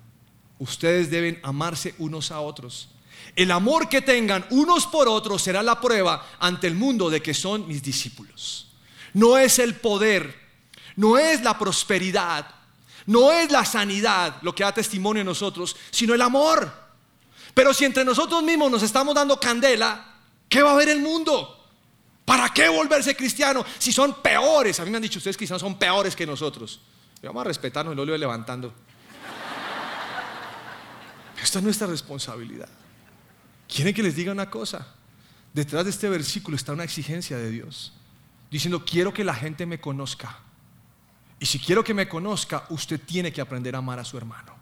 Ustedes 0.59 1.11
deben 1.11 1.41
amarse 1.43 1.95
unos 1.99 2.31
a 2.31 2.41
otros. 2.41 2.89
El 3.37 3.51
amor 3.51 3.89
que 3.89 4.03
tengan 4.03 4.47
unos 4.51 4.87
por 4.87 5.09
otros 5.09 5.43
será 5.43 5.63
la 5.63 5.81
prueba 5.81 6.25
ante 6.39 6.67
el 6.67 6.75
mundo 6.75 7.11
de 7.11 7.23
que 7.23 7.35
son 7.35 7.67
mis 7.67 7.83
discípulos. 7.83 8.69
No 9.13 9.39
es 9.39 9.59
el 9.59 9.75
poder, 9.77 10.35
no 10.97 11.19
es 11.19 11.43
la 11.43 11.59
prosperidad, 11.59 12.47
no 13.07 13.33
es 13.33 13.51
la 13.51 13.65
sanidad 13.65 14.37
lo 14.43 14.55
que 14.55 14.65
da 14.65 14.73
testimonio 14.73 15.21
en 15.21 15.27
nosotros, 15.27 15.77
sino 15.91 16.15
el 16.15 16.23
amor. 16.23 16.73
Pero 17.55 17.73
si 17.73 17.85
entre 17.85 18.05
nosotros 18.05 18.43
mismos 18.43 18.71
nos 18.71 18.83
estamos 18.83 19.15
dando 19.15 19.39
candela, 19.39 20.05
¿qué 20.49 20.63
va 20.63 20.73
a 20.73 20.77
ver 20.77 20.89
el 20.89 21.01
mundo? 21.01 21.64
¿Para 22.25 22.49
qué 22.49 22.69
volverse 22.69 23.15
cristiano 23.15 23.65
si 23.79 23.93
son 23.93 24.23
peores? 24.23 24.81
A 24.81 24.85
mí 24.85 24.91
me 24.91 24.97
han 24.97 25.03
dicho 25.03 25.19
ustedes 25.19 25.37
cristianos 25.37 25.61
son 25.61 25.79
peores 25.79 26.17
que 26.17 26.27
nosotros. 26.27 26.81
Vamos 27.23 27.41
a 27.41 27.45
respetarnos 27.45 27.95
y 27.95 27.97
lo 27.97 28.05
leo 28.05 28.17
levantando. 28.17 28.73
Esta 31.43 31.59
es 31.59 31.65
nuestra 31.65 31.87
responsabilidad. 31.87 32.69
¿Quieren 33.69 33.95
que 33.95 34.03
les 34.03 34.17
diga 34.17 34.33
una 34.33 34.49
cosa? 34.49 34.87
Detrás 35.53 35.85
de 35.85 35.91
este 35.91 36.09
versículo 36.09 36.57
está 36.57 36.73
una 36.73 36.85
exigencia 36.85 37.37
de 37.37 37.51
Dios, 37.51 37.93
diciendo, 38.51 38.85
quiero 38.85 39.13
que 39.13 39.25
la 39.25 39.35
gente 39.35 39.67
me 39.67 39.81
conozca. 39.81 40.39
Y 41.39 41.47
si 41.47 41.59
quiero 41.59 41.85
que 41.85 41.95
me 41.95 42.09
conozca, 42.09 42.65
usted 42.71 43.01
tiene 43.01 43.33
que 43.33 43.41
aprender 43.41 43.75
a 43.75 43.79
amar 43.79 43.99
a 43.99 44.05
su 44.05 44.17
hermano, 44.17 44.55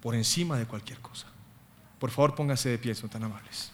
por 0.00 0.14
encima 0.14 0.58
de 0.58 0.66
cualquier 0.66 1.00
cosa. 1.00 1.26
Por 1.98 2.10
favor, 2.10 2.34
póngase 2.34 2.68
de 2.68 2.78
pie, 2.78 2.94
son 2.94 3.10
tan 3.10 3.24
amables. 3.24 3.70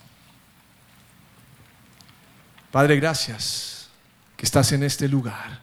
Padre, 2.70 2.96
gracias 2.96 3.88
que 4.36 4.46
estás 4.46 4.70
en 4.70 4.84
este 4.84 5.08
lugar. 5.08 5.60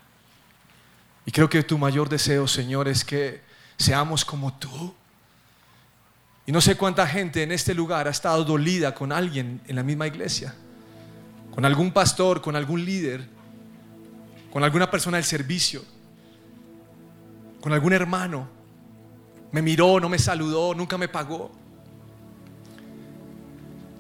Y 1.26 1.32
creo 1.32 1.50
que 1.50 1.64
tu 1.64 1.78
mayor 1.78 2.10
deseo, 2.10 2.48
Señor, 2.48 2.88
es 2.90 3.06
que 3.06 3.42
seamos 3.78 4.26
como 4.26 4.54
tú. 4.54 4.94
Y 6.46 6.52
no 6.52 6.60
sé 6.60 6.76
cuánta 6.76 7.08
gente 7.08 7.44
en 7.44 7.52
este 7.54 7.74
lugar 7.74 8.08
ha 8.08 8.12
estado 8.12 8.44
dolida 8.44 8.94
con 8.94 9.12
alguien 9.14 9.62
en 9.68 9.76
la 9.78 9.84
misma 9.84 10.08
iglesia, 10.08 10.54
con 11.56 11.64
algún 11.64 11.92
pastor, 11.92 12.42
con 12.42 12.56
algún 12.58 12.84
líder, 12.84 13.28
con 14.52 14.64
alguna 14.64 14.92
persona 14.92 15.18
del 15.18 15.26
servicio, 15.26 15.84
con 17.62 17.72
algún 17.72 17.94
hermano. 17.94 18.50
Me 19.54 19.62
miró, 19.62 20.00
no 20.02 20.10
me 20.10 20.20
saludó, 20.20 20.74
nunca 20.74 20.98
me 20.98 21.08
pagó. 21.08 21.52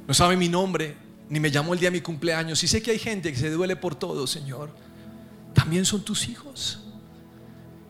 No 0.08 0.14
sabe 0.14 0.36
mi 0.36 0.50
nombre, 0.50 1.07
ni 1.30 1.40
me 1.40 1.52
llamó 1.52 1.74
el 1.74 1.80
día 1.80 1.90
de 1.90 1.98
mi 1.98 2.02
cumpleaños. 2.02 2.64
Y 2.64 2.68
sé 2.68 2.82
que 2.82 2.92
hay 2.92 3.00
gente 3.00 3.32
que 3.32 3.38
se 3.38 3.50
duele 3.50 3.76
por 3.76 3.96
todo, 3.96 4.28
Señor. 4.28 4.70
También 5.54 5.86
son 5.86 6.04
tus 6.04 6.28
hijos. 6.28 6.80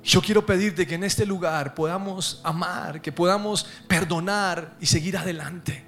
Yo 0.03 0.21
quiero 0.21 0.45
pedirte 0.45 0.87
que 0.87 0.95
en 0.95 1.03
este 1.03 1.25
lugar 1.25 1.75
podamos 1.75 2.39
amar, 2.43 3.01
que 3.01 3.11
podamos 3.11 3.67
perdonar 3.87 4.77
y 4.79 4.85
seguir 4.85 5.17
adelante. 5.17 5.85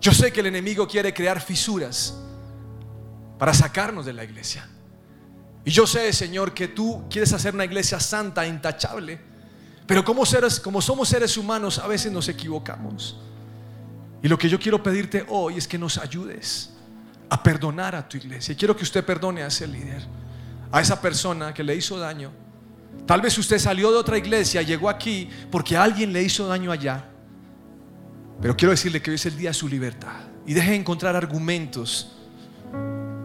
Yo 0.00 0.12
sé 0.12 0.32
que 0.32 0.40
el 0.40 0.46
enemigo 0.46 0.88
quiere 0.88 1.12
crear 1.12 1.40
fisuras 1.40 2.14
para 3.38 3.52
sacarnos 3.52 4.06
de 4.06 4.14
la 4.14 4.24
iglesia. 4.24 4.68
Y 5.64 5.70
yo 5.70 5.86
sé, 5.86 6.12
Señor, 6.12 6.52
que 6.52 6.68
tú 6.68 7.04
quieres 7.10 7.32
hacer 7.32 7.54
una 7.54 7.64
iglesia 7.64 8.00
santa, 8.00 8.46
intachable. 8.46 9.20
Pero 9.86 10.04
como, 10.04 10.24
seres, 10.24 10.60
como 10.60 10.80
somos 10.80 11.08
seres 11.08 11.36
humanos, 11.36 11.78
a 11.78 11.86
veces 11.86 12.10
nos 12.10 12.28
equivocamos. 12.28 13.18
Y 14.24 14.28
lo 14.28 14.38
que 14.38 14.48
yo 14.48 14.58
quiero 14.58 14.82
pedirte 14.82 15.22
hoy 15.28 15.58
es 15.58 15.68
que 15.68 15.76
nos 15.76 15.98
ayudes 15.98 16.70
a 17.28 17.42
perdonar 17.42 17.94
a 17.94 18.08
tu 18.08 18.16
iglesia. 18.16 18.52
Y 18.52 18.56
quiero 18.56 18.74
que 18.74 18.82
usted 18.82 19.04
perdone 19.04 19.42
a 19.42 19.48
ese 19.48 19.66
líder, 19.66 20.02
a 20.72 20.80
esa 20.80 20.98
persona 20.98 21.52
que 21.52 21.62
le 21.62 21.76
hizo 21.76 21.98
daño. 21.98 22.32
Tal 23.04 23.20
vez 23.20 23.36
usted 23.36 23.58
salió 23.58 23.92
de 23.92 23.98
otra 23.98 24.16
iglesia, 24.16 24.62
llegó 24.62 24.88
aquí 24.88 25.28
porque 25.50 25.76
alguien 25.76 26.10
le 26.10 26.22
hizo 26.22 26.46
daño 26.46 26.72
allá. 26.72 27.04
Pero 28.40 28.56
quiero 28.56 28.70
decirle 28.70 29.02
que 29.02 29.10
hoy 29.10 29.16
es 29.16 29.26
el 29.26 29.36
día 29.36 29.50
de 29.50 29.54
su 29.54 29.68
libertad. 29.68 30.22
Y 30.46 30.54
deje 30.54 30.70
de 30.70 30.76
encontrar 30.76 31.14
argumentos. 31.14 32.16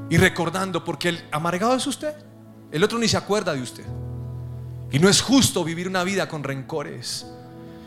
Y 0.09 0.17
recordando, 0.17 0.83
porque 0.83 1.07
el 1.07 1.23
amargado 1.31 1.75
es 1.75 1.87
usted. 1.87 2.13
El 2.73 2.83
otro 2.83 2.99
ni 2.99 3.07
se 3.07 3.15
acuerda 3.15 3.53
de 3.53 3.61
usted. 3.61 3.85
Y 4.91 4.99
no 4.99 5.07
es 5.07 5.21
justo 5.21 5.63
vivir 5.63 5.87
una 5.87 6.03
vida 6.03 6.27
con 6.27 6.43
rencores. 6.43 7.25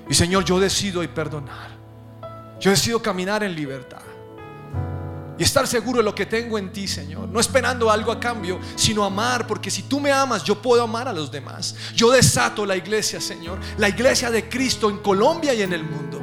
Y 0.08 0.14
Señor, 0.14 0.46
yo 0.46 0.58
decido 0.58 1.02
y 1.02 1.08
perdonar. 1.08 1.71
Yo 2.62 2.70
decido 2.70 3.02
caminar 3.02 3.42
en 3.42 3.56
libertad. 3.56 4.02
Y 5.36 5.42
estar 5.42 5.66
seguro 5.66 5.98
de 5.98 6.04
lo 6.04 6.14
que 6.14 6.26
tengo 6.26 6.56
en 6.58 6.72
ti, 6.72 6.86
Señor. 6.86 7.28
No 7.28 7.40
esperando 7.40 7.90
algo 7.90 8.12
a 8.12 8.20
cambio, 8.20 8.60
sino 8.76 9.02
amar. 9.02 9.48
Porque 9.48 9.68
si 9.68 9.82
tú 9.82 9.98
me 9.98 10.12
amas, 10.12 10.44
yo 10.44 10.62
puedo 10.62 10.80
amar 10.84 11.08
a 11.08 11.12
los 11.12 11.32
demás. 11.32 11.74
Yo 11.96 12.12
desato 12.12 12.64
la 12.64 12.76
iglesia, 12.76 13.20
Señor. 13.20 13.58
La 13.78 13.88
iglesia 13.88 14.30
de 14.30 14.48
Cristo 14.48 14.88
en 14.90 14.98
Colombia 14.98 15.52
y 15.54 15.62
en 15.62 15.72
el 15.72 15.82
mundo. 15.82 16.20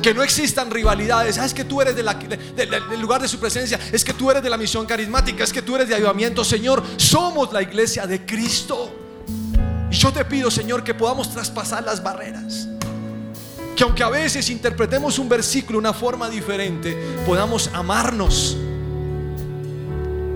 Que 0.00 0.14
no 0.14 0.22
existan 0.22 0.70
rivalidades. 0.70 1.36
Ah, 1.36 1.44
es 1.44 1.52
que 1.52 1.64
tú 1.64 1.82
eres 1.82 1.94
de 1.94 2.04
del 2.04 3.00
lugar 3.02 3.20
de 3.20 3.28
su 3.28 3.38
presencia. 3.38 3.78
Es 3.92 4.02
que 4.02 4.14
tú 4.14 4.30
eres 4.30 4.42
de 4.42 4.48
la 4.48 4.56
misión 4.56 4.86
carismática. 4.86 5.44
Es 5.44 5.52
que 5.52 5.60
tú 5.60 5.76
eres 5.76 5.90
de 5.90 5.96
avivamiento, 5.96 6.42
Señor. 6.42 6.82
Somos 6.96 7.52
la 7.52 7.60
iglesia 7.60 8.06
de 8.06 8.24
Cristo. 8.24 8.90
Y 9.90 9.94
yo 9.94 10.10
te 10.10 10.24
pido, 10.24 10.50
Señor, 10.50 10.82
que 10.82 10.94
podamos 10.94 11.30
traspasar 11.30 11.84
las 11.84 12.02
barreras. 12.02 12.66
Que 13.80 13.84
aunque 13.84 14.02
a 14.02 14.10
veces 14.10 14.50
interpretemos 14.50 15.18
un 15.18 15.26
versículo 15.26 15.78
de 15.78 15.88
una 15.88 15.94
forma 15.94 16.28
diferente, 16.28 16.94
podamos 17.24 17.70
amarnos. 17.72 18.54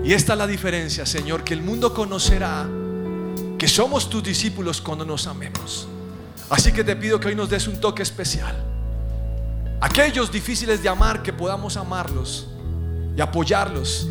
Y 0.03 0.13
esta 0.13 0.33
es 0.33 0.39
la 0.39 0.47
diferencia, 0.47 1.05
Señor, 1.05 1.43
que 1.43 1.53
el 1.53 1.61
mundo 1.61 1.93
conocerá 1.93 2.67
que 3.59 3.67
somos 3.67 4.09
tus 4.09 4.23
discípulos 4.23 4.81
cuando 4.81 5.05
nos 5.05 5.27
amemos. 5.27 5.87
Así 6.49 6.71
que 6.71 6.83
te 6.83 6.95
pido 6.95 7.19
que 7.19 7.27
hoy 7.27 7.35
nos 7.35 7.47
des 7.47 7.67
un 7.67 7.79
toque 7.79 8.01
especial. 8.01 8.55
Aquellos 9.79 10.31
difíciles 10.31 10.81
de 10.81 10.89
amar, 10.89 11.21
que 11.21 11.31
podamos 11.31 11.77
amarlos 11.77 12.47
y 13.15 13.21
apoyarlos. 13.21 14.07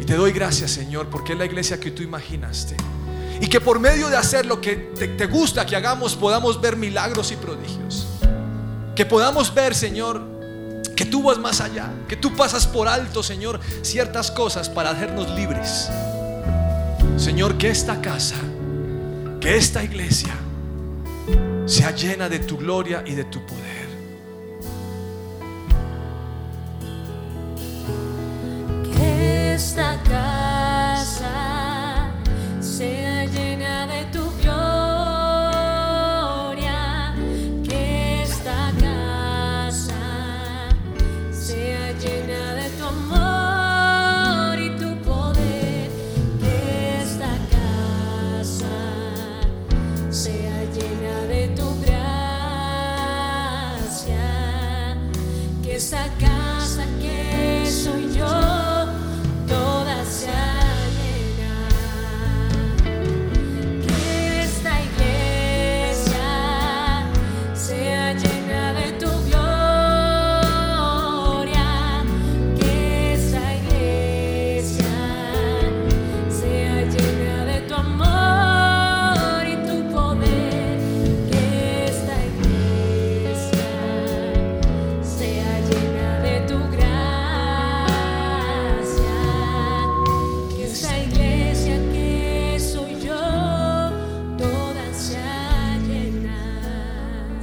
Y 0.00 0.04
te 0.06 0.14
doy 0.14 0.32
gracias, 0.32 0.70
Señor, 0.70 1.10
porque 1.10 1.34
es 1.34 1.38
la 1.38 1.44
iglesia 1.44 1.78
que 1.78 1.90
tú 1.90 2.02
imaginaste. 2.02 2.74
Y 3.40 3.48
que 3.48 3.60
por 3.60 3.80
medio 3.80 4.08
de 4.08 4.16
hacer 4.16 4.44
lo 4.44 4.60
que 4.60 4.76
te, 4.76 5.08
te 5.08 5.26
gusta 5.26 5.64
que 5.64 5.74
hagamos, 5.74 6.14
podamos 6.14 6.60
ver 6.60 6.76
milagros 6.76 7.32
y 7.32 7.36
prodigios. 7.36 8.06
Que 8.94 9.06
podamos 9.06 9.54
ver, 9.54 9.74
Señor, 9.74 10.22
que 10.94 11.06
tú 11.06 11.22
vas 11.22 11.38
más 11.38 11.62
allá. 11.62 11.90
Que 12.06 12.16
tú 12.16 12.36
pasas 12.36 12.66
por 12.66 12.86
alto, 12.86 13.22
Señor, 13.22 13.58
ciertas 13.80 14.30
cosas 14.30 14.68
para 14.68 14.90
hacernos 14.90 15.30
libres. 15.30 15.88
Señor, 17.16 17.56
que 17.56 17.70
esta 17.70 18.02
casa, 18.02 18.36
que 19.40 19.56
esta 19.56 19.82
iglesia 19.82 20.34
sea 21.64 21.92
llena 21.92 22.28
de 22.28 22.40
tu 22.40 22.58
gloria 22.58 23.02
y 23.06 23.14
de 23.14 23.24
tu 23.24 23.40
poder. 23.46 23.88
Que 28.94 29.54
esta 29.54 29.98
casa 30.02 30.39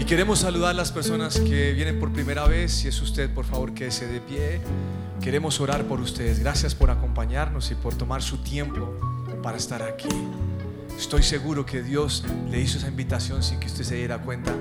queremos 0.07 0.39
saludar 0.39 0.69
a 0.69 0.73
las 0.73 0.93
personas 0.93 1.37
que 1.37 1.73
vienen 1.73 1.99
por 1.99 2.13
primera 2.13 2.47
vez. 2.47 2.71
Si 2.71 2.87
es 2.87 3.01
usted, 3.01 3.29
por 3.33 3.43
favor, 3.43 3.73
quédese 3.73 4.07
de 4.07 4.21
pie. 4.21 4.61
Queremos 5.21 5.59
orar 5.59 5.83
por 5.83 5.99
ustedes. 5.99 6.39
Gracias 6.39 6.73
por 6.73 6.89
acompañarnos 6.89 7.71
y 7.71 7.75
por 7.75 7.93
tomar 7.93 8.21
su 8.21 8.37
tiempo 8.37 8.95
para 9.43 9.57
estar 9.57 9.83
aquí. 9.83 10.07
Estoy 10.97 11.23
seguro 11.23 11.65
que 11.65 11.83
Dios 11.83 12.23
le 12.49 12.61
hizo 12.61 12.77
esa 12.77 12.87
invitación 12.87 13.43
sin 13.43 13.59
que 13.59 13.67
usted 13.67 13.83
se 13.83 13.95
diera 13.95 14.19
cuenta. 14.19 14.55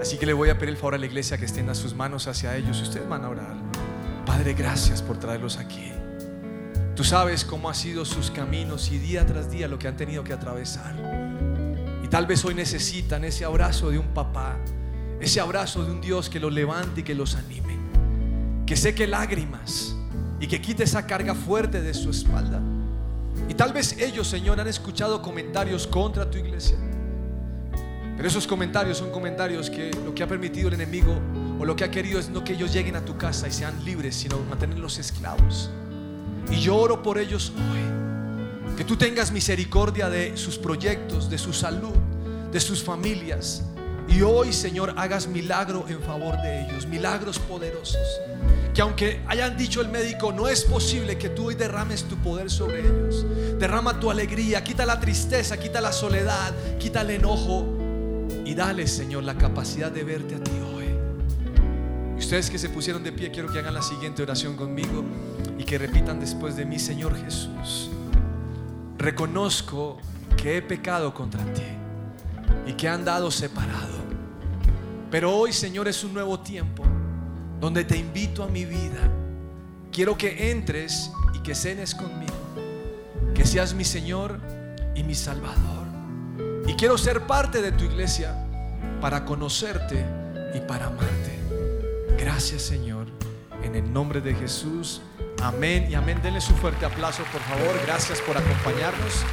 Así 0.00 0.18
que 0.18 0.26
le 0.26 0.34
voy 0.34 0.50
a 0.50 0.58
pedir 0.58 0.70
el 0.70 0.76
favor 0.76 0.94
a 0.94 0.98
la 0.98 1.06
iglesia 1.06 1.38
que 1.38 1.44
extienda 1.44 1.74
sus 1.74 1.94
manos 1.94 2.26
hacia 2.26 2.54
ellos 2.56 2.78
y 2.78 2.82
ustedes 2.82 3.08
van 3.08 3.24
a 3.24 3.30
orar. 3.30 3.56
Padre, 4.26 4.52
gracias 4.52 5.00
por 5.00 5.18
traerlos 5.18 5.56
aquí. 5.56 5.92
Tú 6.94 7.04
sabes 7.04 7.46
cómo 7.46 7.70
han 7.70 7.74
sido 7.74 8.04
sus 8.04 8.30
caminos 8.30 8.92
y 8.92 8.98
día 8.98 9.24
tras 9.24 9.50
día 9.50 9.66
lo 9.66 9.78
que 9.78 9.88
han 9.88 9.96
tenido 9.96 10.22
que 10.24 10.34
atravesar. 10.34 10.94
Y 12.04 12.08
tal 12.08 12.26
vez 12.26 12.44
hoy 12.44 12.54
necesitan 12.54 13.24
ese 13.24 13.46
abrazo 13.46 13.88
de 13.90 13.98
un 13.98 14.08
papá, 14.08 14.58
ese 15.20 15.40
abrazo 15.40 15.84
de 15.84 15.92
un 15.92 16.00
Dios 16.00 16.30
que 16.30 16.40
los 16.40 16.52
levante 16.52 17.00
y 17.00 17.04
que 17.04 17.14
los 17.14 17.34
anime. 17.34 17.76
Que 18.66 18.76
seque 18.76 19.06
lágrimas 19.06 19.94
y 20.40 20.46
que 20.46 20.60
quite 20.60 20.84
esa 20.84 21.06
carga 21.06 21.34
fuerte 21.34 21.82
de 21.82 21.92
su 21.92 22.10
espalda. 22.10 22.60
Y 23.48 23.54
tal 23.54 23.72
vez 23.72 23.96
ellos, 23.98 24.26
Señor, 24.26 24.58
han 24.60 24.68
escuchado 24.68 25.20
comentarios 25.20 25.86
contra 25.86 26.30
tu 26.30 26.38
iglesia. 26.38 26.76
Pero 28.16 28.28
esos 28.28 28.46
comentarios 28.46 28.98
son 28.98 29.10
comentarios 29.10 29.70
que 29.70 29.90
lo 30.04 30.14
que 30.14 30.22
ha 30.22 30.26
permitido 30.26 30.68
el 30.68 30.74
enemigo 30.74 31.18
o 31.58 31.64
lo 31.64 31.76
que 31.76 31.84
ha 31.84 31.90
querido 31.90 32.18
es 32.18 32.28
no 32.28 32.44
que 32.44 32.52
ellos 32.52 32.72
lleguen 32.72 32.96
a 32.96 33.04
tu 33.04 33.16
casa 33.16 33.48
y 33.48 33.52
sean 33.52 33.84
libres, 33.84 34.14
sino 34.14 34.38
mantenerlos 34.48 34.98
esclavos. 34.98 35.70
Y 36.50 36.60
yo 36.60 36.76
oro 36.76 37.02
por 37.02 37.18
ellos 37.18 37.52
hoy. 37.56 38.76
Que 38.76 38.84
tú 38.84 38.96
tengas 38.96 39.30
misericordia 39.30 40.08
de 40.08 40.36
sus 40.36 40.56
proyectos, 40.58 41.28
de 41.28 41.38
su 41.38 41.52
salud, 41.52 41.94
de 42.50 42.60
sus 42.60 42.82
familias. 42.82 43.62
Y 44.10 44.22
hoy, 44.22 44.52
Señor, 44.52 44.94
hagas 44.96 45.26
milagro 45.28 45.86
en 45.88 46.00
favor 46.02 46.36
de 46.42 46.64
ellos, 46.64 46.86
milagros 46.86 47.38
poderosos. 47.38 48.20
Que 48.74 48.82
aunque 48.82 49.20
hayan 49.26 49.56
dicho 49.56 49.80
el 49.80 49.88
médico, 49.88 50.32
no 50.32 50.48
es 50.48 50.64
posible 50.64 51.16
que 51.18 51.28
tú 51.28 51.46
hoy 51.46 51.54
derrames 51.54 52.04
tu 52.04 52.16
poder 52.16 52.50
sobre 52.50 52.80
ellos. 52.80 53.24
Derrama 53.58 53.98
tu 53.98 54.10
alegría, 54.10 54.62
quita 54.62 54.84
la 54.84 55.00
tristeza, 55.00 55.58
quita 55.58 55.80
la 55.80 55.92
soledad, 55.92 56.52
quita 56.78 57.02
el 57.02 57.10
enojo. 57.10 57.66
Y 58.44 58.54
dale, 58.54 58.86
Señor, 58.86 59.24
la 59.24 59.36
capacidad 59.36 59.90
de 59.90 60.04
verte 60.04 60.34
a 60.34 60.40
ti 60.42 60.52
hoy. 60.74 60.86
Ustedes 62.18 62.50
que 62.50 62.58
se 62.58 62.68
pusieron 62.68 63.02
de 63.02 63.12
pie, 63.12 63.30
quiero 63.30 63.50
que 63.52 63.58
hagan 63.58 63.74
la 63.74 63.82
siguiente 63.82 64.22
oración 64.22 64.56
conmigo 64.56 65.04
y 65.58 65.64
que 65.64 65.78
repitan 65.78 66.20
después 66.20 66.54
de 66.54 66.64
mí, 66.64 66.78
Señor 66.78 67.16
Jesús, 67.16 67.90
reconozco 68.98 69.98
que 70.36 70.58
he 70.58 70.62
pecado 70.62 71.12
contra 71.14 71.42
ti 71.54 71.62
y 72.66 72.74
que 72.74 72.86
he 72.86 72.90
andado 72.90 73.30
separado. 73.30 73.99
Pero 75.10 75.34
hoy, 75.34 75.52
Señor, 75.52 75.88
es 75.88 76.04
un 76.04 76.14
nuevo 76.14 76.38
tiempo 76.40 76.84
donde 77.60 77.84
te 77.84 77.96
invito 77.96 78.44
a 78.44 78.48
mi 78.48 78.64
vida. 78.64 79.10
Quiero 79.92 80.16
que 80.16 80.50
entres 80.50 81.10
y 81.34 81.40
que 81.40 81.54
cenes 81.54 81.94
conmigo, 81.94 82.34
que 83.34 83.44
seas 83.44 83.74
mi 83.74 83.84
Señor 83.84 84.38
y 84.94 85.02
mi 85.02 85.14
Salvador. 85.14 85.86
Y 86.66 86.74
quiero 86.74 86.96
ser 86.96 87.26
parte 87.26 87.60
de 87.60 87.72
tu 87.72 87.84
iglesia 87.84 88.36
para 89.00 89.24
conocerte 89.24 90.06
y 90.54 90.60
para 90.60 90.86
amarte. 90.86 91.38
Gracias 92.16 92.62
Señor, 92.62 93.06
en 93.64 93.74
el 93.74 93.92
nombre 93.92 94.20
de 94.20 94.34
Jesús. 94.34 95.02
Amén 95.42 95.88
y 95.90 95.94
amén. 95.94 96.20
Denle 96.22 96.40
su 96.40 96.54
fuerte 96.54 96.86
aplauso, 96.86 97.24
por 97.32 97.40
favor. 97.42 97.74
Gracias 97.84 98.20
por 98.20 98.36
acompañarnos. 98.36 99.24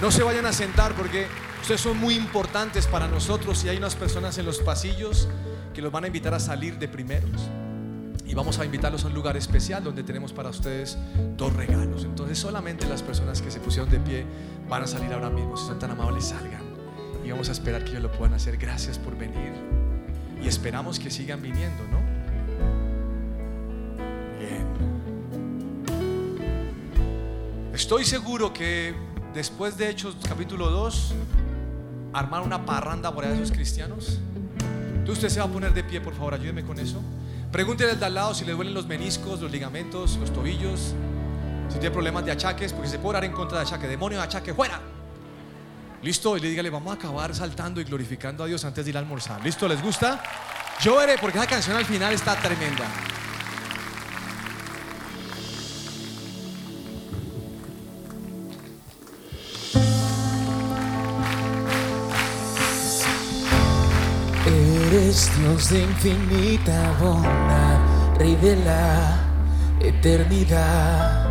No 0.00 0.10
se 0.10 0.24
vayan 0.24 0.46
a 0.46 0.52
sentar 0.52 0.94
porque 0.94 1.26
ustedes 1.60 1.80
son 1.80 1.98
muy 1.98 2.14
importantes 2.14 2.86
para 2.86 3.08
nosotros 3.08 3.64
y 3.64 3.68
hay 3.68 3.76
unas 3.76 3.94
personas 3.94 4.38
en 4.38 4.46
los 4.46 4.58
pasillos 4.58 5.28
que 5.74 5.82
los 5.82 5.92
van 5.92 6.04
a 6.04 6.06
invitar 6.06 6.34
a 6.34 6.40
salir 6.40 6.78
de 6.78 6.88
primeros. 6.88 7.48
Y 8.24 8.34
vamos 8.34 8.58
a 8.58 8.64
invitarlos 8.64 9.04
a 9.04 9.06
un 9.06 9.14
lugar 9.14 9.36
especial 9.36 9.84
donde 9.84 10.02
tenemos 10.02 10.32
para 10.32 10.48
ustedes 10.48 10.98
dos 11.36 11.52
regalos. 11.52 12.04
Entonces 12.04 12.38
solamente 12.38 12.86
las 12.86 13.02
personas 13.02 13.40
que 13.40 13.50
se 13.50 13.60
pusieron 13.60 13.88
de 13.88 14.00
pie 14.00 14.24
van 14.68 14.82
a 14.82 14.86
salir 14.86 15.12
ahora 15.12 15.30
mismo. 15.30 15.56
Si 15.56 15.66
son 15.66 15.78
tan 15.78 15.92
amables, 15.92 16.24
salgan. 16.24 16.62
Y 17.24 17.30
vamos 17.30 17.48
a 17.48 17.52
esperar 17.52 17.84
que 17.84 17.90
ellos 17.90 18.02
lo 18.02 18.12
puedan 18.12 18.34
hacer. 18.34 18.56
Gracias 18.56 18.98
por 18.98 19.16
venir. 19.16 19.52
Y 20.42 20.48
esperamos 20.48 20.98
que 20.98 21.10
sigan 21.10 21.40
viniendo, 21.40 21.84
¿no? 21.84 22.00
Bien. 24.38 24.66
Estoy 27.72 28.04
seguro 28.04 28.52
que 28.52 28.94
después 29.34 29.76
de 29.76 29.90
Hechos 29.90 30.16
capítulo 30.26 30.70
2, 30.70 31.14
armar 32.18 32.42
una 32.42 32.64
parranda 32.64 33.12
por 33.12 33.24
allá 33.24 33.34
de 33.34 33.42
esos 33.42 33.54
cristianos. 33.54 34.18
Entonces 34.88 35.24
usted 35.24 35.28
se 35.28 35.40
va 35.40 35.46
a 35.46 35.48
poner 35.48 35.74
de 35.74 35.84
pie, 35.84 36.00
por 36.00 36.14
favor, 36.14 36.34
ayúdeme 36.34 36.64
con 36.64 36.78
eso. 36.78 37.00
Pregúntele 37.52 37.92
al 37.92 38.00
de 38.00 38.06
al 38.06 38.14
lado 38.14 38.34
si 38.34 38.44
le 38.44 38.52
duelen 38.52 38.74
los 38.74 38.86
meniscos, 38.86 39.40
los 39.40 39.50
ligamentos, 39.50 40.16
los 40.16 40.32
tobillos, 40.32 40.94
si 41.68 41.78
tiene 41.78 41.90
problemas 41.90 42.24
de 42.24 42.32
achaques, 42.32 42.72
porque 42.72 42.88
se 42.88 42.98
puede 42.98 43.10
orar 43.10 43.24
en 43.24 43.32
contra 43.32 43.58
de 43.58 43.64
achaque. 43.64 43.86
Demonio 43.86 44.18
de 44.18 44.24
achaque, 44.24 44.54
fuera. 44.54 44.80
Listo, 46.02 46.36
y 46.36 46.40
le 46.40 46.48
dígale, 46.48 46.70
vamos 46.70 46.90
a 46.90 46.94
acabar 46.94 47.34
saltando 47.34 47.80
y 47.80 47.84
glorificando 47.84 48.44
a 48.44 48.46
Dios 48.46 48.64
antes 48.64 48.84
de 48.84 48.90
ir 48.90 48.96
a 48.96 49.00
almorzar. 49.00 49.42
¿Listo? 49.44 49.68
¿Les 49.68 49.82
gusta? 49.82 50.22
Yo 50.80 50.96
veré, 50.96 51.16
porque 51.20 51.38
esa 51.38 51.46
canción 51.46 51.76
al 51.76 51.84
final 51.84 52.12
está 52.12 52.34
tremenda. 52.36 52.84
Eres 65.16 65.38
Dios 65.38 65.70
de 65.70 65.80
infinita 65.80 66.92
bondad, 67.00 67.78
Rey 68.18 68.36
de 68.36 68.54
la 68.56 69.18
eternidad. 69.80 71.30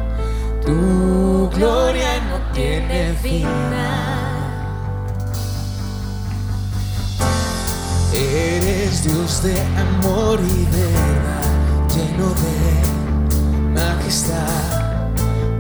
Tu 0.65 1.51
gloria 1.53 2.19
no 2.21 2.51
tiene 2.51 3.13
final. 3.21 4.49
Eres 8.11 9.03
Dios 9.03 9.43
de 9.43 9.61
amor 9.61 10.39
y 10.39 10.65
verdad, 10.65 11.45
lleno 11.93 12.29
de 12.41 13.79
majestad. 13.79 15.11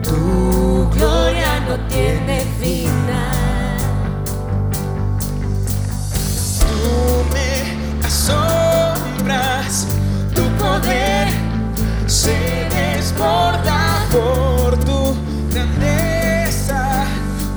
Tu 0.01 0.89
gloria 0.97 1.59
no 1.59 1.77
tiene 1.89 2.43
final. 2.59 3.04
Por 13.17 14.77
tu 14.85 15.15
grandeza. 15.51 17.05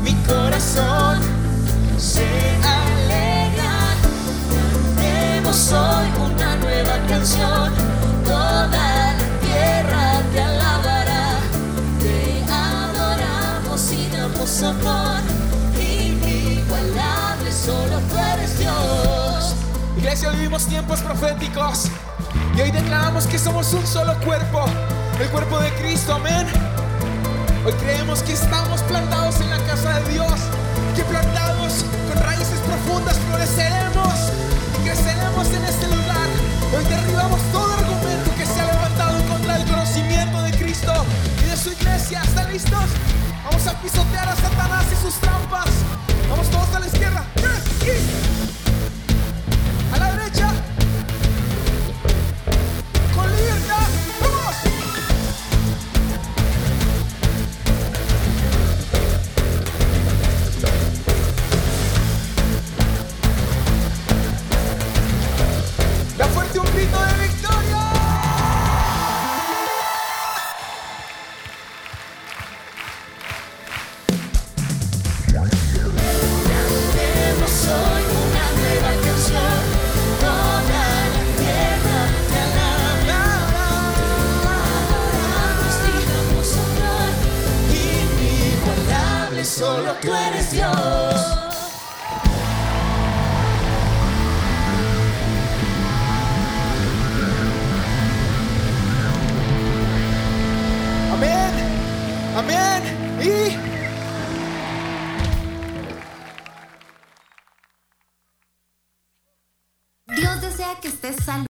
Mi 0.02 0.14
corazón 0.26 1.18
se 1.98 2.26
alegra. 2.62 3.94
Cantemos 4.96 5.72
hoy 5.72 6.06
una 6.26 6.56
nueva 6.56 6.98
canción. 7.08 7.72
Toda 8.24 8.66
la 8.68 9.14
tierra 9.40 10.22
te 10.32 10.40
alabará. 10.40 11.40
Te 12.00 12.44
adoramos 12.50 13.92
y 13.92 14.08
damos 14.16 14.62
honor. 14.62 15.20
Inigualable, 15.80 17.52
solo 17.52 18.00
tú 18.08 18.16
eres 18.34 18.58
Dios. 18.58 19.54
Iglesia, 19.96 20.30
vivimos 20.30 20.66
tiempos 20.66 21.00
proféticos 21.00 21.88
y 22.56 22.60
hoy 22.60 22.70
declaramos 22.70 23.26
que 23.26 23.38
somos 23.38 23.72
un 23.72 23.86
solo 23.86 24.14
cuerpo, 24.24 24.64
el 25.20 25.28
cuerpo 25.30 25.58
de 25.58 25.70
Cristo, 25.74 26.14
amén. 26.14 26.46
Hoy 27.64 27.72
creemos 27.72 28.22
que 28.22 28.32
estamos 28.32 28.80
plantados 28.82 29.40
en 29.40 29.50
la 29.50 29.58
casa 29.66 29.98
de 30.00 30.12
Dios, 30.12 30.32
que 30.94 31.02
plantados 31.04 31.84
con 32.08 32.22
raíces 32.22 32.60
profundas 32.60 33.18
floreceremos 33.28 34.14
y 34.78 34.84
creceremos 34.84 35.48
en 35.48 35.64
este 35.64 35.86
lugar. 35.88 36.28
Hoy 36.76 36.84
derribamos 36.84 37.40
todo 37.52 37.72
argumento 37.72 38.30
que 38.36 38.46
se 38.46 38.60
ha 38.60 38.66
levantado 38.72 39.28
contra 39.28 39.58
del 39.58 39.68
conocimiento 39.68 40.42
de 40.42 40.52
Cristo 40.52 40.92
y 41.44 41.50
de 41.50 41.56
su 41.56 41.72
iglesia. 41.72 42.22
¿Están 42.22 42.52
listos? 42.52 42.84
Vamos 43.44 43.66
a 43.66 43.72
pisotear 43.82 44.28
a 44.28 44.36
Satanás 44.36 44.84
y 44.92 45.04
sus 45.04 45.14
trampas. 45.14 45.68
Vamos 46.30 46.48
todos 46.48 46.74
a 46.74 46.80
la 46.80 46.86
izquierda. 46.86 47.24